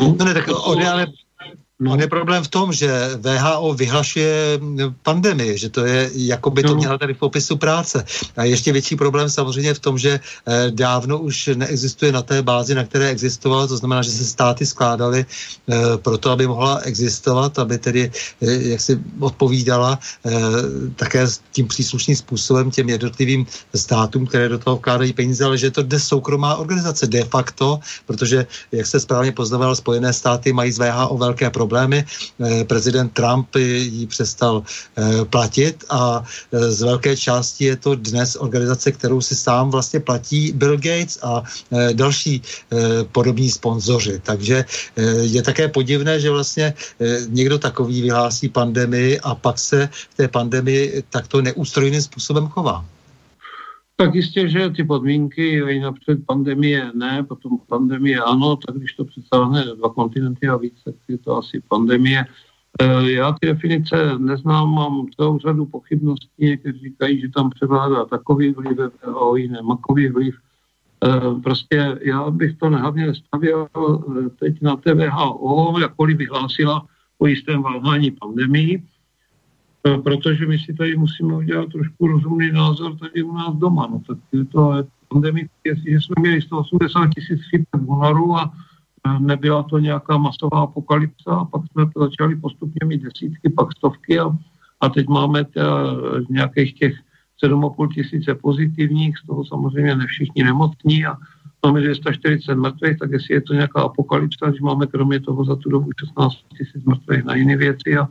[0.00, 1.06] No, no ne, tak on ale
[1.82, 1.92] No.
[1.92, 4.60] On je problém v tom, že VHO vyhlašuje
[5.02, 6.74] pandemii, že to je, jako by to no.
[6.74, 8.04] měla tady v popisu práce.
[8.36, 12.74] A ještě větší problém samozřejmě v tom, že eh, dávno už neexistuje na té bázi,
[12.74, 17.78] na které existovala, to znamená, že se státy skládaly eh, proto, aby mohla existovat, aby
[17.78, 18.10] tedy
[18.42, 19.98] eh, jak si odpovídala
[20.96, 25.66] také s tím příslušným způsobem těm jednotlivým státům, které do toho vkládají peníze, ale že
[25.66, 30.72] je to dnes soukromá organizace de facto, protože, jak se správně poznával, Spojené státy mají
[30.72, 32.04] z VHO velké problémy problémy.
[32.04, 38.36] Eh, prezident Trump ji přestal eh, platit a eh, z velké části je to dnes
[38.36, 41.42] organizace, kterou si sám vlastně platí Bill Gates a
[41.92, 42.42] další
[43.12, 44.20] podobní sponzoři.
[44.22, 44.64] Takže
[45.20, 46.74] je také podivné, že vlastně
[47.28, 52.84] někdo takový vyhlásí pandemii a pak se v té pandemii takto neústrojným způsobem chová.
[53.96, 59.64] Tak jistě, že ty podmínky, napřed pandemie ne, potom pandemie ano, tak když to představne
[59.64, 62.24] dva kontinenty a víc, tak je to asi pandemie.
[62.80, 68.52] E, já ty definice neznám, mám celou řadu pochybností, někteří říkají, že tam převládá takový
[68.52, 68.78] vliv,
[69.14, 70.34] o jiné makový vliv.
[71.04, 76.86] E, prostě já bych to nehlavně nestavěl e, teď na TVHO, jakkoliv vyhlásila
[77.18, 78.82] o jistém váhání pandemii,
[79.82, 83.88] protože my si tady musíme udělat trošku rozumný názor tady u nás doma.
[83.90, 87.40] No, tak je to pandemie, jestliže jsme měli 180 tisíc
[87.76, 88.52] v únoru a
[89.18, 94.30] nebyla to nějaká masová apokalypsa a pak jsme začali postupně mít desítky, pak stovky a,
[94.80, 95.96] a teď máme teda
[96.30, 96.94] nějakých těch
[97.44, 101.16] 7,5 tisíce pozitivních, z toho samozřejmě ne všichni nemocní a
[101.66, 105.70] máme 240 mrtvých, tak jestli je to nějaká apokalypsa, když máme kromě toho za tu
[105.70, 108.08] dobu 16 tisíc mrtvých na jiné věci a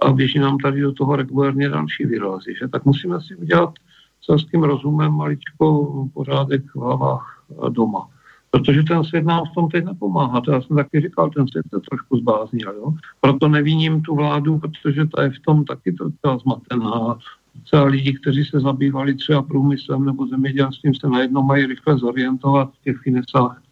[0.00, 2.54] a běží nám tady do toho regulárně další výrazy.
[2.60, 2.68] Že?
[2.68, 3.74] Tak musíme si udělat
[4.22, 8.08] selským rozumem maličko pořádek v hlavách doma.
[8.50, 10.40] Protože ten svět nám v tom teď nepomáhá.
[10.40, 12.72] To já jsem taky říkal, ten svět je trošku zbláznil.
[12.76, 12.94] Jo?
[13.20, 17.18] Proto neviním tu vládu, protože ta je v tom taky docela zmatená.
[17.64, 22.84] Celá lidi, kteří se zabývali třeba průmyslem nebo zemědělstvím, se najednou mají rychle zorientovat v
[22.84, 23.62] těch finesách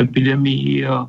[0.00, 1.08] epidemií a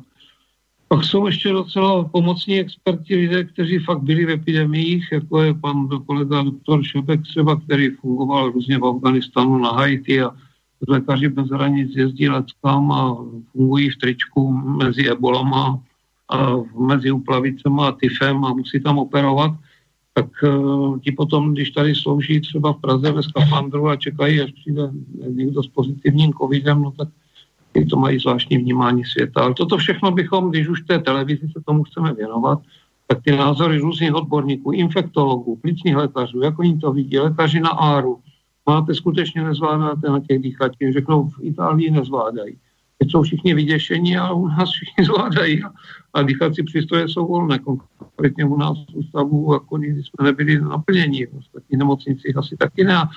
[0.92, 5.88] pak jsou ještě docela pomocní experti lidé, kteří fakt byli v epidemiích, jako je pan
[6.06, 10.30] kolega doktor Šebek třeba, který fungoval různě v Afganistanu, na Haiti a
[10.88, 13.16] lékaři bez hranic jezdí leckám a
[13.52, 15.80] fungují v tričku mezi ebolama
[16.28, 19.52] a mezi uplavicema a tyfem a musí tam operovat,
[20.14, 24.52] tak uh, ti potom, když tady slouží třeba v Praze ve skafandru a čekají, až
[24.52, 24.90] přijde
[25.28, 27.08] někdo s pozitivním covidem, no tak
[27.90, 29.40] to mají zvláštní vnímání světa.
[29.40, 32.58] Ale toto všechno bychom, když už té televizi se tomu chceme věnovat,
[33.06, 38.18] tak ty názory různých odborníků, infektologů, plicních lékařů, jak oni to vidí, lékaři na áru,
[38.66, 42.56] máte skutečně nezvládáte na těch dýchacích, řeknou v Itálii nezvládají.
[43.00, 45.64] jsou všichni vyděšení, ale u nás všichni zvládají.
[45.64, 45.72] A,
[46.14, 47.58] a dýchací přístroje jsou volné.
[47.58, 51.26] Konkrétně u nás v ústavu jako nikdy jsme nebyli naplněni.
[51.26, 52.96] V ostatních nemocnicích asi taky ne.
[52.96, 53.08] A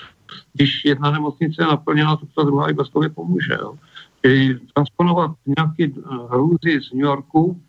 [0.54, 3.54] když jedna nemocnice je naplněna, tak ta druhá i bez toho pomůže.
[3.62, 3.74] Jo.
[4.74, 7.62] Transponovat nějaké eh, hrůzy z New Yorku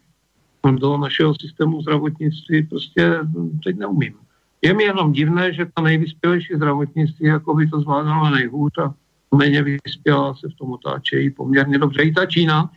[0.81, 3.19] do našeho systému zdravotnictví prostě
[3.65, 4.15] teď neumím.
[4.63, 8.95] Je mi jenom divné, že ta nejvyspělejší zdravotnictví jako by to zvládala nejhůř a
[9.35, 12.03] méně vyspělá se v tom otáčejí poměrně dobře.
[12.03, 12.71] I ta Čína,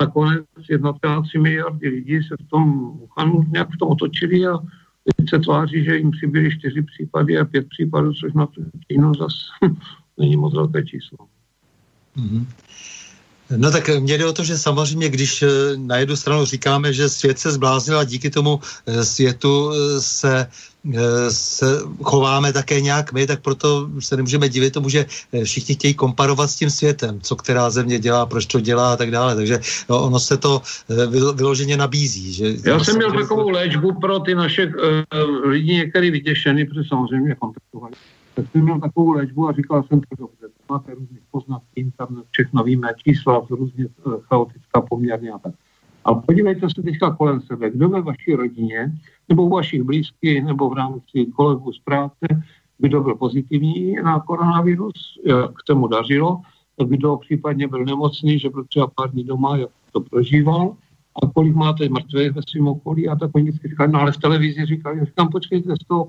[0.00, 4.58] nakonec 1,3 miliardy lidí se v tom Wuhanu nějak v tom otočili a
[5.28, 8.48] se tváří, že jim přibyly čtyři případy a pět případů, což na
[8.88, 9.36] Čínu zase
[10.18, 11.18] není moc velké číslo.
[12.16, 12.46] Mm-hmm.
[13.56, 17.08] No tak mě jde o to, že samozřejmě, když eh, na jednu stranu říkáme, že
[17.08, 20.46] svět se zbláznil a díky tomu eh, světu eh, se,
[21.28, 21.66] se
[22.02, 25.06] chováme také nějak my, tak proto se nemůžeme divit tomu, že
[25.44, 29.10] všichni chtějí komparovat s tím světem, co která země dělá, proč to dělá a tak
[29.10, 29.34] dále.
[29.34, 30.62] Takže no, ono se to
[31.34, 32.32] vyloženě nabízí.
[32.32, 34.72] Že Já jsem měl takovou léčbu pro ty naše uh,
[35.50, 37.92] lidi některý vytěšený, protože samozřejmě kontaktovali.
[38.34, 42.64] Tak jsem měl takovou léčbu a říkal jsem to dobře máte různých poznatků, internet, všechno
[42.64, 45.54] víme, čísla různě eh, chaotická poměrně a tak.
[46.04, 48.92] A podívejte se teďka kolem sebe, kdo ve vaší rodině,
[49.28, 52.26] nebo u vašich blízkých, nebo v rámci kolegů z práce,
[52.78, 56.40] kdo byl pozitivní na koronavirus, jak se mu dařilo,
[56.84, 60.76] kdo případně byl nemocný, že byl třeba pár dní doma, jak to prožíval,
[61.22, 64.66] a kolik máte mrtvých ve svém okolí a tak oni říkají, no ale v televizi
[64.66, 66.08] říkají, říkám, počkejte, z toho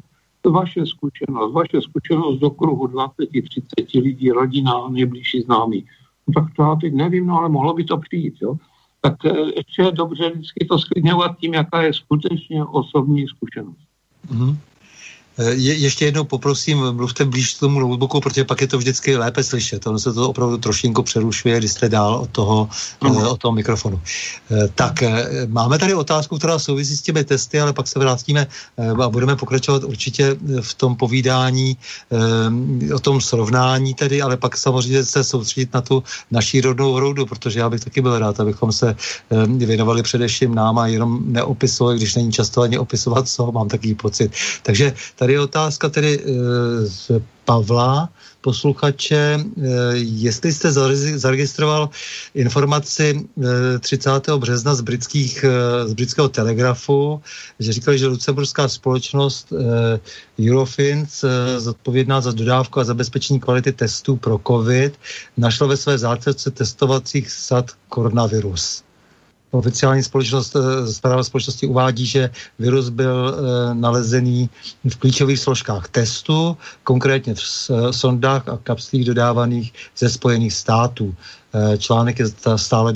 [0.51, 5.85] vaše zkušenost, vaše zkušenost do kruhu 20-30 lidí, rodina, nejbližší známí.
[6.27, 8.55] No tak to já teď nevím, no ale mohlo by to přijít, jo.
[9.01, 13.87] Tak eh, ještě je dobře vždycky to sklidňovat tím, jaká je skutečně osobní zkušenost.
[14.27, 14.55] Mm-hmm.
[15.37, 19.17] Eh, je, ještě jednou poprosím, mluvte blíž k tomu notebooku, protože pak je to vždycky
[19.17, 19.87] lépe slyšet.
[19.87, 22.69] Ono se to opravdu trošinku přerušuje, když jste dál od toho,
[23.05, 24.01] uh, od toho mikrofonu.
[24.51, 25.03] Eh, tak
[25.47, 28.47] máme tady otázku, která souvisí s těmi testy, ale pak se vrátíme
[29.03, 31.77] a budeme pokračovat určitě v tom povídání
[32.93, 37.59] o tom srovnání tedy, ale pak samozřejmě se soustředit na tu naší rodnou hroudu, protože
[37.59, 38.95] já bych taky byl rád, abychom se
[39.47, 44.31] věnovali především nám a jenom neopisovali, když není často ani opisovat, co mám takový pocit.
[44.63, 47.11] Takže tady Tady je otázka tedy eh, z
[47.45, 48.09] Pavla,
[48.41, 49.63] posluchače, eh,
[49.95, 50.71] jestli jste
[51.19, 51.89] zaregistroval
[52.35, 53.27] informaci
[53.79, 54.33] 30.
[54.33, 55.45] Eh, března z, britských,
[55.85, 57.21] z britského telegrafu,
[57.59, 59.53] že říkali, že lucemburská společnost
[60.39, 61.25] Eurofins,
[61.57, 64.95] zodpovědná za dodávku a zabezpečení kvality testů pro COVID,
[65.37, 68.86] našla ve své zácece testovacích sad koronavirus.
[69.57, 72.29] Oficiální společnost, eh, zpráva společnosti uvádí, že
[72.59, 74.49] virus byl e, nalezený
[74.85, 81.15] v klíčových složkách testu, konkrétně v e, sondách a kapslích dodávaných ze Spojených států.
[81.77, 82.93] Článek je stále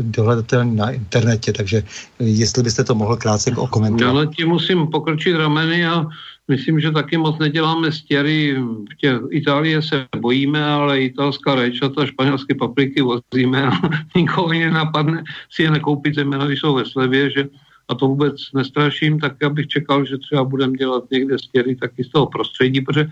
[0.00, 1.82] dohledatelný na internetě, takže
[2.18, 4.24] jestli byste to mohl krátce okomentovat.
[4.24, 6.06] Já tím musím pokročit rameny a
[6.50, 8.58] Myslím, že taky moc neděláme stěry.
[8.92, 13.72] V tě, Itálie se bojíme, ale italská rajčata, španělské papriky vozíme a
[14.16, 17.48] nikoho nenapadne si je nekoupit, zejména když jsou ve slevě, že
[17.88, 22.04] a to vůbec nestraším, tak já bych čekal, že třeba budeme dělat někde stěry taky
[22.04, 23.08] z toho prostředí, protože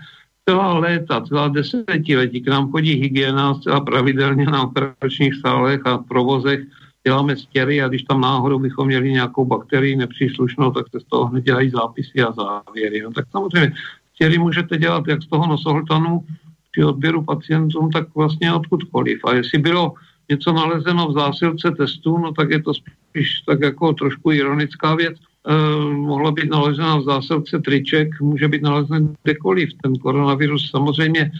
[0.49, 6.59] celá léta, celá desetiletí k nám chodí hygiena zcela pravidelně na operačních sálech a provozech
[7.07, 11.25] děláme stěry a když tam náhodou bychom měli nějakou bakterii nepříslušnou, tak se z toho
[11.25, 13.01] hned dělají zápisy a závěry.
[13.01, 13.73] No, tak samozřejmě
[14.15, 16.25] stěry můžete dělat jak z toho nosohltanu
[16.71, 19.19] při odběru pacientům, tak vlastně odkudkoliv.
[19.25, 19.93] A jestli bylo
[20.29, 25.17] něco nalezeno v zásilce testů, no tak je to spíš tak jako trošku ironická věc,
[25.91, 29.69] mohla být nalezena v zásilce triček, může být nalezen kdekoliv.
[29.81, 31.31] Ten koronavirus samozřejmě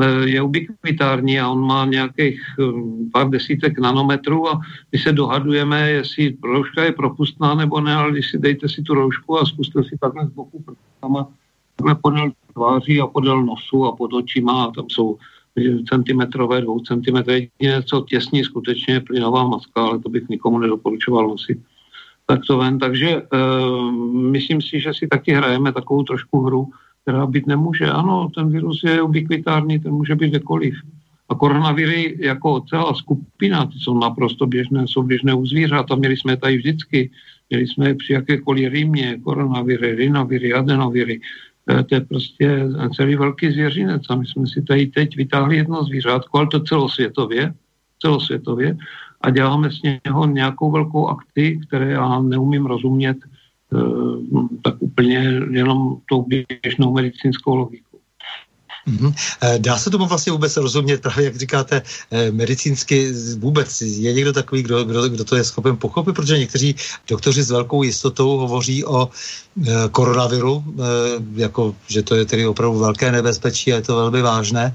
[0.00, 2.64] eh, je ubikvitární a on má nějakých eh,
[3.12, 4.60] pár desítek nanometrů a
[4.92, 8.94] my se dohadujeme, jestli rouška je propustná nebo ne, ale když si dejte si tu
[8.94, 11.28] roušku a zkuste si takhle z boku prstama,
[11.76, 15.18] takhle podél tváří a podél nosu a pod očima a tam jsou
[15.88, 21.58] centimetrové, dvou centimetrové, něco těsní skutečně plynová maska, ale to bych nikomu nedoporučoval nosit
[22.28, 22.78] tak to ven.
[22.78, 26.68] Takže uh, myslím si, že si taky hrajeme takovou trošku hru,
[27.02, 27.86] která být nemůže.
[27.86, 30.74] Ano, ten virus je ubikvitární, ten může být kdekoliv.
[31.28, 36.16] A koronaviry jako celá skupina, ty jsou naprosto běžné, jsou běžné u zvířat a měli
[36.16, 37.10] jsme je tady vždycky.
[37.50, 41.20] Měli jsme je při jakékoliv rýmě, koronaviry, rinoviry, adenoviry.
[41.70, 42.48] E, to je prostě
[42.96, 47.52] celý velký zvěřinec a my jsme si tady teď vytáhli jedno zvířátko, ale to celosvětově,
[48.00, 48.76] celosvětově
[49.20, 53.78] a děláme z něho nějakou velkou akci, které já neumím rozumět eh,
[54.62, 57.84] tak úplně jenom tou běžnou medicínskou logikou.
[58.88, 59.14] Mm-hmm.
[59.58, 63.80] Dá se tomu vlastně vůbec rozumět, právě jak říkáte, eh, medicínsky vůbec?
[63.80, 66.14] Je někdo takový, kdo, kdo, kdo to je schopen pochopit?
[66.14, 66.74] Protože někteří
[67.08, 69.08] doktoři s velkou jistotou hovoří o
[69.92, 70.64] koronaviru,
[71.34, 74.74] jako, že to je tedy opravdu velké nebezpečí a je to velmi vážné.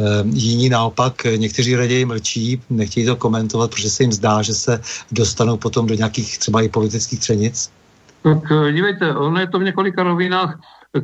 [0.00, 4.80] E, jiní naopak, někteří raději mlčí, nechtějí to komentovat, protože se jim zdá, že se
[5.12, 7.70] dostanou potom do nějakých třeba i politických třenic.
[8.22, 8.38] Tak
[8.74, 10.58] dívejte, ono je to v několika rovinách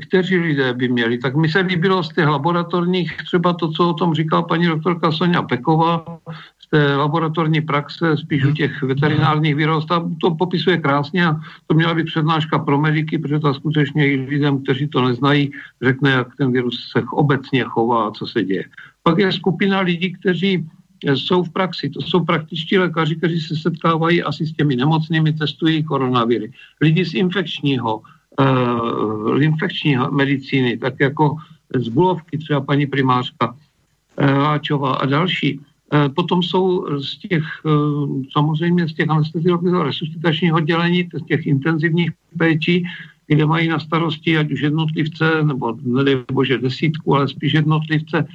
[0.09, 1.19] kteří lidé by měli.
[1.19, 5.13] Tak mi se líbilo z těch laboratorních, třeba to, co o tom říkala paní doktorka
[5.13, 6.19] Sonja Peková,
[6.67, 11.75] z té laboratorní praxe, spíš u těch veterinárních výrost, a to popisuje krásně a to
[11.75, 15.51] měla být přednáška pro mediky, protože to skutečně i lidem, kteří to neznají,
[15.83, 18.65] řekne, jak ten virus se obecně chová a co se děje.
[19.03, 20.67] Pak je skupina lidí, kteří
[21.15, 21.91] jsou v praxi.
[21.91, 26.53] To jsou praktičtí lékaři, kteří se setkávají asi s těmi nemocnými, testují koronaviry.
[26.81, 28.01] Lidi z infekčního,
[28.41, 31.37] uh, infekční medicíny, tak jako
[31.75, 33.57] z Bulovky, třeba paní primářka
[34.19, 35.61] Háčová a další.
[35.93, 42.11] Uh, potom jsou z těch, uh, samozřejmě z těch anesteziologického resuscitačního oddělení, z těch intenzivních
[42.39, 42.85] péčí,
[43.27, 48.27] kde mají na starosti ať už jednotlivce, nebo nedej bože desítku, ale spíš jednotlivce,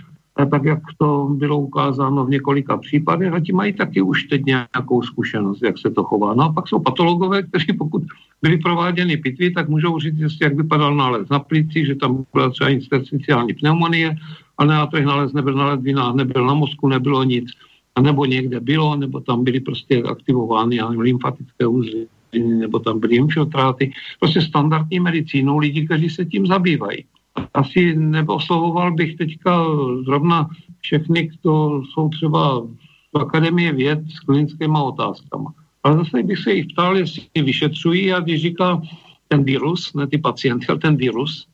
[0.51, 5.01] tak jak to bylo ukázáno v několika případech a ti mají taky už teď nějakou
[5.01, 6.33] zkušenost, jak se to chová.
[6.33, 8.03] No a pak jsou patologové, kteří pokud
[8.41, 12.69] byly prováděny pitvy, tak můžou říct, jak vypadal nález na plici, že tam byla třeba
[12.69, 14.15] intersticiální pneumonie,
[14.61, 17.49] a na těch nález nebyl na ledvinách, nebyl na mozku, nebylo nic.
[17.95, 23.91] A nebo někde bylo, nebo tam byly prostě aktivovány lymfatické úzly, nebo tam byly infiltráty.
[24.19, 27.05] Prostě standardní medicínou lidí, kteří se tím zabývají
[27.53, 29.65] asi neoslovoval bych teďka
[30.05, 30.49] zrovna
[30.81, 32.67] všechny, kdo jsou třeba
[33.13, 35.53] v Akademie věd s klinickými otázkama.
[35.83, 38.81] Ale zase bych se jich ptal, jestli vyšetřují a když říká
[39.27, 41.47] ten virus, ne ty pacienty, ale ten virus,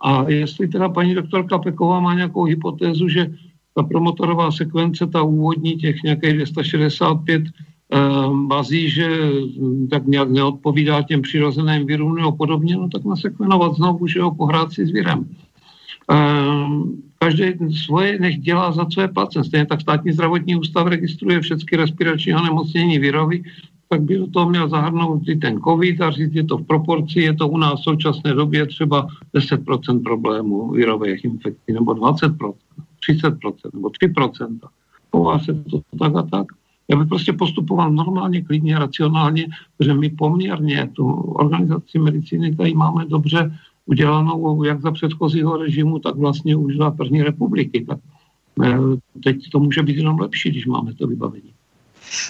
[0.00, 3.30] a jestli teda paní doktorka Peková má nějakou hypotézu, že
[3.74, 7.42] ta promotorová sekvence, ta úvodní, těch nějakých 265
[8.32, 14.06] bazí, že hm, tak nějak neodpovídá těm přirozeným virům nebo podobně, no tak nasekvenovat znovu,
[14.06, 15.28] že ho pohrát si s virem.
[16.10, 19.44] Ehm, každý svoje nech dělá, za co je placen.
[19.44, 23.42] Stejně tak státní zdravotní ústav registruje všechny respirační onemocnění virovy,
[23.88, 27.20] tak by do toho měl zahrnout i ten COVID a říct, je to v proporci,
[27.20, 32.54] je to u nás v současné době třeba 10% problémů virových infekcí, nebo 20%,
[33.10, 34.58] 30%, nebo 3%.
[35.10, 36.46] Chová se to tak a tak.
[36.90, 39.46] Já bych prostě postupoval normálně, klidně, racionálně,
[39.76, 46.16] protože my poměrně tu organizaci medicíny tady máme dobře udělanou jak za předchozího režimu, tak
[46.16, 47.84] vlastně už za první republiky.
[47.88, 47.98] Tak
[48.64, 48.78] eh,
[49.24, 51.52] teď to může být jenom lepší, když máme to vybavení.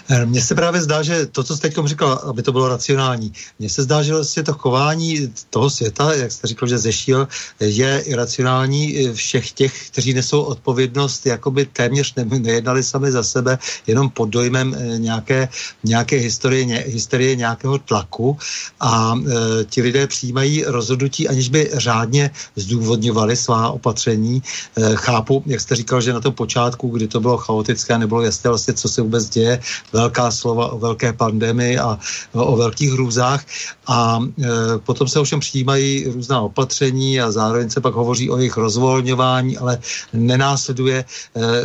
[0.09, 3.33] Eh, mně se právě zdá, že to, co jste teď říkal, aby to bylo racionální,
[3.59, 7.29] mně se zdá, že vlastně to chování toho světa, jak jste říkal, že zešíl,
[7.61, 13.59] je iracionální eh, všech těch, kteří nesou odpovědnost, jakoby téměř ne, nejednali sami za sebe,
[13.87, 15.49] jenom pod dojmem eh, nějaké,
[15.85, 18.39] nějaké historie, ně, historie nějakého tlaku
[18.81, 24.43] a e, ti lidé přijímají rozhodnutí, aniž by řádně zdůvodňovali svá opatření.
[24.77, 28.51] E, chápu, jak jste říkal, že na tom počátku, kdy to bylo chaotické, nebylo jasné
[28.51, 29.61] vlastně, co se vůbec děje,
[29.93, 31.99] velká slova o velké pandemii a
[32.33, 33.45] o velkých hrůzách
[33.87, 38.57] a e, potom se ovšem přijímají různá opatření a zároveň se pak hovoří o jejich
[38.57, 39.79] rozvolňování, ale
[40.13, 41.05] nenásleduje e,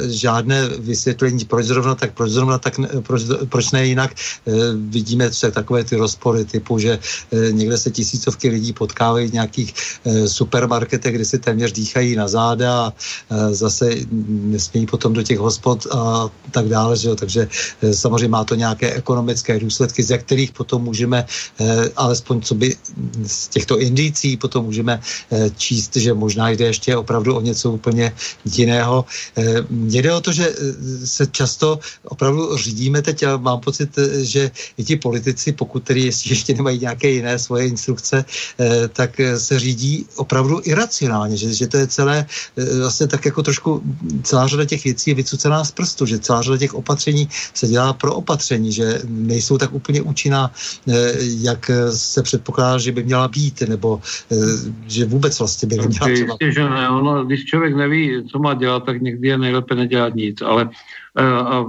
[0.10, 4.12] žádné vysvětlení, proč zrovna tak, proč zrovna tak, proč, proč ne jinak.
[4.12, 7.00] E, vidíme se takové ty rozpory typu, že
[7.52, 9.74] někde se tisícovky lidí potkávají v nějakých
[10.28, 12.94] supermarketech, kde si téměř dýchají na záda a
[13.52, 13.90] zase
[14.30, 17.16] nesmějí potom do těch hospod a tak dále, že jo?
[17.16, 17.48] takže
[17.96, 21.26] Samozřejmě má to nějaké ekonomické důsledky, ze kterých potom můžeme,
[21.60, 22.76] eh, alespoň co by
[23.26, 25.02] z těchto indicí, potom můžeme
[25.32, 28.14] eh, číst, že možná jde ještě opravdu o něco úplně
[28.46, 29.06] jiného.
[29.38, 30.56] Eh, jde o to, že
[31.06, 33.90] se často opravdu řídíme teď a mám pocit,
[34.22, 38.26] že i ti politici, pokud tedy ještě nemají nějaké jiné svoje instrukce,
[38.94, 42.26] tak se řídí opravdu iracionálně, že, že to je celé
[42.80, 43.82] vlastně tak jako trošku
[44.24, 47.83] celá řada těch věcí je vycucená z prstu, že celá řada těch opatření se dělá
[47.92, 50.52] pro opatření, že nejsou tak úplně účinná,
[50.88, 51.12] eh,
[51.44, 54.00] jak se předpokládá, že by měla být, nebo
[54.32, 54.36] eh,
[54.88, 56.34] že vůbec vlastně by neměla třeba...
[56.40, 56.90] Jistě, že ne.
[56.90, 60.70] Ono, když člověk neví, co má dělat, tak někdy je nejlépe nedělat nic, ale
[61.18, 61.66] eh, a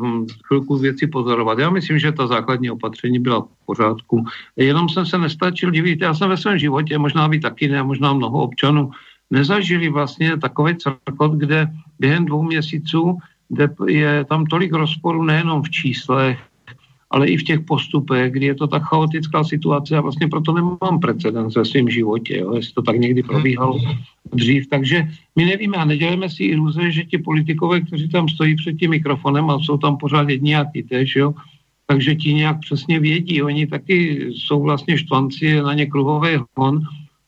[0.47, 1.59] chvilku věci pozorovat.
[1.59, 4.25] Já myslím, že ta základní opatření byla v pořádku.
[4.57, 6.01] Jenom jsem se nestačil divit.
[6.01, 8.91] Já jsem ve svém životě, možná vy taky ne, možná mnoho občanů,
[9.31, 11.67] nezažili vlastně takový cirkot, kde
[11.99, 13.19] během dvou měsíců
[13.49, 16.39] kde je tam tolik rozporů nejenom v číslech,
[17.11, 21.01] ale i v těch postupech, kdy je to tak chaotická situace a vlastně proto nemám
[21.01, 23.81] precedens ve svém životě, jo, jestli to tak někdy probíhalo.
[24.33, 24.67] dřív.
[24.67, 28.91] Takže my nevíme a neděláme si iluze, že ti politikové, kteří tam stojí před tím
[28.91, 31.35] mikrofonem a jsou tam pořád jedni a ty tež, jo,
[31.87, 33.43] takže ti nějak přesně vědí.
[33.43, 36.81] Oni taky jsou vlastně štvanci na ně kruhový hon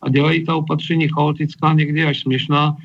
[0.02, 2.76] a dělají ta opatření chaotická, někdy až směšná.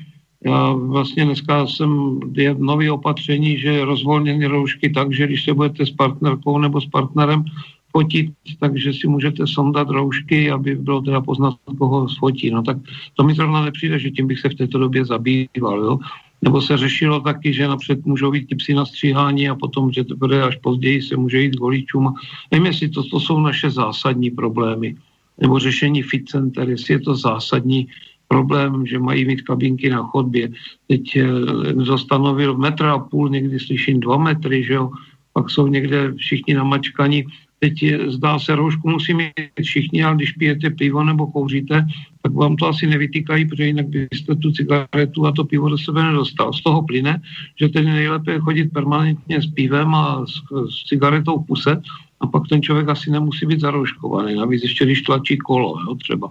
[0.44, 5.86] Já vlastně dneska jsem, je nový opatření, že rozvolněny roušky tak, že když se budete
[5.86, 7.44] s partnerkou nebo s partnerem
[7.92, 12.50] fotit, takže si můžete sondat roušky, aby bylo teda poznat, koho sfotí.
[12.50, 12.76] No tak
[13.14, 15.78] to mi zrovna nepřijde, že tím bych se v této době zabýval.
[15.84, 15.98] Jo?
[16.42, 20.04] Nebo se řešilo taky, že napřed můžou být ty psy na stříhání a potom, že
[20.04, 22.14] teprve až později se může jít k voličům.
[22.50, 24.96] Nevím, jestli to, to jsou naše zásadní problémy.
[25.40, 27.88] Nebo řešení fit center, jestli je to zásadní
[28.32, 30.48] problém, že mají mít kabinky na chodbě.
[30.88, 34.90] Teď eh, stanovil metr a půl, někdy slyším dva metry, že jo,
[35.32, 37.24] pak jsou někde všichni namačkaní.
[37.60, 39.32] Teď je, zdá se, roušku musí mít
[39.62, 41.86] všichni, ale když pijete pivo nebo kouříte,
[42.22, 46.02] tak vám to asi nevytýkají, protože jinak byste tu cigaretu a to pivo do sebe
[46.02, 46.52] nedostal.
[46.52, 47.22] Z toho plyne,
[47.60, 50.42] že tedy nejlépe je chodit permanentně s pivem a s,
[50.72, 51.82] s cigaretou v puse
[52.20, 54.34] a pak ten člověk asi nemusí být zarouškovaný.
[54.34, 56.30] Navíc ještě, když tlačí kolo, jo, třeba.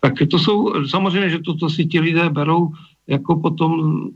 [0.00, 2.72] Tak to jsou, samozřejmě, že toto si ti lidé berou,
[3.06, 3.70] jako potom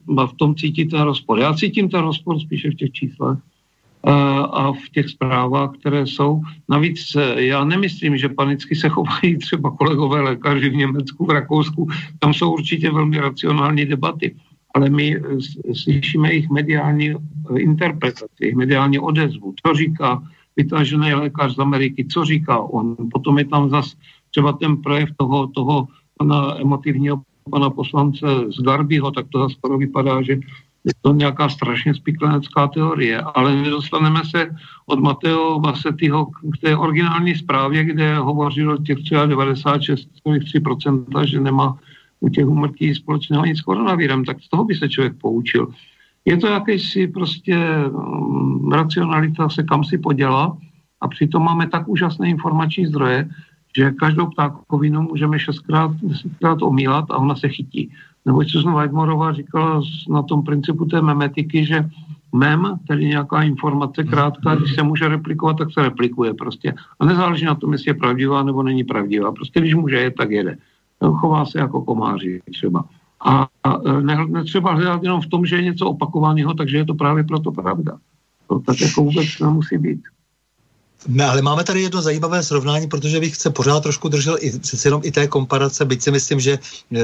[0.07, 1.39] v tom cítí ten rozpor.
[1.39, 3.39] Já cítím ten rozpor spíše v těch číslech
[4.51, 6.41] a v těch zprávách, které jsou.
[6.69, 11.89] Navíc e, já nemyslím, že panicky se chovají třeba kolegové lékaři v Německu, v Rakousku.
[12.19, 14.37] Tam jsou určitě velmi racionální debaty,
[14.75, 15.21] ale my e,
[15.75, 17.15] slyšíme jejich mediální
[17.57, 19.55] interpretaci, jejich mediální odezvu.
[19.67, 20.23] Co říká
[20.57, 22.97] vytažený lékař z Ameriky, co říká on.
[23.13, 23.97] Potom je tam zase
[24.33, 25.89] třeba ten projev toho, toho
[26.19, 28.27] pana emotivního pana poslance
[28.59, 30.33] z Garbyho, tak to zase vypadá, že
[30.85, 34.51] je to nějaká strašně spiklenecká teorie, ale nedostaneme se
[34.87, 41.79] od Mateo Vasetyho k té originální zprávě, kde hovořil těch třeba 96,3%, že nemá
[42.21, 45.69] u těch umrtí společného nic s koronavírem, tak z toho by se člověk poučil.
[46.25, 47.59] Je to jakýsi prostě
[47.91, 50.57] um, racionalita se kam si podělá
[51.01, 53.29] a přitom máme tak úžasné informační zdroje,
[53.77, 57.91] že každou ptákovinu můžeme šestkrát, desetkrát omílat a ona se chytí.
[58.27, 61.91] Nebo Susan Weidmorová říkala na tom principu té memetiky, že
[62.35, 66.75] mem, tedy nějaká informace krátká, když se může replikovat, tak se replikuje prostě.
[67.01, 69.33] A nezáleží na tom, jestli je pravdivá nebo není pravdivá.
[69.33, 70.57] Prostě když může jet, tak jede.
[71.13, 72.85] Chová se jako komáři třeba.
[73.25, 76.95] A, a ne, netřeba hledat jenom v tom, že je něco opakovaného, takže je to
[76.95, 77.99] právě proto pravda.
[78.49, 80.01] To tak jako vůbec nemusí být.
[81.09, 84.89] Ne, ale máme tady jedno zajímavé srovnání, protože bych se pořád trošku držel i, přece
[84.89, 86.59] jenom i té komparace, byť si myslím, že,
[86.95, 87.01] eh,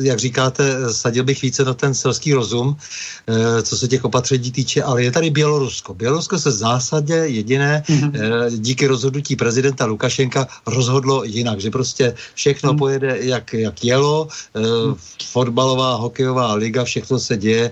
[0.00, 4.82] jak říkáte, sadil bych více na ten selský rozum, eh, co se těch opatření týče,
[4.82, 5.94] ale je tady Bělorusko.
[5.94, 8.12] Bělorusko se v zásadě jediné mm-hmm.
[8.58, 12.78] díky rozhodnutí prezidenta Lukašenka rozhodlo jinak, že prostě všechno mm-hmm.
[12.78, 14.96] pojede, jak, jak jelo, mm-hmm.
[15.32, 17.70] fotbalová, hokejová liga, všechno se děje,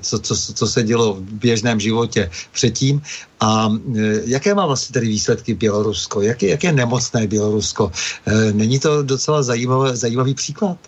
[0.00, 3.02] co, co, co se dělo v běžném životě předtím
[3.44, 6.22] a e, jaké má vlastně tedy výsledky Bělorusko?
[6.22, 7.92] Jak je, jak je nemocné Bělorusko?
[8.26, 10.78] E, není to docela zajímavé, zajímavý příklad?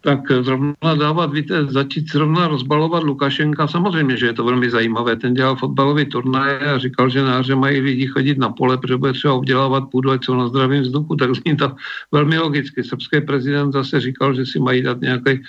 [0.00, 5.16] Tak zrovna dávat, víte, začít zrovna rozbalovat Lukašenka, samozřejmě, že je to velmi zajímavé.
[5.16, 9.12] Ten dělal fotbalový turnaj a říkal, že náře mají lidi chodit na pole, protože bude
[9.12, 11.72] třeba obdělávat půdu, ať jsou na zdravém vzduchu, tak zní to
[12.12, 12.84] velmi logicky.
[12.84, 15.40] Srbský prezident zase říkal, že si mají dát nějaký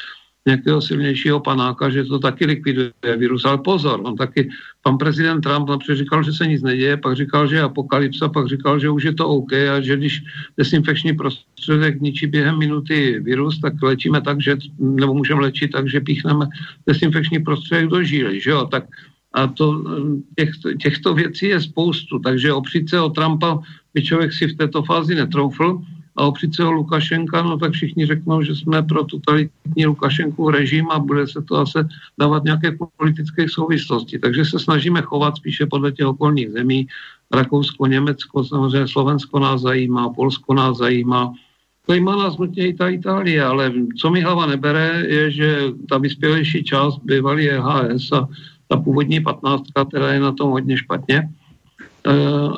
[0.48, 3.46] nějakého silnějšího panáka, že to taky likviduje virus.
[3.46, 4.50] Ale pozor, on taky,
[4.82, 8.48] pan prezident Trump například říkal, že se nic neděje, pak říkal, že je apokalypsa, pak
[8.48, 10.24] říkal, že už je to OK a že když
[10.58, 16.02] desinfekční prostředek ničí během minuty virus, tak léčíme tak, že, nebo můžeme léčit tak, že
[16.02, 16.46] píchneme
[16.88, 18.86] desinfekční prostředek do žíly, že jo, tak
[19.36, 19.84] a to,
[20.40, 20.50] těch,
[20.82, 23.60] těchto věcí je spoustu, takže opřít se o Trumpa
[23.94, 25.82] by člověk si v této fázi netroufl,
[26.16, 30.88] a opřít se o Lukašenka, no tak všichni řeknou, že jsme pro totalitní Lukašenku režim
[30.92, 31.88] a bude se to zase
[32.20, 34.20] dávat nějaké politické souvislosti.
[34.20, 36.88] Takže se snažíme chovat spíše podle těch okolních zemí.
[37.34, 41.34] Rakousko, Německo, samozřejmě Slovensko nás zajímá, Polsko nás zajímá.
[41.88, 45.60] Zajímá nás nutně i ta Itálie, ale co mi hlava nebere, je, že
[45.90, 48.28] ta vyspělejší část bývalý EHS a
[48.68, 51.30] ta původní patnáctka, která je na tom hodně špatně,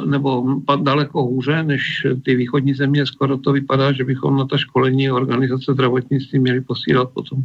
[0.05, 3.05] nebo daleko hůře než ty východní země.
[3.05, 7.43] Skoro to vypadá, že bychom na ta školení organizace zdravotnictví měli posílat potom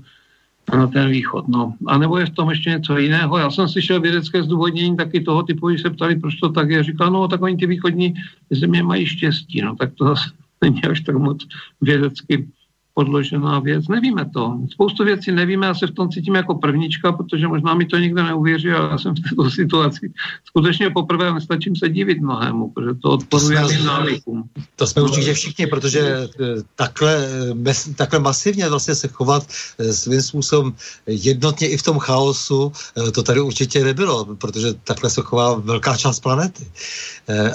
[0.76, 1.48] na ten východ.
[1.48, 1.74] No.
[1.86, 3.38] A nebo je v tom ještě něco jiného.
[3.38, 6.82] Já jsem slyšel vědecké zdůvodnění taky toho typu, když se ptali, proč to tak je.
[6.82, 8.14] Říkal, no tak oni ty východní
[8.50, 9.62] země mají štěstí.
[9.62, 10.30] No tak to zase
[10.62, 11.46] není až tak moc
[11.80, 12.48] vědecky
[12.94, 13.88] podložená věc.
[13.88, 14.58] Nevíme to.
[14.70, 18.22] Spoustu věcí nevíme, já se v tom cítím jako prvnička, protože možná mi to nikdo
[18.22, 20.12] neuvěří, ale já jsem v této situaci
[20.44, 24.44] skutečně poprvé nestačím se divit mnohému, protože to odporuje mým návykům.
[24.76, 26.28] To jsme určitě všichni, protože eh,
[26.76, 27.28] takhle,
[27.70, 29.46] eh, takhle masivně vlastně se chovat
[29.78, 30.74] eh, svým způsobem
[31.06, 32.72] jednotně i v tom chaosu,
[33.14, 36.66] to tady určitě nebylo, protože takhle se chová velká část planety.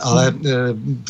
[0.02, 0.34] Ale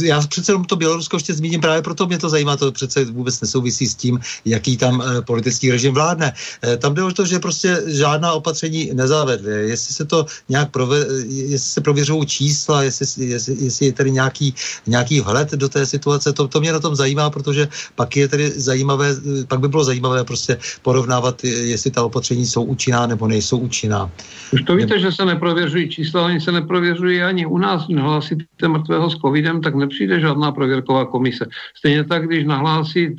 [0.02, 3.42] já přece jenom to Bělorusko ještě zmíním právě proto mě to zajímá, to přece vůbec
[3.42, 6.34] nesouvisí s tím, jaký tam eh, politický režim vládne.
[6.64, 9.70] Eh, tam jde o to, že prostě žádná opatření nezavedly.
[9.70, 14.54] Jestli se to nějak prove, jestli se prověřují čísla, jestli, jestli, jestli je tady nějaký,
[14.88, 18.50] nějaký vhled do té situace, to, to mě na tom zajímá, protože pak je tady
[18.50, 19.16] zajímavé,
[19.48, 24.12] pak by bylo zajímavé prostě porovnávat, jestli ta opatření jsou účinná nebo nejsou účinná.
[24.54, 27.88] Už to víte, že se neprověřují čísla, ani se neprověřují ani u nás.
[27.88, 31.46] Nahlásíte mrtvého s covidem, tak nepřijde žádná prověrková komise.
[31.78, 33.16] Stejně tak, když nahlásí e,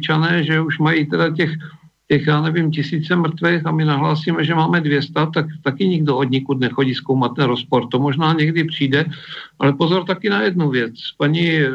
[0.00, 1.50] Belgičané, že už mají teda těch,
[2.08, 6.30] těch, já nevím, tisíce mrtvých a my nahlásíme, že máme 200, tak taky nikdo od
[6.30, 7.86] nikud nechodí zkoumat ten rozpor.
[7.88, 9.04] To možná někdy přijde,
[9.58, 10.94] ale pozor taky na jednu věc.
[11.18, 11.70] Paní e,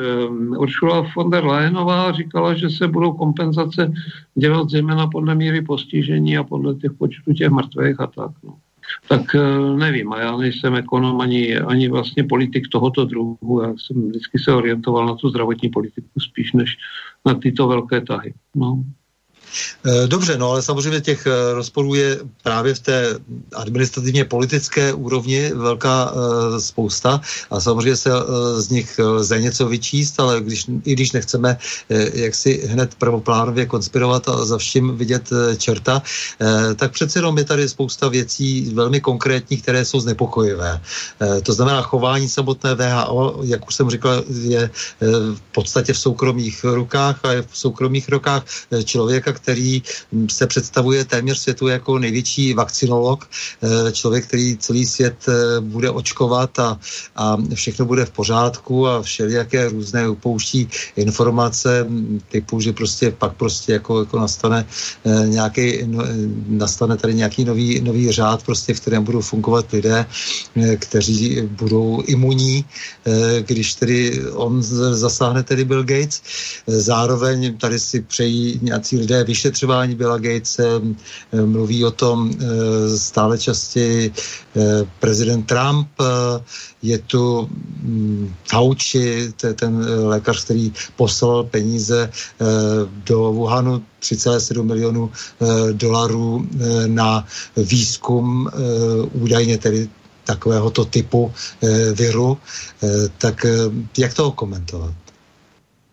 [0.57, 3.93] Ursula von der Leyenová říkala, že se budou kompenzace
[4.35, 8.31] dělat zejména podle míry postižení a podle těch počtu těch mrtvých a tak.
[8.43, 8.53] No
[9.07, 10.14] tak eh, nevím.
[10.14, 13.62] A já nejsem ekonom ani, ani vlastně politik tohoto druhu.
[13.62, 16.78] Já jsem vždycky se orientoval na tu zdravotní politiku spíš než
[17.26, 18.34] na tyto velké tahy.
[18.56, 18.84] No.
[19.85, 23.17] Eh, dobře, no ale samozřejmě těch eh, rozporů je právě v té
[23.55, 28.09] administrativně politické úrovni velká uh, spousta a samozřejmě se
[28.57, 34.30] z nich lze něco vyčíst, ale když, i když nechceme uh, jaksi hned prvoplánově konspirovat
[34.30, 36.01] a za vším vidět čerta,
[36.76, 40.81] tak přece jenom je tady spousta věcí velmi konkrétních, které jsou znepokojivé.
[41.43, 44.69] To znamená chování samotné VHO, jak už jsem říkal, je
[45.34, 48.43] v podstatě v soukromých rukách a je v soukromých rukách
[48.84, 49.84] člověka, který
[50.30, 56.59] se představuje téměř světu jako největší vakcinolog, eh, člověk, který celý svět eh, bude očkovat
[56.59, 56.80] a,
[57.15, 63.38] a všechno bude v pořádku a všelijaké různé upouští informace mm, typu, že prostě pak
[63.38, 66.01] prostě jako, jako nastane eh, nějaký, no,
[66.47, 70.05] nastane tady nějaký nový, nový řád, prostě, v kterém budou fungovat lidé,
[70.80, 72.65] kteří budou imunní,
[73.45, 74.63] když tedy on
[74.93, 76.22] zasáhne tedy Bill Gates.
[76.67, 80.60] Zároveň tady si přejí nějací lidé vyšetřování Billa Gates
[81.45, 84.61] mluví o tom eh, stále častěji eh,
[84.99, 86.06] prezident Trump, eh,
[86.81, 87.49] je tu
[87.81, 92.11] mm, Fauci, ten lékař, který poslal peníze
[93.06, 95.11] do Wuhanu 3,7 milionů
[95.72, 96.47] dolarů
[96.88, 97.26] na
[97.57, 98.49] výzkum
[99.14, 99.89] údajně tedy
[100.23, 101.34] takovéhoto typu
[101.93, 102.38] viru.
[103.18, 103.45] Tak
[103.97, 105.05] jak to komentovat?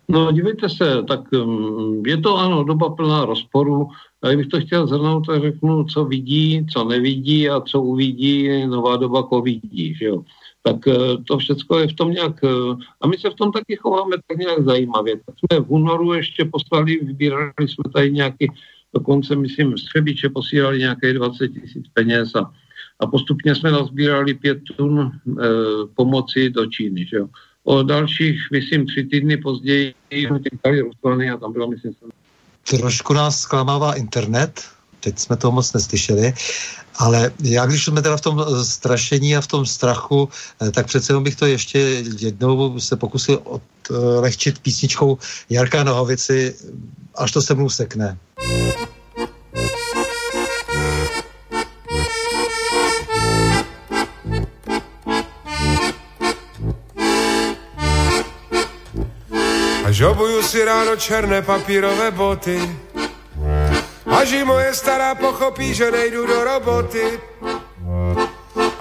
[0.09, 3.89] No, dívejte se, tak um, je to ano, doba plná rozporu.
[4.23, 8.97] A kdybych to chtěl zhrnout, tak řeknu, co vidí, co nevidí a co uvidí nová
[8.97, 10.23] doba covidí, že jo.
[10.63, 13.77] Tak uh, to všechno je v tom nějak, uh, a my se v tom taky
[13.77, 15.17] chováme tak nějak zajímavě.
[15.27, 18.47] Tak jsme v únoru ještě poslali, vybírali jsme tady nějaký,
[18.95, 22.51] dokonce myslím, Střebiče posílali nějaké 20 tisíc peněz a,
[23.01, 25.11] a postupně jsme nazbírali pět tun e,
[25.95, 27.29] pomoci do Číny, že jo.
[27.65, 30.83] O dalších, myslím, tři týdny později jsme čekali
[31.31, 32.11] a tam bylo, myslím, jsem...
[32.81, 34.65] Trošku nás zklamává internet,
[35.01, 36.33] teď jsme to moc neslyšeli,
[36.97, 40.29] ale já když jsme teda v tom eh, strašení a v tom strachu,
[40.63, 41.79] eh, tak přece bych to ještě
[42.19, 43.43] jednou se pokusil
[43.91, 45.19] odlehčit písničkou
[45.51, 46.55] Jarka Nohovici,
[47.15, 48.19] až to se mnou sekne.
[60.03, 62.59] Žobuju si ráno černé papírové boty,
[64.03, 67.21] až i moje stará pochopí, že nejdu do roboty.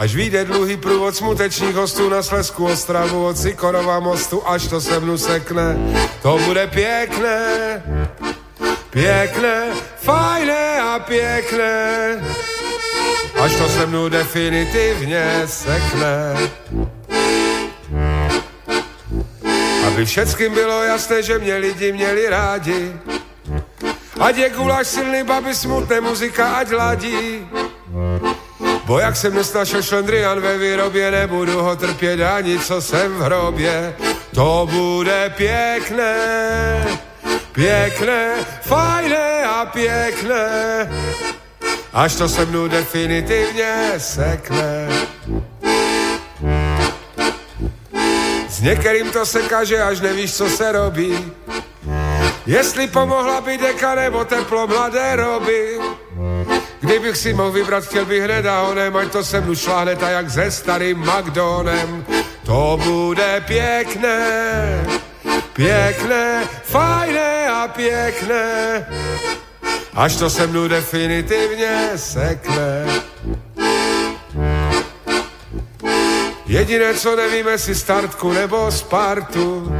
[0.02, 5.00] Až vyjde dlouhý průvod smutečných hostů na Slesku Ostravu od Sikorova mostu, až to se
[5.00, 5.78] mnu sekne,
[6.22, 7.38] to bude pěkné,
[8.90, 12.18] pěkné, fajné a pěkné,
[13.42, 16.34] až to se mnu definitivně sekne.
[19.94, 22.94] Aby všeckým bylo jasné, že mě lidi měli rádi.
[24.20, 27.48] Ať je guláš silný, babi smutné muzika, ať ladí.
[28.86, 33.96] Bo jak jsem nesnašel šlendrian ve výrobě, nebudu ho trpět ani co jsem v hrobě.
[34.36, 36.16] To bude pěkné,
[37.52, 38.32] pěkné,
[38.62, 40.90] fajné a pěkné,
[41.94, 44.88] až to se mnou definitivně sekne.
[48.62, 51.32] Některým to se kaže, až nevíš, co se robí.
[52.46, 55.80] Jestli pomohla by deka nebo teplo mladé roby.
[56.80, 60.12] Kdybych si mohl vybrat, chtěl bych hned a onem, ať to se mnou šláhne tak
[60.12, 62.06] jak se starým McDonem.
[62.46, 64.86] To bude pěkné,
[65.54, 68.86] pěkné, fajné a pěkné,
[69.94, 72.86] až to se mnou definitivně sekne.
[76.52, 79.72] Jediné, co nevíme, si startku nebo Spartu,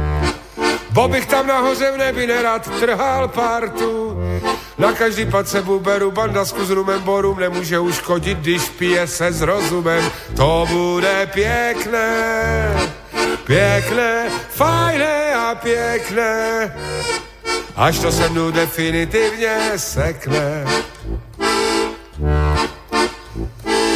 [0.90, 4.16] Bo bych tam nahoře v nebi nerad trhal partu.
[4.78, 9.40] Na každý pad se beru bandasku s rumem, borům nemůže uškodit, když pije se s
[9.40, 10.10] rozumem.
[10.36, 12.76] To bude pěkné,
[13.46, 16.72] pěkné, fajné a pěkné,
[17.76, 20.64] až to se mnou definitivně sekne.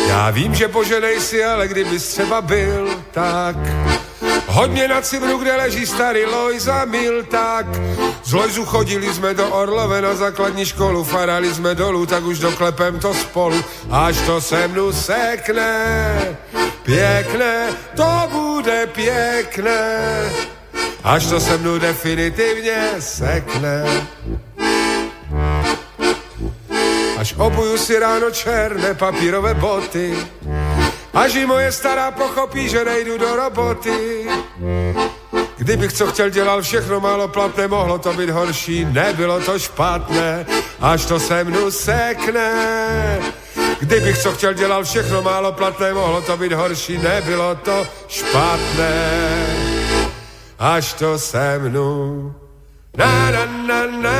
[0.09, 3.57] Já vím, že poženej si, ale kdybys třeba byl, tak
[4.57, 7.67] Hodně na Cibru, kde leží starý Lojza Milták.
[8.25, 12.99] Z Lojzu chodili jsme do Orlove na základní školu, farali jsme dolů, tak už doklepem
[13.01, 16.17] to spolu, až to se mnu sekne.
[16.83, 19.99] Pěkné, to bude pěkné,
[21.05, 23.85] až to se mnu definitivně sekne.
[27.27, 30.15] Až obuju si ráno černé papírové boty,
[31.11, 34.31] Až i moje stará pochopí, že nejdu do roboty.
[35.59, 40.47] Kdybych co chtěl, dělal všechno málo platné, mohlo to být horší, nebylo to špatné,
[40.81, 42.53] až to se mnu sekne.
[43.81, 49.47] Kdybych co chtěl, dělal všechno málo platné, mohlo to být horší, nebylo to špatné,
[50.59, 52.35] až to se mnu
[52.97, 54.16] na na na na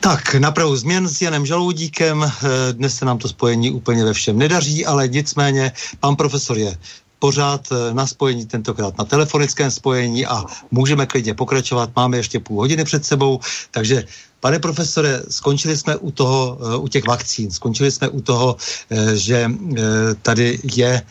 [0.00, 2.32] Tak, na změn s Janem Žaloudíkem.
[2.72, 6.76] Dnes se nám to spojení úplně ve všem nedaří, ale nicméně pan profesor je
[7.20, 11.90] pořád na spojení, tentokrát na telefonickém spojení a můžeme klidně pokračovat.
[11.96, 13.40] Máme ještě půl hodiny před sebou,
[13.70, 14.04] takže
[14.40, 18.56] Pane profesore, skončili jsme u toho, eh, u těch vakcín, skončili jsme u toho,
[18.90, 19.82] eh, že eh,
[20.22, 21.02] tady je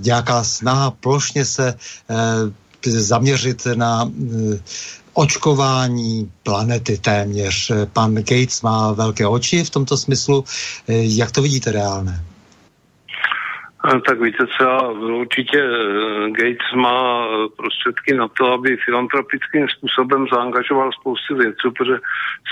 [0.00, 1.74] nějaká snaha plošně se
[2.84, 4.10] zaměřit na
[5.12, 7.72] očkování planety téměř.
[7.92, 10.44] Pan Gates má velké oči v tomto smyslu.
[10.88, 12.24] Jak to vidíte reálné?
[13.80, 20.92] Tak víte co, určitě eh, Gates má eh, prostředky na to, aby filantropickým způsobem zaangažoval
[20.92, 21.98] spoustu věců, protože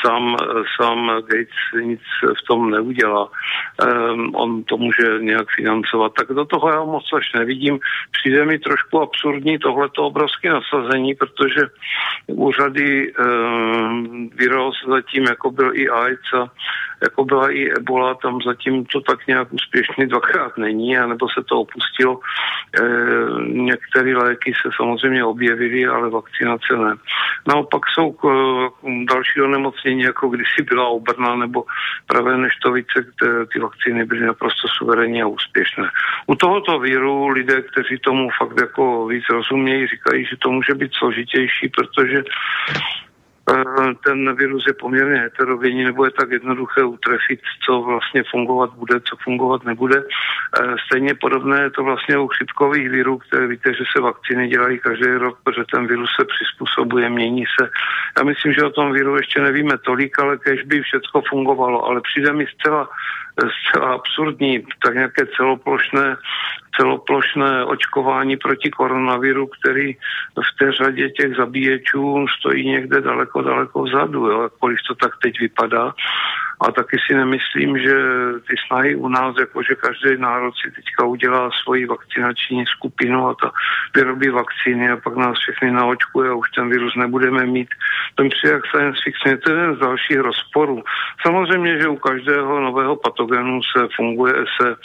[0.07, 3.29] sám, eh, sám Gates nic v tom neudělá.
[3.29, 6.13] Um, on to může nějak financovat.
[6.13, 7.79] Tak do toho já moc až nevidím.
[8.13, 11.61] Přijde mi trošku absurdní tohleto obrovské nasazení, protože
[12.27, 16.51] úřady um, virus zatím, jako byl i AIDS a
[17.03, 21.61] jako byla i Ebola, tam zatím to tak nějak úspěšně dvakrát není, anebo se to
[21.61, 22.21] opustilo.
[22.21, 22.83] E,
[23.53, 26.95] některé léky se samozřejmě objevily, ale vakcinace ne.
[27.49, 28.25] Naopak jsou k,
[29.09, 31.65] další onemocnění, jako kdysi byla obrna nebo
[32.07, 35.91] pravé neštovice, kde ty vakcíny byly naprosto suverénní a úspěšné.
[36.27, 40.95] U tohoto víru lidé, kteří tomu fakt jako víc rozumějí, říkají, že to může být
[40.95, 42.23] složitější, protože
[42.69, 43.08] Eh,
[44.05, 49.17] ten virus je poměrně heterogenní, nebo je tak jednoduché utrefit, co vlastně fungovat bude, co
[49.25, 49.97] fungovat nebude.
[49.99, 54.79] Eh, stejně podobné je to vlastně u chřipkových virů, které víte, že se vakcíny dělají
[54.79, 57.71] každý rok, protože ten virus se přizpůsobuje, mění se.
[58.19, 62.01] Já myslím, že o tom viru ještě nevíme tolik, ale kež by všechno fungovalo, ale
[62.01, 62.89] přijde mi zcela
[63.43, 66.17] zcela absurdní, tak nějaké celoplošné,
[66.81, 69.95] celoplošné očkování proti koronaviru, který
[70.35, 75.41] v té řadě těch zabíječů stojí někde daleko, daleko vzadu, jo, jakkoliv to tak teď
[75.41, 75.95] vypadá.
[76.61, 77.95] A taky si nemyslím, že
[78.49, 83.35] ty snahy u nás, jako že každý národ si teďka udělá svoji vakcinační skupinu a
[83.35, 83.51] ta
[83.95, 87.69] vyrobí vakcíny a pak nás všechny naočkuje a už ten virus nebudeme mít.
[88.15, 90.83] Ten přijde jak science fiction, je to jeden z dalších rozporů.
[91.27, 94.77] Samozřejmě, že u každého nového patogenu se funguje, se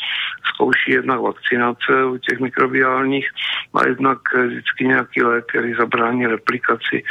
[0.53, 3.29] zkouší jednak vakcinace u těch mikrobiálních
[3.73, 7.03] a jednak vždycky nějaký lék, který zabrání replikaci.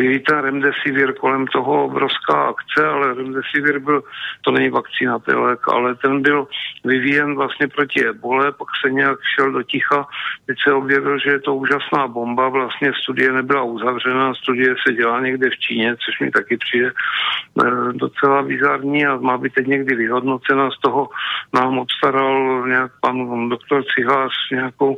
[0.00, 4.03] Je ten remdesivir kolem toho obrovská akce, ale remdesivir byl
[4.42, 6.46] to není vakcína, to je lék, ale ten byl
[6.84, 10.06] vyvíjen vlastně proti ebole, pak se nějak šel do ticha,
[10.46, 15.20] teď se objevil, že je to úžasná bomba, vlastně studie nebyla uzavřena, studie se dělá
[15.20, 19.94] někde v Číně, což mi taky přijde eh, docela bizarní a má být teď někdy
[19.94, 21.08] vyhodnocena, z toho
[21.54, 24.96] nám obstaral nějak pan doktor Cihlas nějakou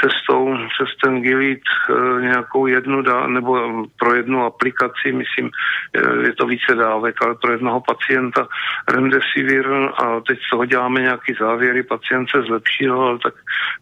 [0.00, 1.58] cestou přes ten Gilead
[1.90, 5.50] eh, nějakou jednu dá, nebo pro jednu aplikaci, myslím,
[5.94, 8.27] eh, je to více dávek, ale pro jednoho pacienta
[8.88, 13.34] remdesivir a teď z toho děláme nějaký závěry, pacient se zlepšil, ale tak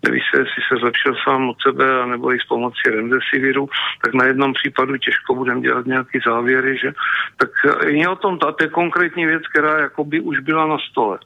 [0.07, 3.69] neví se, jestli se zlepšil sám od sebe, nebo i s pomocí remdesiviru,
[4.05, 6.93] tak na jednom případu těžko budeme dělat nějaký závěry, že
[7.37, 7.51] tak
[7.87, 11.19] je o tom, to je konkrétní věc, která jakoby už byla na stole.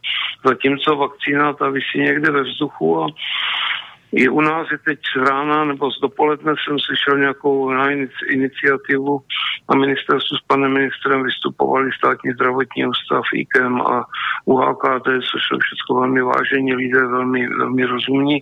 [0.44, 3.06] Zatímco vakcína ta vysí někde ve vzduchu a
[4.12, 7.86] i u nás je teď rána nebo z dopoledne jsem slyšel nějakou na
[8.30, 9.20] iniciativu
[9.70, 14.04] na ministerstvu s panem ministrem vystupovali státní zdravotní ústav, IKEM a
[14.44, 18.38] UHKT, což jsou všechno velmi vážení lidé, velmi, velmi rozumní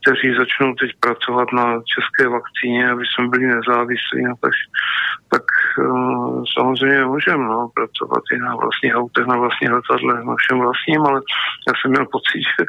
[0.00, 1.64] kteří začnou teď pracovat na
[1.94, 4.52] české vakcíně, aby jsme byli nezávislí, no, tak,
[5.32, 5.44] tak
[5.78, 11.00] uh, samozřejmě můžeme no, pracovat i na vlastních autech, na vlastních letadlech, na všem vlastním,
[11.08, 11.20] ale
[11.68, 12.62] já jsem měl pocit, že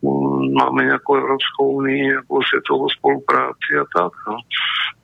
[0.00, 4.12] um, máme nějakou Evropskou unii, nějakou světovou spolupráci a tak.
[4.28, 4.36] No.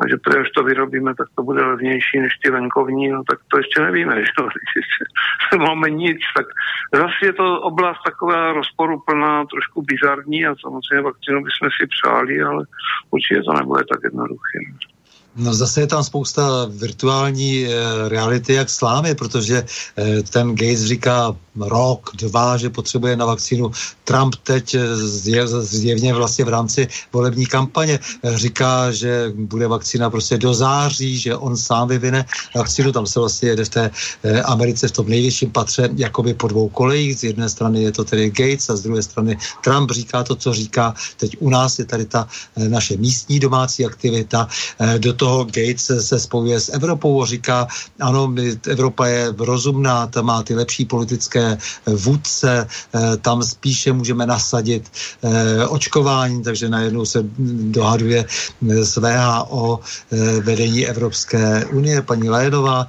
[0.00, 3.58] A že až to vyrobíme, tak to bude levnější než ty venkovní, no, tak to
[3.58, 4.14] ještě nevíme,
[5.52, 6.46] že máme nic, tak
[6.94, 12.64] zase je to oblast taková rozporuplná, trošku bizarní a samozřejmě vakcínu bychom si přáli, ale
[13.10, 14.58] určitě to nebude tak jednoduché.
[15.36, 17.68] No zase je tam spousta virtuální e,
[18.08, 19.56] reality jak slámy, protože
[19.98, 23.70] e, ten Gates říká rok, dva, že potřebuje na vakcínu.
[24.04, 30.38] Trump teď eh, zjev, zjevně vlastně v rámci volební kampaně říká, že bude vakcína prostě
[30.38, 32.24] do září, že on sám vyvine
[32.54, 32.92] vakcínu.
[32.92, 33.90] Tam se vlastně jede v té
[34.22, 37.18] e, Americe v tom největším patře jakoby po dvou kolejích.
[37.18, 40.52] Z jedné strany je to tedy Gates a z druhé strany Trump říká to, co
[40.52, 40.94] říká.
[41.16, 44.48] Teď u nás je tady ta e, naše místní domácí aktivita.
[44.98, 47.66] Do toho Gates se spojuje s Evropou a říká,
[48.00, 48.34] ano,
[48.68, 51.45] Evropa je rozumná, ta má ty lepší politické
[51.86, 54.90] vůdce, eh, tam spíše můžeme nasadit
[55.22, 57.20] eh, očkování, takže najednou se
[57.70, 58.24] dohaduje
[58.62, 62.86] s VHO eh, vedení Evropské unie, paní Lénová,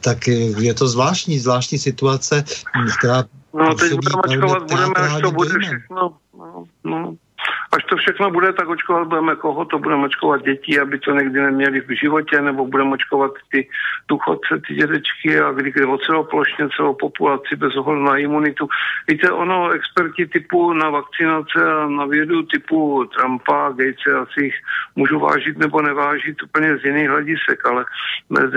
[0.00, 0.28] tak
[0.58, 2.44] je to zvláštní, zvláštní situace,
[2.98, 3.24] která
[3.54, 6.12] No, teď budeme očkovat, budeme, až to bude všechno.
[6.38, 7.14] No, no.
[7.76, 11.40] Až to všechno bude, tak očkovat budeme koho, to budeme očkovat děti, aby to někdy
[11.40, 13.68] neměli v životě, nebo budeme očkovat ty
[14.08, 18.68] důchodce, ty dědečky a kdy o celoplošně celou populaci bez ohledu na imunitu.
[19.08, 24.54] Víte, ono experti typu na vakcinace a na vědu typu Trumpa, Gatese asi jich
[24.96, 27.84] můžu vážit nebo nevážit úplně z jiných hledisek, ale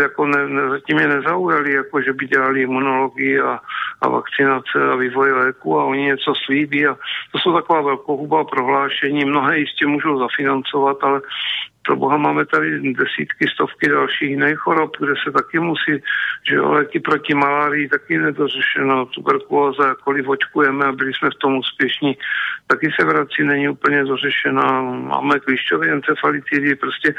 [0.02, 3.60] jako ne, ne, zatím je nezaujali, jako že by dělali imunologii a,
[4.02, 6.98] a vakcinace a vývoj léku a oni něco slíbí a
[7.32, 11.22] to jsou taková velkohuba prohlášení, mnohé jistě můžou zafinancovat, ale
[11.86, 16.04] pro boha máme tady desítky, stovky dalších jiných chorob, kde se taky musí,
[16.50, 21.58] že jo, léky proti malárii taky nedořešeno, tuberkulóza, jakkoliv očkujeme a byli jsme v tom
[21.58, 22.18] úspěšní,
[22.68, 24.82] taky se vrací, není úplně dořešená.
[24.82, 27.14] Máme klíšťové encefalitidy, prostě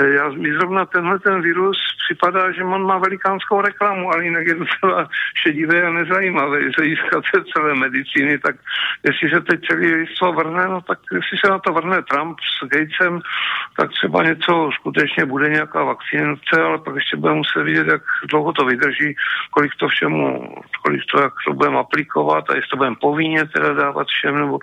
[0.00, 4.46] eh, já, mi zrovna tenhle ten virus připadá, že on má velikánskou reklamu, ale jinak
[4.46, 5.08] je docela
[5.42, 7.22] šedivé a nezajímavé z hlediska
[7.54, 8.56] celé medicíny, tak
[9.06, 10.06] jestli se teď celý
[10.36, 13.20] vrhne, no tak jestli se na to vrhne Trump s Gatesem,
[13.76, 18.52] tak třeba něco skutečně bude nějaká vakcinace, ale pak ještě budeme muset vidět, jak dlouho
[18.52, 19.16] to vydrží,
[19.50, 20.54] kolik to všemu,
[20.84, 24.58] kolik to, jak to budeme aplikovat a jestli to budeme povinně teda dávat všem, nebo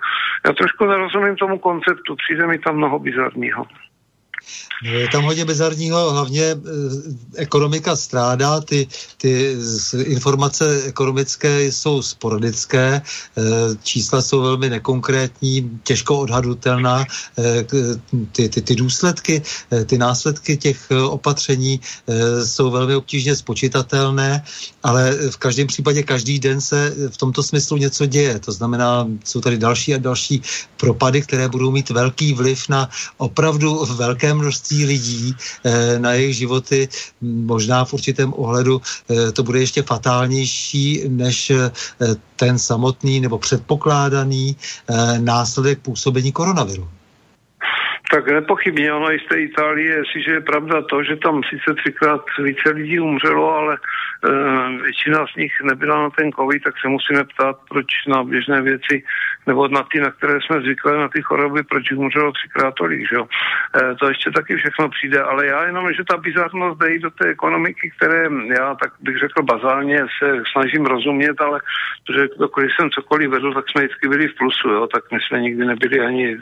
[0.46, 3.66] já trošku nerozumím tomu konceptu, přijde mi tam mnoho bizarního.
[4.82, 6.56] Je tam hodně bizarního, hlavně e,
[7.36, 9.56] ekonomika strádá, ty, ty
[10.04, 13.02] informace ekonomické jsou sporadické, e,
[13.82, 17.04] čísla jsou velmi nekonkrétní, těžko odhadutelná,
[17.38, 17.64] e,
[18.32, 19.42] ty, ty, ty důsledky,
[19.86, 21.80] ty následky těch opatření
[22.44, 24.44] jsou velmi obtížně spočítatelné,
[24.82, 28.38] ale v každém případě každý den se v tomto smyslu něco děje.
[28.38, 30.42] To znamená, jsou tady další a další
[30.76, 35.34] propady, které budou mít velký vliv na opravdu velké množství lidí,
[35.64, 36.88] eh, na jejich životy,
[37.20, 41.70] možná v určitém ohledu eh, to bude ještě fatálnější než eh,
[42.36, 44.56] ten samotný nebo předpokládaný
[45.20, 46.88] následek působení koronaviru.
[48.10, 52.20] Tak nepochybně, ono i z té Itálie, jestliže je pravda to, že tam sice třikrát
[52.42, 53.78] více lidí umřelo, ale e,
[54.82, 59.02] většina z nich nebyla na ten covid, tak se musíme ptát, proč na běžné věci
[59.46, 63.16] nebo na ty, na které jsme zvykli, na ty choroby, proč umřelo třikrát tolik, že
[63.16, 63.26] jo.
[63.76, 67.28] E, to ještě taky všechno přijde, ale já jenom, že ta bizarnost jde do té
[67.28, 68.28] ekonomiky, které
[68.58, 71.60] já tak bych řekl bazálně se snažím rozumět, ale
[72.06, 72.28] protože
[72.58, 75.64] když jsem cokoliv vedl, tak jsme vždycky byli v plusu, jo, tak my jsme nikdy
[75.64, 76.38] nebyli ani,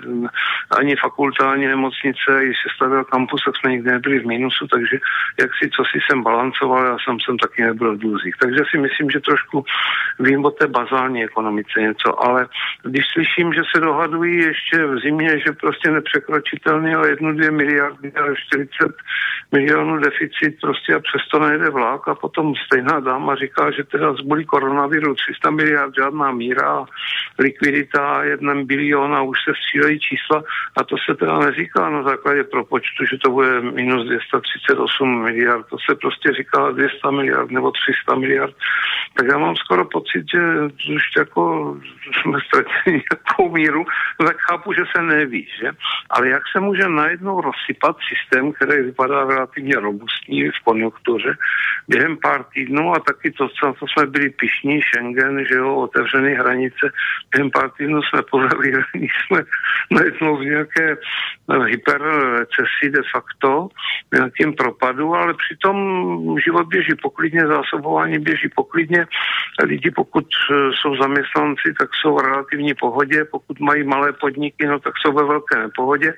[0.70, 4.96] ani fakulta, ani nemocnice, když se stavil kampus, tak jsme nikdy nebyli v mínusu, takže
[5.40, 8.34] jak si, co si jsem balancoval, já jsem, jsem taky nebyl v dluzích.
[8.40, 9.64] Takže si myslím, že trošku
[10.20, 12.46] vím o té bazální ekonomice něco, ale
[12.94, 18.12] když slyším, že se dohadují ještě v zimě, že prostě nepřekročitelný o jednu, dvě miliardy
[18.12, 18.68] a 40
[19.52, 24.44] milionů deficit prostě a přesto nejde vlák a potom stejná dáma říká, že teda zbolí
[24.44, 26.84] koronaviru 300 miliard, žádná míra,
[27.38, 30.42] likvidita jeden bilion a už se střílejí čísla
[30.76, 35.76] a to se teda neříká na základě propočtu, že to bude minus 238 miliard, to
[35.90, 38.54] se prostě říká 200 miliard nebo 300 miliard.
[39.16, 40.40] Tak já mám skoro pocit, že
[40.94, 41.76] už jako
[42.20, 43.84] jsme ztratili nějakou míru,
[44.20, 45.70] no tak chápu, že se neví, že?
[46.10, 51.36] Ale jak se může najednou rozsypat systém, který vypadá relativně robustní v konjunktuře,
[51.88, 56.30] během pár týdnů a taky to, co, co jsme byli pišní, Schengen, že jo, otevřené
[56.34, 56.92] hranice,
[57.30, 58.84] během pár týdnů jsme pozavírali,
[59.26, 59.42] jsme
[59.90, 60.96] najednou v nějaké
[61.48, 63.68] no, hyperrecesi de facto,
[64.10, 65.76] v nějakém propadu, ale přitom
[66.44, 69.06] život běží poklidně, zásobování běží poklidně,
[69.64, 72.20] lidi pokud e, jsou zaměstnanci, tak jsou v
[72.74, 76.14] pohodě, pokud mají malé podniky, no tak jsou ve velké nepohodě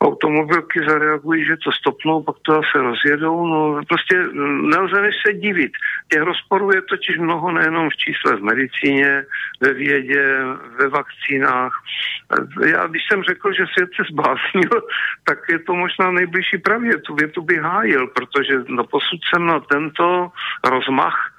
[0.00, 3.46] automobilky zareagují, že to stopnou, pak to zase rozjedou.
[3.46, 4.16] No prostě
[4.74, 5.72] nelze než se divit.
[6.12, 9.24] Těch rozporů je totiž mnoho nejenom v čísle v medicíně,
[9.60, 10.22] ve vědě,
[10.78, 11.72] ve vakcínách.
[12.66, 14.82] Já, když jsem řekl, že svět se zbláznil,
[15.28, 16.98] tak je to možná nejbližší pravdě.
[16.98, 20.30] Tu větu bych hájil, protože no, posud jsem na tento
[20.64, 21.37] rozmach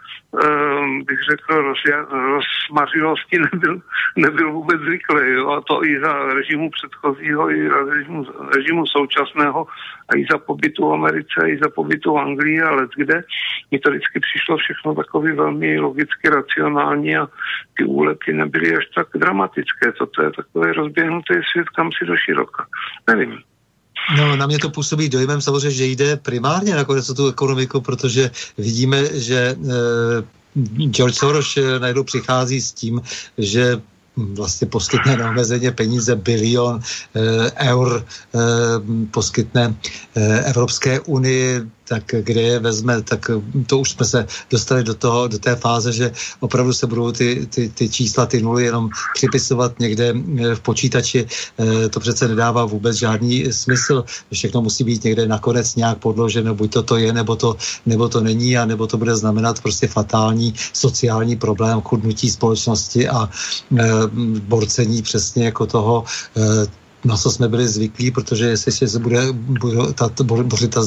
[1.03, 1.73] bych řekl,
[2.11, 3.81] rozmařilosti nebyl,
[4.15, 5.33] nebyl vůbec zvyklý.
[5.33, 5.49] Jo?
[5.49, 8.25] A to i za režimu předchozího, i za režimu,
[8.55, 9.67] režimu současného,
[10.09, 13.23] a i za pobytu v Americe, i za pobytu v Anglii a let kde.
[13.71, 17.27] Mi to vždycky přišlo všechno takový velmi logicky racionální a
[17.77, 19.91] ty úleky nebyly až tak dramatické.
[19.91, 22.65] Toto je takový rozběhnutý svět kam si do široka.
[23.09, 23.48] Nevím.
[24.17, 28.31] No, na mě to působí dojmem samozřejmě, že jde primárně nakonec o tu ekonomiku, protože
[28.57, 29.55] vidíme, že e,
[30.89, 33.01] George Soros eh, najednou přichází s tím,
[33.37, 33.81] že
[34.15, 38.39] vlastně poskytne neomezeně peníze, bilion e, eur e,
[39.11, 39.75] poskytne
[40.15, 43.31] e, Evropské unii tak kde je vezme, tak
[43.67, 47.47] to už jsme se dostali do, toho, do té fáze, že opravdu se budou ty,
[47.49, 51.25] ty, ty čísla, ty nuly jenom připisovat někde eh, v počítači.
[51.25, 54.05] Eh, to přece nedává vůbec žádný smysl.
[54.33, 57.55] Všechno musí být někde nakonec nějak podloženo, buď to to je, nebo to,
[57.85, 63.29] nebo to není, a nebo to bude znamenat prostě fatální sociální problém chudnutí společnosti a
[64.45, 66.03] borcení přesně jako toho
[67.05, 70.81] na co jsme byli zvyklí, protože jestli se bude, bude ta, bude ta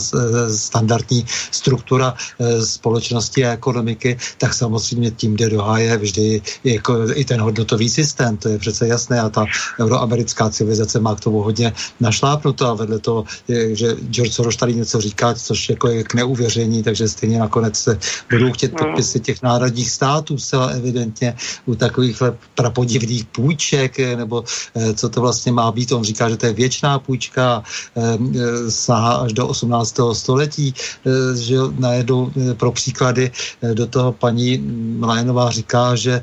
[0.57, 7.25] standardní struktura e, společnosti a ekonomiky, tak samozřejmě tím jde do háje vždy jako i
[7.25, 9.45] ten hodnotový systém, to je přece jasné a ta
[9.81, 13.25] euroamerická civilizace má k tomu hodně našlápnuto a vedle toho,
[13.73, 17.99] že George Soros tady něco říká, což jako je k neuvěření, takže stejně nakonec se
[18.31, 18.79] budou chtět no.
[18.79, 21.35] podpisy těch národních států zcela evidentně
[21.67, 22.23] u takových
[22.55, 24.45] prapodivných půjček, nebo
[24.75, 28.19] e, co to vlastně má být, on on říká, že to je věčná půjčka, eh,
[28.67, 30.15] sahá až do 18.
[30.19, 33.31] století, eh, že najednou pro příklady
[33.63, 34.59] do toho paní
[34.99, 36.23] Mlajenová říká, že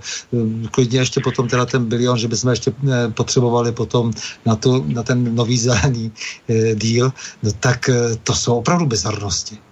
[0.71, 2.73] klidně ještě potom teda ten bilion, že bychom ještě
[3.13, 4.11] potřebovali potom
[4.45, 6.11] na, tu, na ten nový zelený
[6.75, 7.89] díl, no tak
[8.23, 9.68] to jsou opravdu bizarnosti.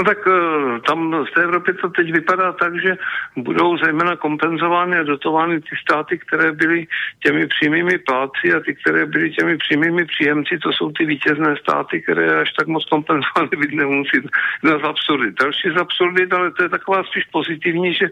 [0.00, 2.96] No tak eh, tam v té Evropě to teď vypadá tak, že
[3.36, 6.86] budou zejména kompenzovány a dotovány ty státy, které byly
[7.24, 12.02] těmi přímými pláci a ty, které byly těmi přímými příjemci, to jsou ty vítězné státy,
[12.02, 14.18] které až tak moc kompenzovány být nemusí
[14.62, 15.34] na z absurdit.
[15.40, 18.08] Další z absurdit, ale to je taková spíš pozitivní, že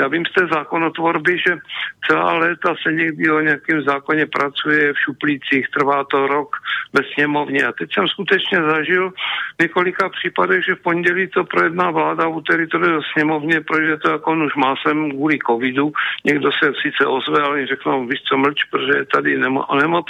[0.00, 1.58] já vím z té zákonotvorby, že
[2.06, 6.56] celá léta se někdy o nějakém zákoně pracuje v šuplících, trvá to rok
[6.92, 7.66] ve sněmovně.
[7.66, 9.12] A teď jsem skutečně zažil
[9.60, 14.10] několika případech, že v pondělí to projedná vláda, úterý to jde do sněmovně, projde to
[14.10, 15.92] jako už másem kvůli covidu.
[16.24, 20.06] Někdo se sice ozve, ale řeknou, víš co, mlč, protože je tady nemo, nemoc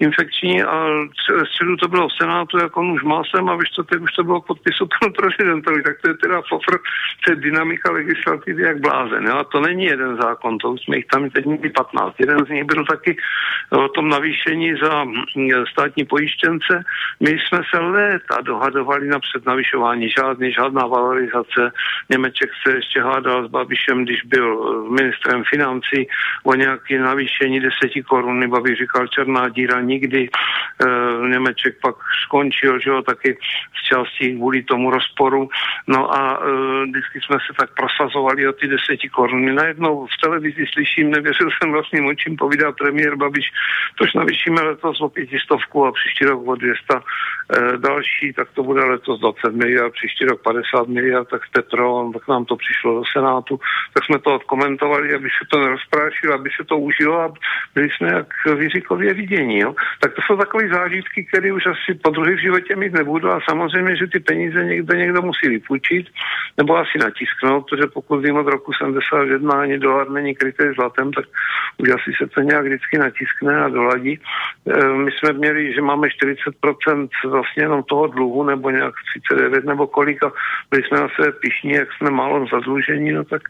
[0.00, 0.86] infekční a
[1.52, 4.40] středu to bylo v Senátu jako už másem a víš co, teď už to bylo
[4.40, 6.78] podpisu panu prezidentovi, tak to je teda fofr,
[7.24, 9.24] to je dynamika legislativy jak blázen.
[9.26, 9.36] Jo?
[9.36, 12.14] A to není jeden zákon, to už jsme jich tam teď měli 15.
[12.18, 13.16] Jeden z nich byl taky
[13.70, 16.84] o tom navýšení za hm, státní pojištěnce.
[17.20, 21.72] My jsme se léta dohadovali na přednavyšování žádný žádný, žádná valorizace.
[22.10, 26.08] Němeček se ještě hádal s Babišem, když byl ministrem financí
[26.44, 28.48] o nějaké navýšení deseti koruny.
[28.48, 30.28] Babiš říkal černá díra nikdy.
[30.28, 31.94] E, Němeček pak
[32.24, 33.38] skončil, že jo, taky
[33.78, 35.48] z části kvůli tomu rozporu.
[35.86, 39.52] No a e, vždycky jsme se tak prosazovali o ty deseti koruny.
[39.52, 43.46] Najednou v televizi slyším, nevěřil jsem vlastním očím, povídá premiér Babiš,
[43.98, 47.00] tož navýšíme letos o pětistovku a příští rok o 200 e,
[47.76, 52.44] další, tak to bude letos 20 miliard, příští rok 50 miliard, tak Petro, tak nám
[52.44, 53.60] to přišlo do Senátu,
[53.94, 57.32] tak jsme to odkomentovali, aby se to nerozprášilo, aby se to užilo a
[57.74, 58.26] byli jsme jak
[58.58, 59.58] výřikově vidění.
[59.58, 59.74] Jo?
[60.00, 63.40] Tak to jsou takové zážitky, které už asi po druhé v životě mít nebudu a
[63.48, 66.06] samozřejmě, že ty peníze někde někdo musí vypůjčit
[66.58, 71.24] nebo asi natisknout, protože pokud vím od roku 71 ani dolar není krytý zlatem, tak
[71.78, 74.20] už asi se to nějak vždycky natiskne a doladí.
[74.66, 77.08] E, my jsme měli, že máme 40%
[77.42, 78.94] vlastně jenom toho dluhu, nebo nějak
[79.28, 80.32] 39 nebo kolik a
[80.70, 83.42] byli jsme na sebe pišní, jak jsme málo zadlužení, no tak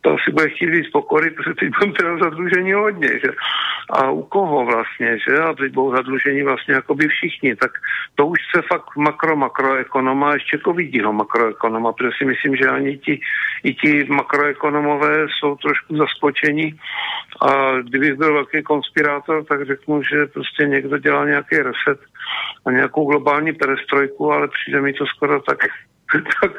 [0.00, 3.30] to asi bude chtít víc pokory, protože teď budeme teda zadlužení hodně, že?
[3.90, 5.38] A u koho vlastně, že?
[5.38, 7.70] A teď budou zadlužení vlastně jako by všichni, tak
[8.14, 13.20] to už se fakt makro, makroekonoma, ještě covidího makroekonoma, protože si myslím, že ani ti,
[13.64, 16.80] i ti makroekonomové jsou trošku zaskočení
[17.42, 22.00] a kdybych byl velký konspirátor, tak řeknu, že prostě někdo dělá nějaký reset
[22.66, 25.58] a nějakou globální perestrojku, ale přijde mi to skoro tak
[26.40, 26.52] tak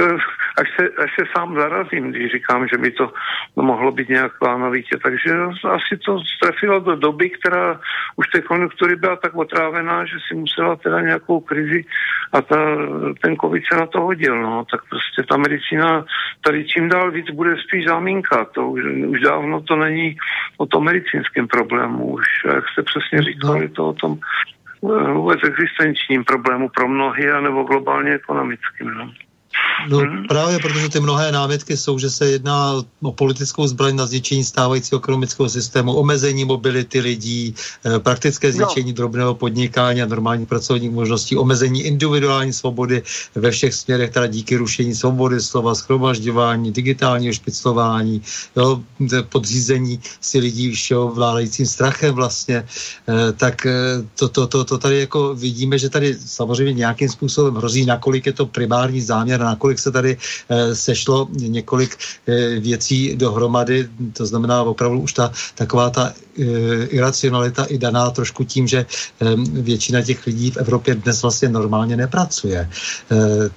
[0.00, 0.16] eh,
[0.60, 3.12] až se, až se sám zarazím, když říkám, že by to
[3.56, 4.96] mohlo být nějak plánovitě.
[5.02, 5.30] Takže
[5.64, 7.80] asi to strefilo do doby, která
[8.16, 11.84] už té konjunktury byla tak otrávená, že si musela teda nějakou krizi
[12.32, 12.76] a ta,
[13.22, 14.42] ten covid se na to hodil.
[14.42, 14.64] No.
[14.70, 16.04] Tak prostě ta medicína
[16.40, 18.44] tady čím dál víc bude spíš zámínka.
[18.44, 20.16] To už, už dávno to není
[20.56, 22.12] o tom medicínském problému.
[22.12, 22.24] Už,
[22.54, 24.18] jak jste přesně říkali, to o tom
[25.12, 28.94] vůbec existenčním problému pro mnohy, anebo globálně ekonomickým.
[28.94, 29.12] No.
[29.88, 30.26] No hmm.
[30.28, 34.98] právě protože ty mnohé námitky jsou, že se jedná o politickou zbraň na zničení stávajícího
[34.98, 37.54] ekonomického systému, omezení mobility lidí,
[37.86, 38.96] eh, praktické zničení no.
[38.96, 43.02] drobného podnikání a normálních pracovních možností, omezení individuální svobody
[43.34, 48.22] ve všech směrech, teda díky rušení svobody slova, schromažďování, digitálního špiclování,
[48.56, 48.82] jo,
[49.28, 52.66] podřízení si lidí všeho vládajícím strachem vlastně,
[53.08, 53.72] eh, tak eh,
[54.18, 58.32] to, to, to, to tady jako vidíme, že tady samozřejmě nějakým způsobem hrozí, nakolik je
[58.32, 60.16] to primární záměr, nakolik se tady
[60.48, 61.96] eh, sešlo několik
[62.26, 66.12] eh, věcí dohromady, to znamená opravdu už ta taková ta
[66.88, 68.86] iracionalita i daná trošku tím, že
[69.52, 72.70] většina těch lidí v Evropě dnes vlastně normálně nepracuje,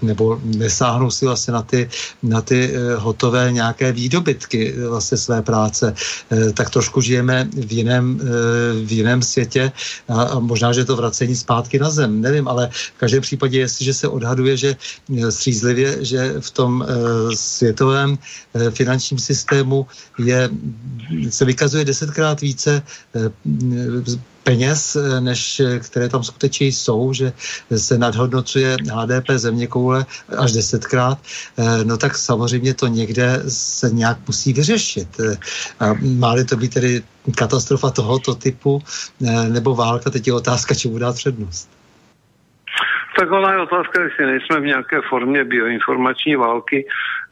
[0.01, 1.89] nebo nesáhnou si vlastně na ty,
[2.23, 5.93] na ty hotové nějaké výdobytky vlastně své práce,
[6.53, 8.19] tak trošku žijeme v jiném,
[8.85, 9.71] v jiném světě
[10.09, 14.07] a, možná, že to vracení zpátky na zem, nevím, ale v každém případě, jestliže se
[14.07, 14.75] odhaduje, že
[15.29, 16.87] střízlivě že v tom eh,
[17.35, 19.87] světovém eh, finančním systému
[20.19, 20.49] je,
[21.29, 23.31] se vykazuje desetkrát více eh,
[24.43, 27.33] peněz, než které tam skutečně jsou, že
[27.75, 30.05] se nadhodnocuje HDP země koule
[30.37, 31.17] až desetkrát,
[31.83, 35.07] no tak samozřejmě to někde se nějak musí vyřešit.
[35.79, 35.85] A
[36.17, 37.01] má-li to být tedy
[37.37, 38.81] katastrofa tohoto typu
[39.49, 41.69] nebo válka, teď je otázka, čemu dát přednost.
[43.19, 46.85] Tak ona je otázka, jestli nejsme v nějaké formě bioinformační války,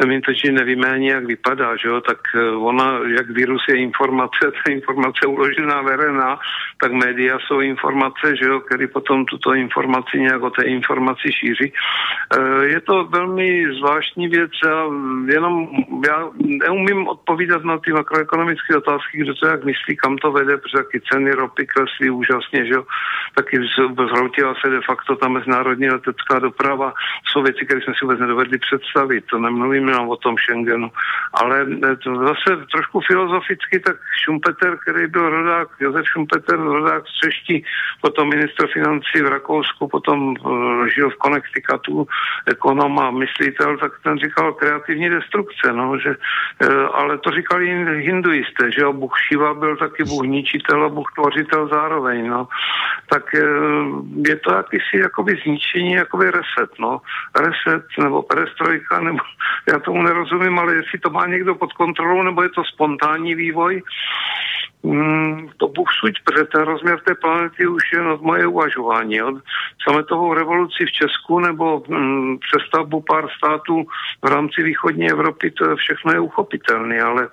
[0.06, 2.02] my totiž nevíme ani, jak vypadá, že jo?
[2.02, 6.40] tak eh, ona, jak virus je informace, ta informace uložená verená,
[6.82, 11.74] tak média jsou informace, že jo, který potom tuto informaci nějak o té informaci šíří.
[11.74, 14.84] Eh, je to velmi zvláštní věc a
[15.28, 15.68] jenom
[16.08, 20.78] já neumím odpovídat na ty makroekonomické otázky, kdo to jak myslí, kam to vede, protože
[20.78, 22.84] taky ceny ropy kleslí úžasně, že jo,
[23.36, 23.58] taky
[23.96, 26.94] zhroutila se de facto ta mezinárodní letecká doprava.
[27.26, 29.24] Jsou věci, které jsme si vůbec nedovedli představit.
[29.26, 30.92] To nemluvím jenom o tom Schengenu.
[31.34, 37.14] Ale eh, to zase trošku filozoficky, tak Schumpeter, který byl rodák, Josef Schumpeter, rodák z
[37.24, 37.66] Čeští,
[38.02, 42.08] potom ministr financí v Rakousku, potom uh, žil v Connecticutu,
[42.46, 47.68] ekonom a myslitel, tak ten říkal kreativní destrukce, no, že, uh, ale to říkali
[48.02, 52.48] hinduisté, že jo, Bůh Šiva byl taky Bůh ničitel a Bůh tvořitel zároveň, no.
[53.10, 53.24] Tak
[54.26, 57.02] je to jakýsi jakoby zničení, jakoby reset, no.
[57.36, 59.20] Reset nebo perestrojka, nebo
[59.72, 63.82] já tomu nerozumím, ale jestli to má někdo pod kontrolou, nebo je to spontánní vývoj,
[64.84, 69.22] Mm, to Bůh suď, protože ten rozměr té planety už je od moje uvažování.
[69.22, 69.36] Od
[69.88, 73.84] sametovou revoluci v Česku nebo mm, přestavbu pár států
[74.26, 77.30] v rámci východní Evropy, to všechno je uchopitelné, ale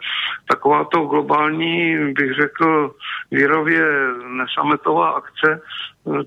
[0.49, 2.95] taková to globální, bych řekl,
[3.31, 3.85] výrově
[4.27, 5.63] nesametová akce,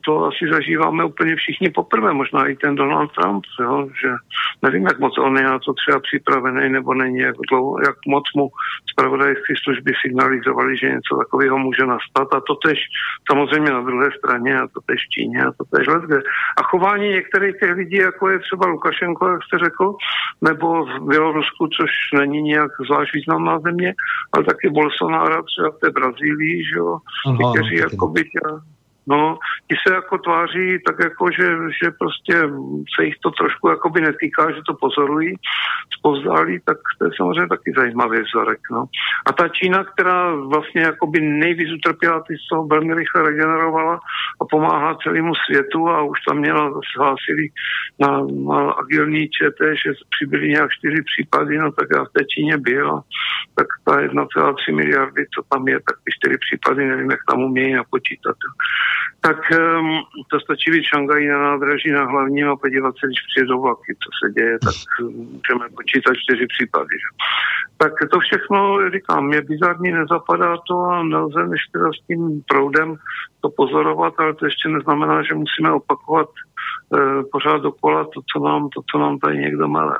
[0.06, 4.10] to asi zažíváme úplně všichni poprvé, možná i ten Donald Trump, jo, že
[4.62, 8.24] nevím, jak moc on je na to třeba připravený, nebo není, jak, dlouho, jak moc
[8.36, 8.50] mu
[8.92, 12.80] zpravodajské služby signalizovali, že něco takového může nastat a to tež
[13.32, 16.18] samozřejmě na druhé straně a to tež v Číně a to tež kde.
[16.58, 19.94] A chování některých těch lidí, jako je třeba Lukašenko, jak jste řekl,
[20.42, 23.94] nebo v Bělorusku, což není nějak zvlášť významná země,
[24.34, 26.98] ale taky Bolsonaro třeba v té Brazílii, že jo,
[27.54, 28.24] kteří jako by
[29.08, 31.48] No, ti se jako tváří tak jako, že,
[31.84, 32.34] že prostě
[32.96, 35.36] se jich to trošku jakoby netýká, že to pozorují
[35.98, 38.60] zpovzdálí, tak to je samozřejmě taky zajímavý vzorek.
[38.72, 38.86] No.
[39.26, 44.00] A ta Čína, která vlastně jakoby nejvíc utrpěla, ty toho velmi rychle regenerovala
[44.42, 47.48] a pomáhá celému světu a už tam měla hlásili
[48.00, 48.12] na,
[48.54, 53.02] na agilní ČT, že přibyly nějak čtyři případy, no tak já v té Číně byl,
[53.56, 57.74] tak ta 1,3 miliardy, co tam je, tak ty čtyři případy, nevím, jak tam umějí
[57.74, 58.36] napočítat
[59.22, 60.02] tak um,
[60.32, 64.10] to stačí být Šangají na nádraží na hlavním a podívat se, když přijedou vlaky, co
[64.20, 66.96] se děje, tak můžeme počítat čtyři případy.
[67.04, 67.10] Že?
[67.78, 72.96] Tak to všechno, říkám, mě bizarní, nezapadá to a nelze než teda s tím proudem
[73.42, 76.30] to pozorovat, ale to ještě neznamená, že musíme opakovat
[76.90, 80.00] uh, pořád dokola to, co nám, to, co nám tady někdo mele.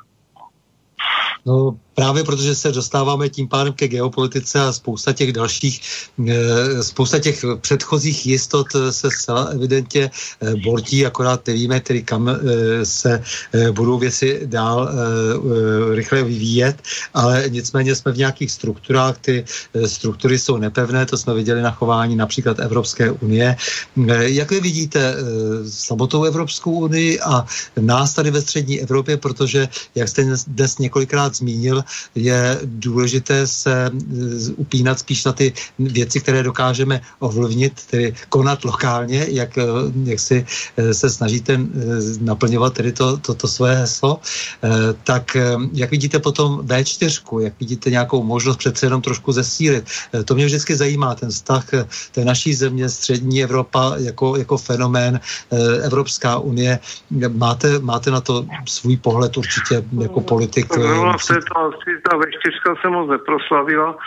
[1.46, 5.82] No právě protože se dostáváme tím pádem ke geopolitice a spousta těch dalších,
[6.30, 12.32] eh, spousta těch předchozích jistot eh, se zcela evidentně eh, bortí, akorát nevíme, tedy kam
[12.84, 13.24] se
[13.72, 14.90] budou věci dál
[15.92, 16.82] rychle vyvíjet,
[17.14, 19.46] ale nicméně jsme v nějakých strukturách, ty
[19.86, 23.56] struktury jsou nepevné, to jsme viděli na chování například Evropské unie.
[24.20, 25.16] Jak vy vidíte
[25.68, 27.46] samotnou Evropskou unii a
[27.80, 31.84] nás tady ve střední Evropě, protože, jak jste dnes několikrát zmínil,
[32.16, 33.92] je důležité se e,
[34.56, 39.64] upínat spíš na ty věci, které dokážeme ovlivnit, tedy konat lokálně, jak, e,
[40.04, 40.46] jak si
[40.78, 41.60] e, se snažíte
[42.22, 44.20] naplňovat tedy to, to, to své heslo.
[45.04, 45.38] Tak
[45.74, 49.86] jak vidíte potom V4, jak vidíte nějakou možnost přece jenom trošku zesílit.
[50.26, 51.66] To mě vždycky zajímá, ten vztah
[52.12, 55.20] té naší země, střední Evropa jako, jako fenomén,
[55.84, 56.80] Evropská unie.
[57.30, 60.78] Máte, máte na to svůj pohled určitě jako politik?
[60.78, 63.98] No, v této asi ta V4 se moc neproslavila.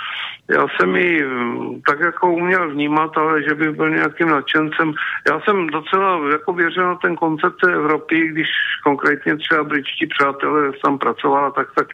[0.50, 4.92] Já jsem ji mm, tak jako uměl vnímat, ale že bych byl nějakým nadšencem.
[5.30, 8.48] Já jsem docela jako věřil na ten koncept Evropy, když
[8.84, 11.88] konkrétně třeba britští přátelé tam pracovala, tak tak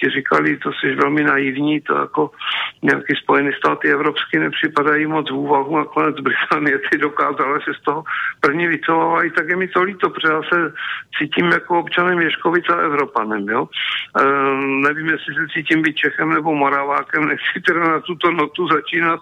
[0.00, 2.30] ti říkali, to jsi velmi naivní, to jako
[2.82, 8.04] nějaký Spojené státy evropské nepřipadají moc v úvahu, nakonec Británie ty dokázala se z toho
[8.40, 10.72] první vycovávají, tak je mi to líto, protože já se
[11.18, 13.68] cítím jako občanem Věškovic a Evropanem, jo.
[14.20, 14.24] E,
[14.88, 19.20] nevím, jestli se cítím být Čechem nebo Moravákem, nechci teda na tuto notu začínat,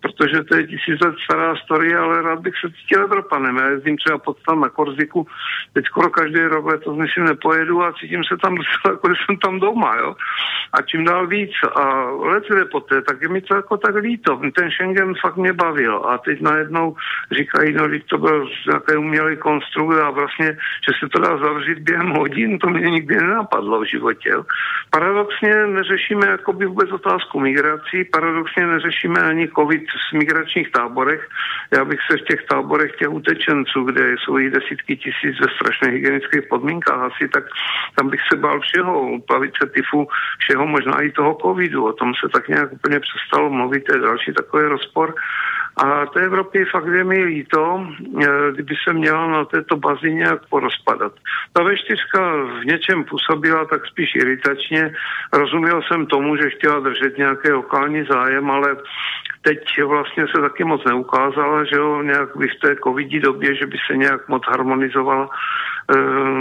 [0.00, 3.56] protože to je tisíc let stará story, ale rád bych se cítil Evropanem.
[3.56, 5.26] Já jezdím třeba pod tam na Korziku,
[5.72, 9.60] teď skoro každý rok to myslím nepojedu a cítím se tam docela, jako jsem tam
[9.60, 10.14] doma, jo.
[10.72, 11.50] A čím dál víc.
[11.76, 14.40] A let poté, tak je mi to jako tak líto.
[14.56, 15.96] Ten Schengen fakt mě bavil.
[15.96, 16.96] A teď najednou
[17.32, 20.46] říkají, no, to byl nějaký umělý konstrukt a vlastně,
[20.84, 24.30] že se to dá zavřít během hodin, to mě nikdy nenapadlo v životě.
[24.90, 31.28] Paradoxně neřešíme jakoby vůbec otázku migrací, paradoxně neřešíme ani covid v migračních táborech.
[31.70, 35.88] Já bych se v těch táborech těch utečenců, kde jsou jich desítky tisíc ve strašně
[35.88, 37.44] hygienických podmínkách asi, tak
[37.96, 40.08] tam bych se bál všeho, plavice tyfu,
[40.38, 41.86] všeho možná i toho covidu.
[41.86, 45.14] O tom se tak nějak úplně přestalo mluvit, to je další takový rozpor.
[45.76, 47.86] A té Evropy fakt je mi líto,
[48.22, 51.12] eh, kdyby se měla na této bazi nějak porozpadat.
[51.52, 54.94] Ta V4 v něčem působila tak spíš iritačně.
[55.32, 58.76] Rozuměl jsem tomu, že chtěla držet nějaký lokální zájem, ale
[59.42, 63.76] teď vlastně se taky moc neukázala, že jo, nějak v té covidí době, že by
[63.86, 65.28] se nějak moc harmonizovala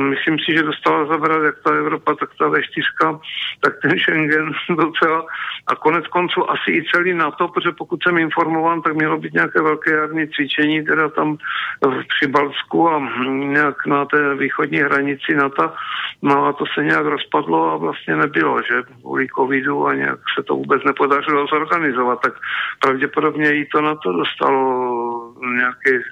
[0.09, 3.19] myslím si, že dostala zabrat jak ta Evropa, tak ta V4,
[3.63, 5.25] tak ten Schengen docela
[5.67, 9.61] a konec konců asi i celý NATO, protože pokud jsem informován, tak mělo být nějaké
[9.61, 11.37] velké jarní cvičení, teda tam
[11.85, 15.73] v Přibalsku a nějak na té východní hranici NATO,
[16.21, 20.43] no a to se nějak rozpadlo a vlastně nebylo, že kvůli covidu a nějak se
[20.43, 22.33] to vůbec nepodařilo zorganizovat, tak
[22.79, 26.03] pravděpodobně i to na to dostalo nějaký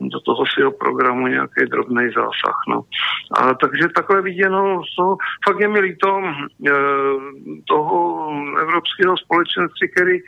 [0.00, 2.56] do toho svého programu nějaký drobný zásah.
[2.68, 2.82] No.
[3.40, 5.16] A takže takhle viděno, to,
[5.48, 6.72] fakt je mi líto e,
[7.68, 8.30] toho
[8.60, 10.18] evropského společenství, který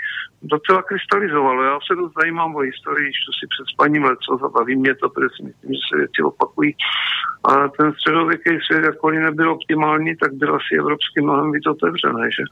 [0.43, 1.62] docela krystalizovalo.
[1.62, 5.29] Já se dost zajímám o historii, čtu si před spaním leco, zabaví mě to, protože
[5.37, 6.75] si myslím, že se věci opakují.
[7.45, 12.45] A ten středověký svět, jakkoliv nebyl optimální, tak byl asi evropský mnohem víc otevřený, že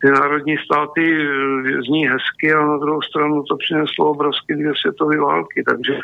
[0.00, 1.28] ty národní státy
[1.86, 5.98] zní hezky, ale na druhou stranu to přineslo obrovské dvě světové války, takže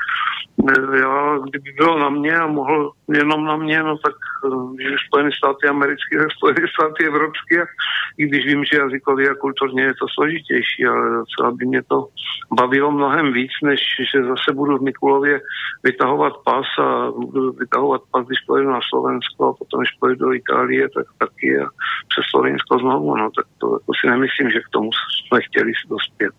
[1.01, 4.15] já, kdyby bylo na mě a mohl jenom na mě, no tak
[4.47, 7.65] eh, Spojené státy americké, Spojené státy evropské,
[8.19, 12.07] i když vím, že jazykově a kulturně je to složitější, ale docela by mě to
[12.61, 13.81] bavilo mnohem víc, než
[14.13, 15.41] že zase budu v Mikulově
[15.85, 20.33] vytahovat pas a budu vytahovat pas, když pojedu na Slovensko a potom, když pojedu do
[20.33, 21.67] Itálie, tak taky a
[22.09, 26.35] přes Slovensko znovu, no tak to jako si nemyslím, že k tomu jsme chtěli dospět.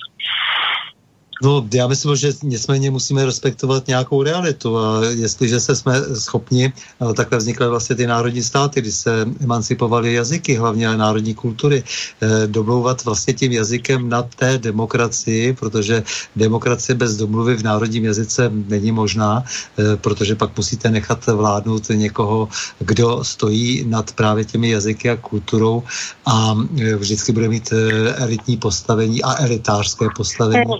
[1.44, 6.74] No, já myslím, že nicméně musíme respektovat nějakou realitu a jestliže se jsme schopni,
[7.16, 13.06] takhle vznikly vlastně ty národní státy, kdy se emancipovaly jazyky, hlavně národní kultury, eh, domlouvat
[13.06, 16.04] vlastně tím jazykem na té demokracii, protože
[16.36, 22.48] demokracie bez domluvy v národním jazyce není možná, eh, protože pak musíte nechat vládnout někoho,
[22.80, 25.84] kdo stojí nad právě těmi jazyky a kulturou
[26.26, 27.74] a eh, vždycky bude mít
[28.16, 30.64] elitní postavení a elitářské postavení.
[30.68, 30.80] No,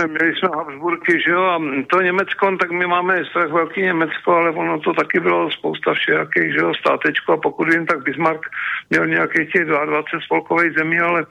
[0.00, 4.32] jsme, měli jsme Habsburky, že jo, a to Německo, tak my máme strach velký Německo,
[4.32, 8.46] ale ono to taky bylo spousta všelijakých, že jo, státečko a pokud vím, tak Bismarck
[8.90, 11.26] měl nějakých těch 22 spolkových zemí, ale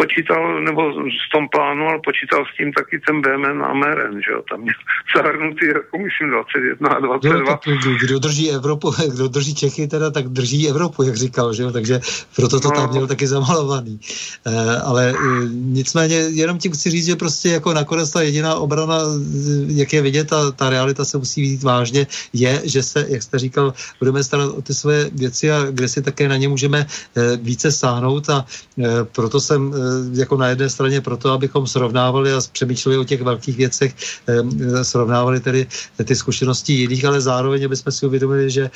[0.00, 4.30] počítal, nebo v tom plánu, ale počítal s tím taky ten BMN a MRN, že
[4.32, 4.78] jo, tam měl
[5.16, 7.60] zahrnutý, jako myslím, 21 a 22.
[7.66, 11.70] No, kdo drží Evropu, kdo drží Čechy teda, tak drží Evropu, jak říkal, že jo,
[11.72, 12.00] takže
[12.36, 12.74] proto to no.
[12.74, 14.00] tam měl taky zamalovaný.
[14.46, 15.14] E, ale e,
[15.50, 18.98] nicméně jenom tím chci říct, že prostě jako nakonec ta jediná obrana,
[19.66, 23.38] jak je vidět, ta, ta realita se musí vidět vážně, je, že se, jak jste
[23.38, 27.36] říkal, budeme starat o ty své věci a kde si také na ně můžeme e,
[27.36, 28.44] více sáhnout a
[28.78, 33.22] e, proto jsem e, jako na jedné straně proto, abychom srovnávali a přemýšleli o těch
[33.22, 33.94] velkých věcech,
[34.26, 35.66] e, srovnávali tedy
[36.04, 38.70] ty zkušenosti jiných, ale zároveň, aby jsme si uvědomili, že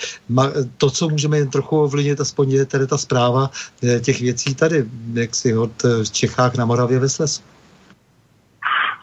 [0.76, 3.50] to, co můžeme jen trochu ovlivnit, aspoň je tedy ta zpráva
[3.82, 4.84] e, těch věcí tady,
[5.14, 5.72] jak si od
[6.10, 7.51] Čechách na Moravě ve Slesu.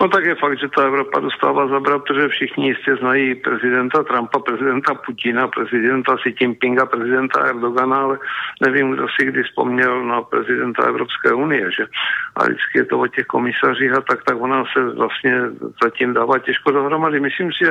[0.01, 4.39] No tak je fakt, že ta Evropa dostává zabrat, protože všichni jistě znají prezidenta Trumpa,
[4.39, 8.19] prezidenta Putina, prezidenta Xi Jinpinga, prezidenta Erdogana, ale
[8.61, 11.85] nevím, kdo si kdy vzpomněl na prezidenta Evropské unie, že?
[12.35, 15.41] A vždycky je to o těch komisařích a tak, tak ona se vlastně
[15.83, 17.19] zatím dává těžko dohromady.
[17.19, 17.65] Myslím si,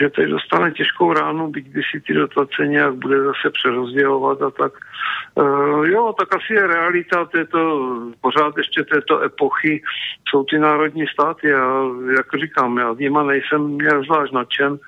[0.00, 4.50] že teď dostane těžkou ránu, byť by si ty dotace nějak bude zase přerozdělovat a
[4.50, 4.72] tak.
[5.34, 7.90] Uh, jo, tak asi je realita této,
[8.20, 9.82] pořád ještě této epochy,
[10.28, 11.65] jsou ty národní státy a
[12.16, 14.78] jak říkám, já nima nejsem nějak zvlášť nadšen,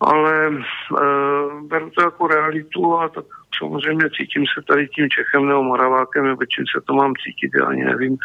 [0.00, 3.24] ale uh, beru to jako realitu a tak
[3.58, 7.66] samozřejmě cítím se tady tím Čechem nebo Moravákem, nebo čím se to mám cítit, já
[7.66, 8.16] ani nevím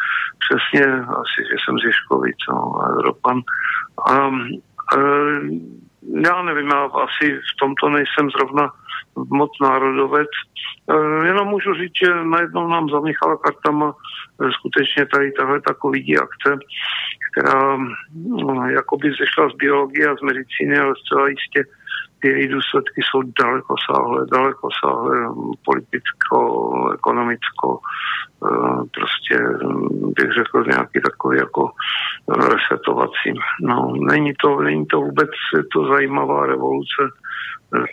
[0.44, 3.40] přesně, asi, že jsem z Ježkovic, no, Evropan.
[4.08, 5.38] A, uh,
[6.26, 8.72] já nevím, já asi v tomto nejsem zrovna
[9.16, 10.28] moc národovec.
[10.90, 16.58] E, jenom můžu říct, že najednou nám zamíchala kartama e, skutečně tady tahle takový akce,
[17.34, 17.76] která
[18.14, 21.64] no, jakoby zešla z biologie a z medicíny, ale zcela jistě
[22.20, 25.16] ty její důsledky jsou daleko sáhle, daleko sáhle
[25.64, 26.38] politicko,
[26.94, 28.48] ekonomicko, e,
[28.94, 29.38] prostě
[30.16, 31.70] bych řekl nějaký takový jako
[32.28, 33.30] resetovací.
[33.60, 35.30] No, není to, není to vůbec
[35.72, 37.02] to zajímavá revoluce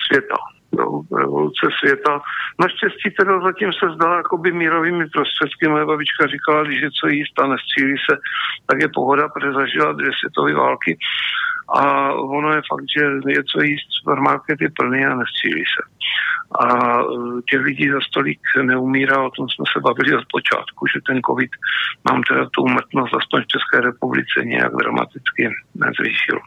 [0.07, 0.35] světa
[0.77, 2.21] no, revoluce světa.
[2.59, 5.67] Naštěstí teda zatím se zdá jakoby mírovými prostředky.
[5.67, 8.17] Moje babička říkala, když je co jíst a nestřílí se,
[8.67, 10.97] tak je pohoda, protože zažila dvě světové války.
[11.73, 15.81] A ono je fakt, že je co jíst, supermarket je plný a nestřílí se.
[16.65, 17.05] A e,
[17.49, 21.51] těch lidí za stolík neumírá, o tom jsme se bavili od počátku, že ten covid
[22.09, 26.39] nám teda tu umrtnost aspoň v České republice nějak dramaticky nezvýšil.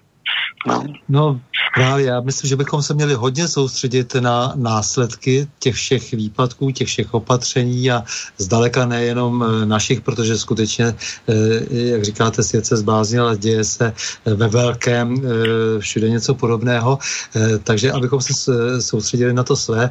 [0.67, 0.85] No.
[1.09, 1.41] no
[1.75, 6.89] právě, já myslím, že bychom se měli hodně soustředit na následky těch všech výpadků, těch
[6.89, 8.05] všech opatření a
[8.39, 10.95] zdaleka nejenom eh, našich, protože skutečně,
[11.29, 11.35] eh,
[11.69, 15.23] jak říkáte, svět se zbláznil a děje se eh, ve velkém
[15.79, 16.99] všude něco podobného.
[17.65, 19.91] Takže abychom se soustředili na to své,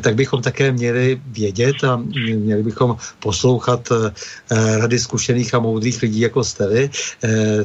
[0.00, 1.96] tak bychom také měli vědět a
[2.36, 3.88] měli bychom poslouchat
[4.50, 6.90] rady zkušených a moudrých lidí, jako jste vy.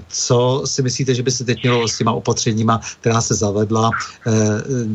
[0.07, 4.31] Co si myslíte, že by se teď mělo s těma opatřeníma, která se zavedla, eh,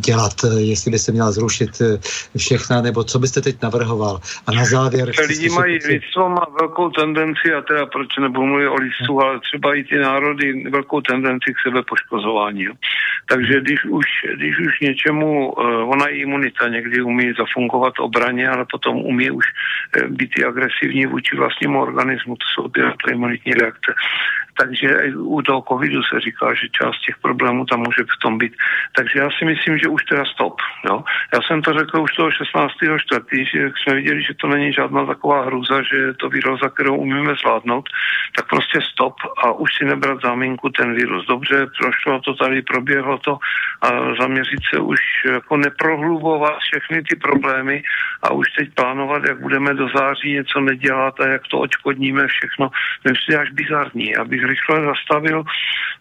[0.01, 1.99] dělat, eh, jestli by se měla zrušit eh,
[2.39, 4.21] všechna, nebo co byste teď navrhoval.
[4.47, 5.13] A na závěr...
[5.29, 9.75] Lidi mají, lidstvo má velkou tendenci, a teda proč nebudu mluvit o lidstvu, ale třeba
[9.75, 12.63] i ty národy velkou tendenci k sebe poškozování.
[12.63, 12.75] Jo.
[13.29, 14.07] Takže když už,
[14.37, 15.51] když už něčemu,
[15.95, 19.47] ona je imunita někdy umí zafungovat obraně, ale potom umí už
[20.09, 22.81] být i agresivní vůči vlastnímu organismu, to jsou ty
[23.13, 23.91] imunitní reakce.
[24.59, 28.55] Takže u toho covidu se říká, že část těch problémů tam může v tom být.
[28.97, 30.61] Takže já si myslím, že už teda stop.
[30.89, 31.05] Jo?
[31.35, 32.73] Já jsem to řekl už toho 16.
[32.99, 36.31] čtvrtý, že jsme viděli, že to není žádná taková hruza, že je to
[36.63, 37.89] za kterou umíme zvládnout,
[38.37, 39.15] tak prostě stop
[39.45, 41.27] a už si nebrat záminku ten virus.
[41.27, 43.39] Dobře, prošlo to tady, proběhlo to
[43.83, 44.99] a zaměřit se už
[45.33, 47.83] jako neprohlubovat všechny ty problémy
[48.23, 52.71] a už teď plánovat, jak budeme do září něco nedělat a jak to očkodníme všechno.
[53.03, 55.45] To je až bizarní, abych rychle zastavil.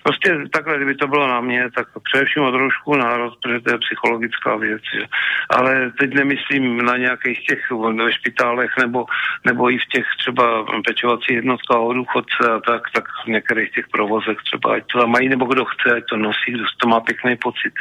[0.03, 3.78] Prostě takhle, kdyby to bylo na mě, tak především od roušku národ, protože to je
[3.78, 4.82] psychologická věc.
[4.95, 5.03] Že?
[5.49, 7.61] Ale teď nemyslím na nějakých těch
[8.06, 9.06] ve špitálech nebo,
[9.45, 13.88] nebo i v těch třeba pečovací jednotka o důchodce a tak, tak v některých těch
[13.88, 17.36] provozech třeba, ať to mají nebo kdo chce, ať to nosí, kdo to má pěkný
[17.36, 17.73] pocit.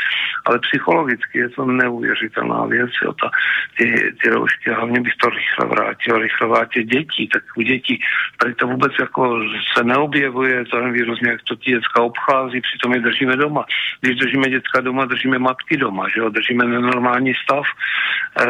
[0.47, 2.91] Ale psychologicky je to neuvěřitelná věc.
[3.05, 3.13] Jo.
[3.13, 3.31] Ta,
[3.77, 8.01] ty, ty roušky, hlavně bych to rychle vrátil, rychle vrátil dětí, tak u dětí
[8.41, 9.41] tady to vůbec jako
[9.77, 13.65] se neobjevuje, ten vírus nějak to ty děcka obchází, přitom je držíme doma.
[14.01, 17.65] Když držíme děcka doma, držíme matky doma, že jo, držíme nenormální stav.
[17.67, 18.45] E,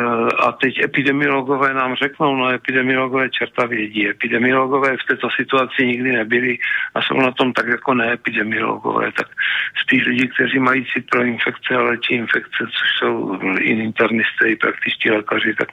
[0.47, 4.09] a teď epidemiologové nám řeknou, no epidemiologové čerta vědí.
[4.09, 6.59] Epidemiologové v této situaci nikdy nebyli
[6.95, 9.27] a jsou na tom tak jako neepidemiologové, tak
[9.83, 14.57] spíš lidi, kteří mají cit pro infekce a léčí infekce, což jsou i internisté, i
[14.57, 15.69] praktičtí lékaři, tak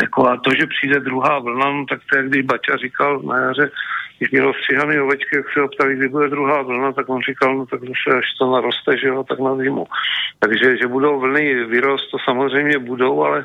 [0.00, 3.36] jako a to, že přijde druhá vlna, no, tak to je, když Baťa říkal na
[3.38, 3.70] jaře,
[4.30, 7.80] měl stříhaný ovečky, jak se optali, kdy bude druhá vlna, tak on říkal, no tak
[7.80, 9.86] zase až to naroste, že jo, tak na zimu.
[10.38, 13.44] Takže, že budou vlny vyrost, to samozřejmě budou, ale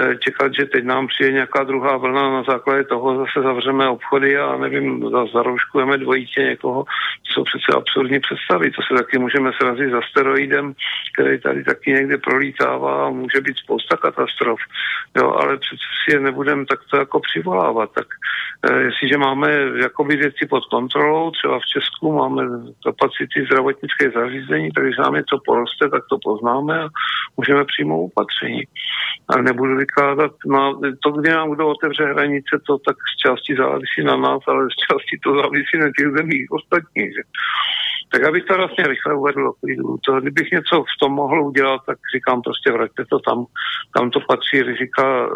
[0.00, 4.38] e, čekat, že teď nám přijde nějaká druhá vlna, na základě toho zase zavřeme obchody
[4.38, 9.90] a nevím, zarouškujeme dvojitě někoho, to jsou přece absurdní představy, to se taky můžeme srazit
[9.90, 10.74] za steroidem,
[11.14, 14.60] který tady taky někde prolítává a může být spousta katastrof,
[15.16, 18.06] jo, ale přece si je nebudeme takto jako přivolávat, tak
[18.70, 19.50] e, jestliže máme
[19.82, 21.30] jako jakoby věci pod kontrolou.
[21.30, 22.42] Třeba v Česku máme
[22.84, 26.88] kapacity zdravotnické zařízení, takže nám něco poroste, tak to poznáme a
[27.36, 28.62] můžeme přijmout opatření.
[29.28, 30.72] Ale nebudu vykládat, na
[31.02, 34.76] to, kdy nám kdo otevře hranice, to tak z části závisí na nás, ale z
[34.86, 37.10] části to závisí na těch zemích ostatních.
[37.16, 37.22] Že?
[38.12, 39.52] Tak abych to vlastně rychle uvedl.
[40.04, 43.46] To, kdybych něco v tom mohl udělat, tak říkám prostě vraťte to tam,
[43.90, 44.62] kam to patří.
[44.62, 45.28] Rizika e,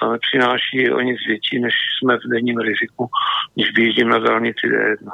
[0.00, 3.08] to nepřináší o nic větší, než jsme v denním riziku,
[3.54, 5.08] když vyjíždím na dálnici D1.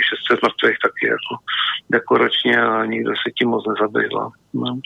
[0.00, 1.32] 600 mrtvých taky jako
[1.90, 4.30] dekoračně a nikdo se tím moc nezabývá.
[4.54, 4.80] No.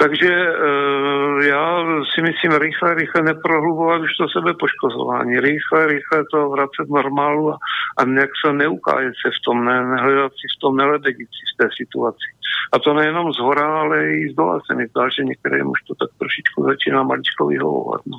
[0.00, 1.84] Takže e, já
[2.14, 5.40] si myslím rychle, rychle neprohlubovat už to sebe poškozování.
[5.40, 7.58] Rychle, rychle to vracet normálu a,
[7.98, 11.56] a nějak se neukájet se v tom, ne, nehledat si v tom, neledegit si v
[11.56, 12.28] té situaci.
[12.72, 15.80] A to nejenom z hora, ale i z dola se mi zdá, že některým už
[15.82, 18.00] to tak trošičku začíná maličko vyhovovat.
[18.06, 18.18] No.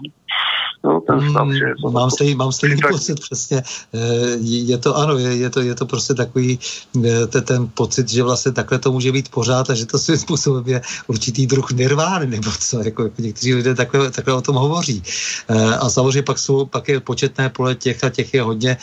[0.84, 2.91] No, ten stav, mm, že je to mám, stejný, mám stejný tak...
[2.91, 3.61] pocit, přesně.
[3.94, 6.60] Eh, je to, ano, je, je, to, je to prostě takový
[7.06, 10.18] eh, ten, ten pocit, že vlastně takhle to může být pořád a že to svým
[10.18, 14.56] způsobem je určitý druh nirvány, nebo co, jako, jako někteří lidé takhle, takhle o tom
[14.56, 15.03] hovoří.
[15.49, 18.77] Eh, a samozřejmě pak jsou, pak je početné pole těch a těch je hodně,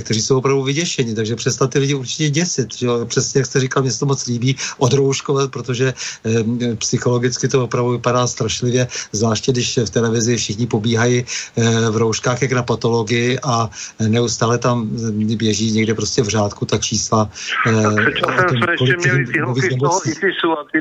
[0.00, 3.06] kteří jsou opravdu vyděšeni, takže přestat ty lidi určitě děsit, že jo?
[3.06, 5.94] přesně jak jste říkal, mě se to moc líbí, odrouškovat, protože
[6.24, 11.24] eh, psychologicky to opravdu vypadá strašlivě, zvláště když v televizi všichni pobíhají
[11.56, 13.70] Eh, v rouškách jak na patologii a
[14.08, 14.88] neustále tam
[15.36, 17.30] běží někde prostě v řádku ta čísla.
[17.66, 20.80] Eh, před časem jsme ještě měli ty holky z toho ISISu a ty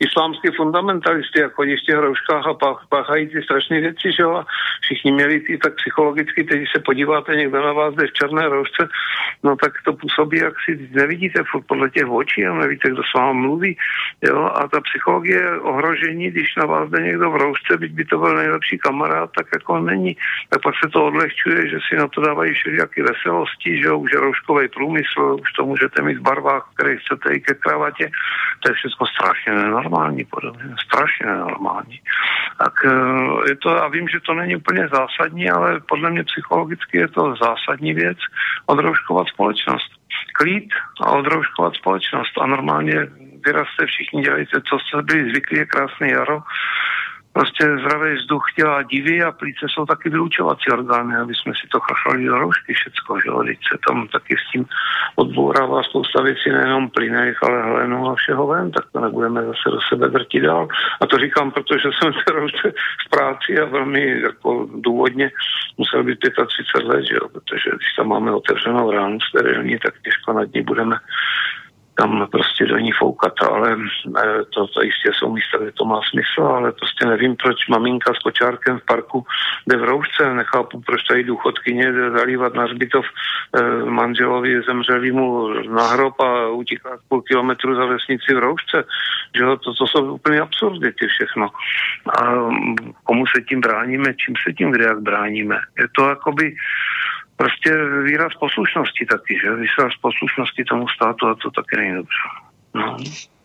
[0.00, 2.54] islámské fundamentalisty a chodí v těch rouškách a
[2.88, 4.46] páchají ty strašné věci, že jo, a
[4.80, 8.88] všichni měli ty tak psychologicky, teď se podíváte, někdo na vás jde v černé roušce,
[9.42, 13.14] no tak to působí, jak si nevidíte furt podle těch očí a nevíte, kdo s
[13.14, 13.76] vámi mluví,
[14.22, 18.18] jo, a ta psychologie ohrožení, když na vás jde někdo v roušce, byť by to
[18.18, 20.16] byl nejlepší kamarád, tak jako není.
[20.50, 24.12] Tak pak se to odlehčuje, že si na to dávají všelijaké veselosti, že jo, už
[24.12, 28.10] rouškový průmysl, už to můžete mít v barvách, které chcete i ke kravatě,
[28.60, 29.85] to je všechno strašně nenormální,
[30.24, 32.00] podobně, strašně nenormální.
[32.58, 32.90] Tak eh,
[33.48, 37.34] je to, a vím, že to není úplně zásadní, ale podle mě psychologicky je to
[37.42, 38.18] zásadní věc
[38.66, 39.90] odrouškovat společnost.
[40.32, 40.68] Klid
[41.02, 42.38] a odrouškovat společnost.
[42.40, 43.06] A normálně
[43.46, 46.42] vyraste, všichni dělejte, co jste byli zvyklí, je krásný jaro
[47.36, 51.80] prostě zdravý vzduch dělá divy a plíce jsou taky vylučovací orgány, aby jsme si to
[51.80, 54.64] chachlali do roušky všecko, že jo, se tam taky s tím
[55.16, 59.80] odbourává spousta věcí, nejenom plynech, ale hlenu a všeho ven, tak to nebudeme zase do
[59.88, 60.68] sebe drtit dál.
[61.00, 62.72] A to říkám, protože jsem se roušce
[63.06, 65.30] v práci a velmi jako důvodně
[65.78, 70.32] musel být 35 let, že jo, protože když tam máme otevřenou ránu sterilní, tak těžko
[70.32, 70.96] nad ní budeme
[71.96, 76.00] tam prostě do ní foukat, ale eh, to, to jistě jsou místa, kde to má
[76.10, 79.26] smysl, ale prostě nevím, proč maminka s kočárkem v parku
[79.66, 85.86] jde v roušce, nechápu, proč tady důchodkyně jde zalívat na zbytov eh, manželovi zemřelýmu na
[85.86, 88.84] hrob a utíká půl kilometru za vesnici v roušce,
[89.36, 91.48] že to, to jsou úplně absurdity všechno.
[92.18, 92.22] A
[93.04, 95.56] komu se tím bráníme, čím se tím kde jak bráníme.
[95.78, 96.54] Je to jakoby
[97.36, 97.70] prostě
[98.04, 99.54] výraz poslušnosti taky, že?
[99.54, 102.20] Výraz poslušnosti tomu státu a to taky není dobře.
[102.74, 102.96] No.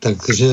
[0.04, 0.46] Takže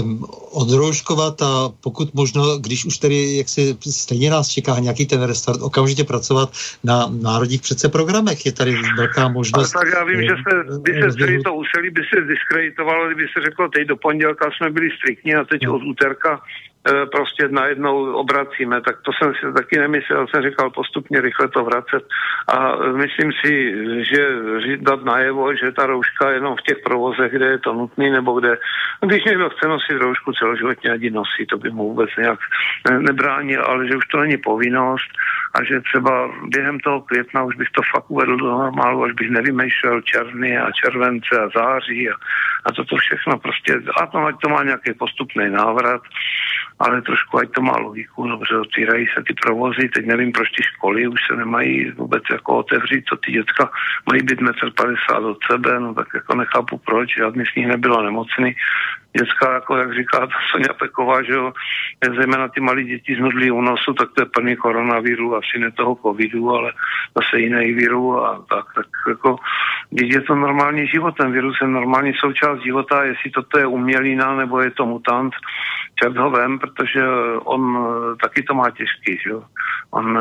[0.52, 5.62] odrouškovat a pokud možno, když už tedy, jak si stejně nás čeká nějaký ten restart,
[5.62, 6.50] okamžitě pracovat
[6.84, 8.46] na národních přece programech.
[8.46, 9.76] Je tady velká možnost.
[9.76, 13.26] Ale tak já vím, že se, by se celý to úsilí by se diskreditovalo, kdyby
[13.36, 15.74] se řeklo, teď do pondělka jsme byli striktní a teď no.
[15.74, 16.40] od úterka
[17.12, 22.04] prostě najednou obracíme, tak to jsem si taky nemyslel, jsem říkal postupně rychle to vracet.
[22.48, 23.74] A myslím si,
[24.04, 24.22] že
[24.76, 28.58] dát najevo, že ta rouška jenom v těch provozech, kde je to nutný, nebo kde,
[29.06, 32.38] když někdo chce nosit roušku celoživotně, ať nosí, to by mu vůbec nějak
[32.98, 35.10] nebránil, ale že už to není povinnost
[35.54, 39.30] a že třeba během toho května už bych to fakt uvedl do normálu, až bych
[39.30, 42.14] nevymýšlel červny a července a září a,
[42.64, 46.02] a toto všechno prostě, a to, ať to má nějaký postupný návrat
[46.78, 50.62] ale trošku ať to má logiku, dobře, otvírají se ty provozy, teď nevím, proč ty
[50.62, 53.70] školy už se nemají vůbec jako otevřít, to ty děcka
[54.10, 58.02] mají být metr 50 od sebe, no tak jako nechápu proč, žádný z nich nebylo
[58.02, 58.54] nemocný,
[59.18, 61.52] dětská, jako jak říká ta Sonja Peková, že jo,
[62.16, 65.94] zejména ty malí děti z nudlí únosu, tak to je plný koronaviru, asi ne toho
[65.94, 66.72] covidu, ale
[67.16, 69.36] zase jiný viru a tak, tak jako
[69.92, 74.60] je to normální život, ten virus je normální součást života, jestli toto je umělina nebo
[74.60, 75.34] je to mutant,
[76.02, 77.02] čert ho vem, protože
[77.44, 77.86] on
[78.22, 79.44] taky to má těžký, že jo.
[79.90, 80.18] On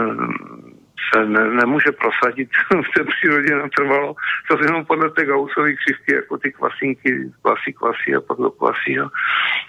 [1.14, 4.16] se ne, nemůže prosadit v té přírodě natrvalo.
[4.50, 9.06] To jenom podle té gausové křivky, jako ty kvasinky, kvasí, kvasí a pak kvasí a,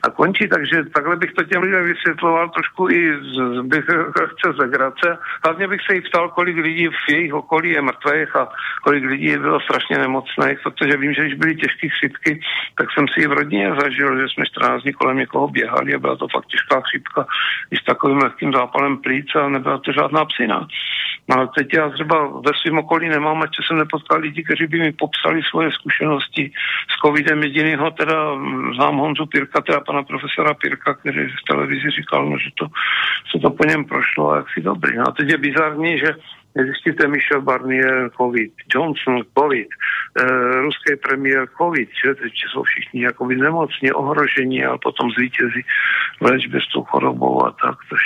[0.02, 0.48] a končí.
[0.48, 3.84] Takže takhle bych to těm lidem vysvětloval trošku i z, bych
[4.30, 5.18] chce z legrace.
[5.44, 8.48] Hlavně bych se jich ptal, kolik lidí v jejich okolí je mrtvých a
[8.84, 12.40] kolik lidí bylo strašně nemocných, protože vím, že když byly těžké chřipky,
[12.78, 15.98] tak jsem si i v rodině zažil, že jsme 14 dní kolem někoho běhali a
[15.98, 17.26] byla to fakt těžká chřipka
[17.70, 20.68] i s takovým lehkým zápalem plíc a nebyla to žádná psina.
[21.28, 24.78] No a teď já třeba ve svém okolí nemám, ať jsem nepotkal lidi, kteří by
[24.78, 26.52] mi popsali svoje zkušenosti
[26.92, 27.42] s covidem.
[27.42, 28.34] Jedinýho teda
[28.74, 32.66] znám Honzu Pirka, teda pana profesora Pirka, který v televizi říkal, no, že to,
[33.30, 34.96] se to po něm prošlo a jak si dobrý.
[34.96, 36.14] No a teď je bizarní, že
[36.64, 40.24] Zjistíte Michel Barnier COVID, Johnson COVID, e,
[40.60, 45.62] ruský premiér COVID, že teď jsou všichni jako nemocně ohrožení a potom zvítězí
[46.20, 48.02] v léčbě s tou chorobou a tak, tož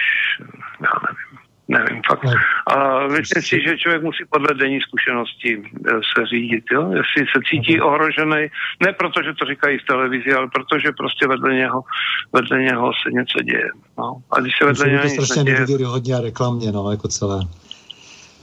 [0.81, 2.24] já nevím nevím fakt.
[2.66, 6.82] A myslím si, že člověk musí podle denní zkušenosti eh, se řídit, jo?
[6.90, 7.86] jestli se cítí mhm.
[7.86, 8.40] ohrožený,
[8.84, 11.82] ne proto, že to říkají v televizi, ale protože prostě vedle něho,
[12.32, 13.70] vedle něho se něco děje.
[13.98, 14.22] No.
[14.30, 15.66] A když se vedle něho něco děje...
[15.66, 17.40] To hodně a reklamně, no, jako celé.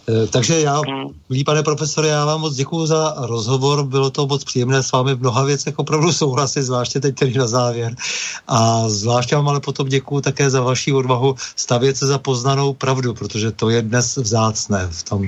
[0.10, 1.08] Eh, takže já, hmm.
[1.30, 5.14] milí pane profesore, já vám moc děkuji za rozhovor, bylo to moc příjemné s vámi
[5.16, 7.92] v mnoha věcech opravdu souhlasit, zvláště teď tedy na závěr.
[8.48, 13.14] A zvláště vám ale potom děkuji také za vaši odvahu stavět se za poznanou pravdu,
[13.14, 15.22] protože to je dnes vzácné v tom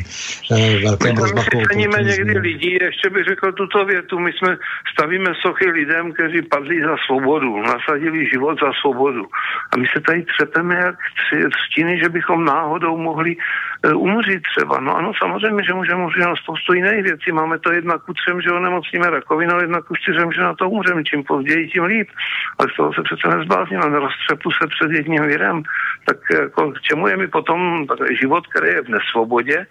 [0.52, 1.58] eh, velkém rozmachu.
[1.76, 4.58] My někdy lidí, ještě bych řekl tuto větu, my jsme
[4.94, 9.26] stavíme sochy lidem, kteří padli za svobodu, nasadili život za svobodu.
[9.72, 10.96] A my se tady třepeme jak
[11.66, 13.36] stíny, že bychom náhodou mohli
[13.86, 14.80] uh, umřít třeba.
[14.80, 17.32] No ano, samozřejmě, že můžeme umřít na spoustu jiných věcí.
[17.32, 21.04] Máme to jednak ku třem, že onemocníme rakovinou, jednak ku čtyřem, že na to umřeme.
[21.04, 22.10] Čím později, tím líp.
[22.60, 25.64] Ale z toho se přece nezblázníme, neroztřepu se před jedním virem.
[26.06, 27.86] Tak jako, k čemu je mi potom
[28.22, 29.66] život, který je v nesvobodě,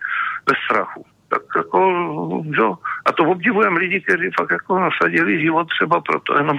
[0.46, 1.80] bez strachu tak jako,
[2.56, 2.62] že?
[3.06, 6.58] A to obdivujeme lidi, kteří fakt jako nasadili život třeba proto jenom,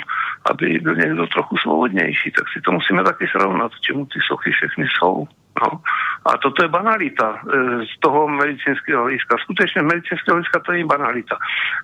[0.52, 4.86] aby byl někdo trochu svobodnější, tak si to musíme taky srovnat, čemu ty sochy všechny
[4.88, 5.28] jsou.
[5.62, 5.82] No.
[6.26, 7.40] A toto je banalita e,
[7.86, 9.36] z toho medicínského hlediska.
[9.44, 11.36] Skutečně medicínského hlediska to není banalita.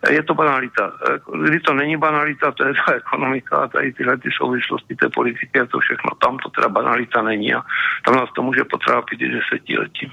[0.04, 0.84] E, je to banalita.
[0.88, 5.10] E, kdy to není banalita, to je ta ekonomika a tady tyhle ty souvislosti té
[5.10, 6.10] politiky a to všechno.
[6.22, 7.62] Tam to teda banalita není a
[8.06, 10.12] tam nás to může potrápit i desetiletí.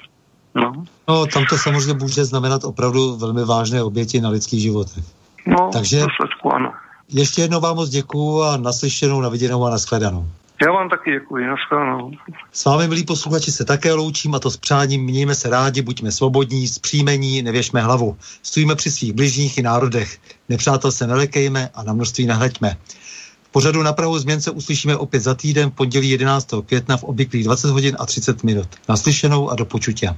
[0.54, 0.72] No.
[1.08, 5.04] no, tam to samozřejmě může znamenat opravdu velmi vážné oběti na lidských životech.
[5.46, 6.06] No, Takže
[6.52, 6.72] ano.
[7.08, 10.26] ještě jednou vám moc děkuju a naslyšenou, naviděnou a nashledanou.
[10.62, 12.10] Já vám taky děkuji, nashledanou.
[12.52, 16.12] S vámi, milí posluchači, se také loučím a to s přáním mějme se rádi, buďme
[16.12, 18.16] svobodní, zpříjmení, nevěšme hlavu.
[18.42, 20.18] Stojíme při svých bližních i národech.
[20.48, 22.76] Nepřátel se nelekejme a na množství nahleďme.
[23.42, 26.54] V pořadu na Prahu změn se uslyšíme opět za týden, pondělí 11.
[26.66, 28.68] května v obvyklých 20 hodin a 30 minut.
[28.88, 30.14] Naslyšenou a do počutě.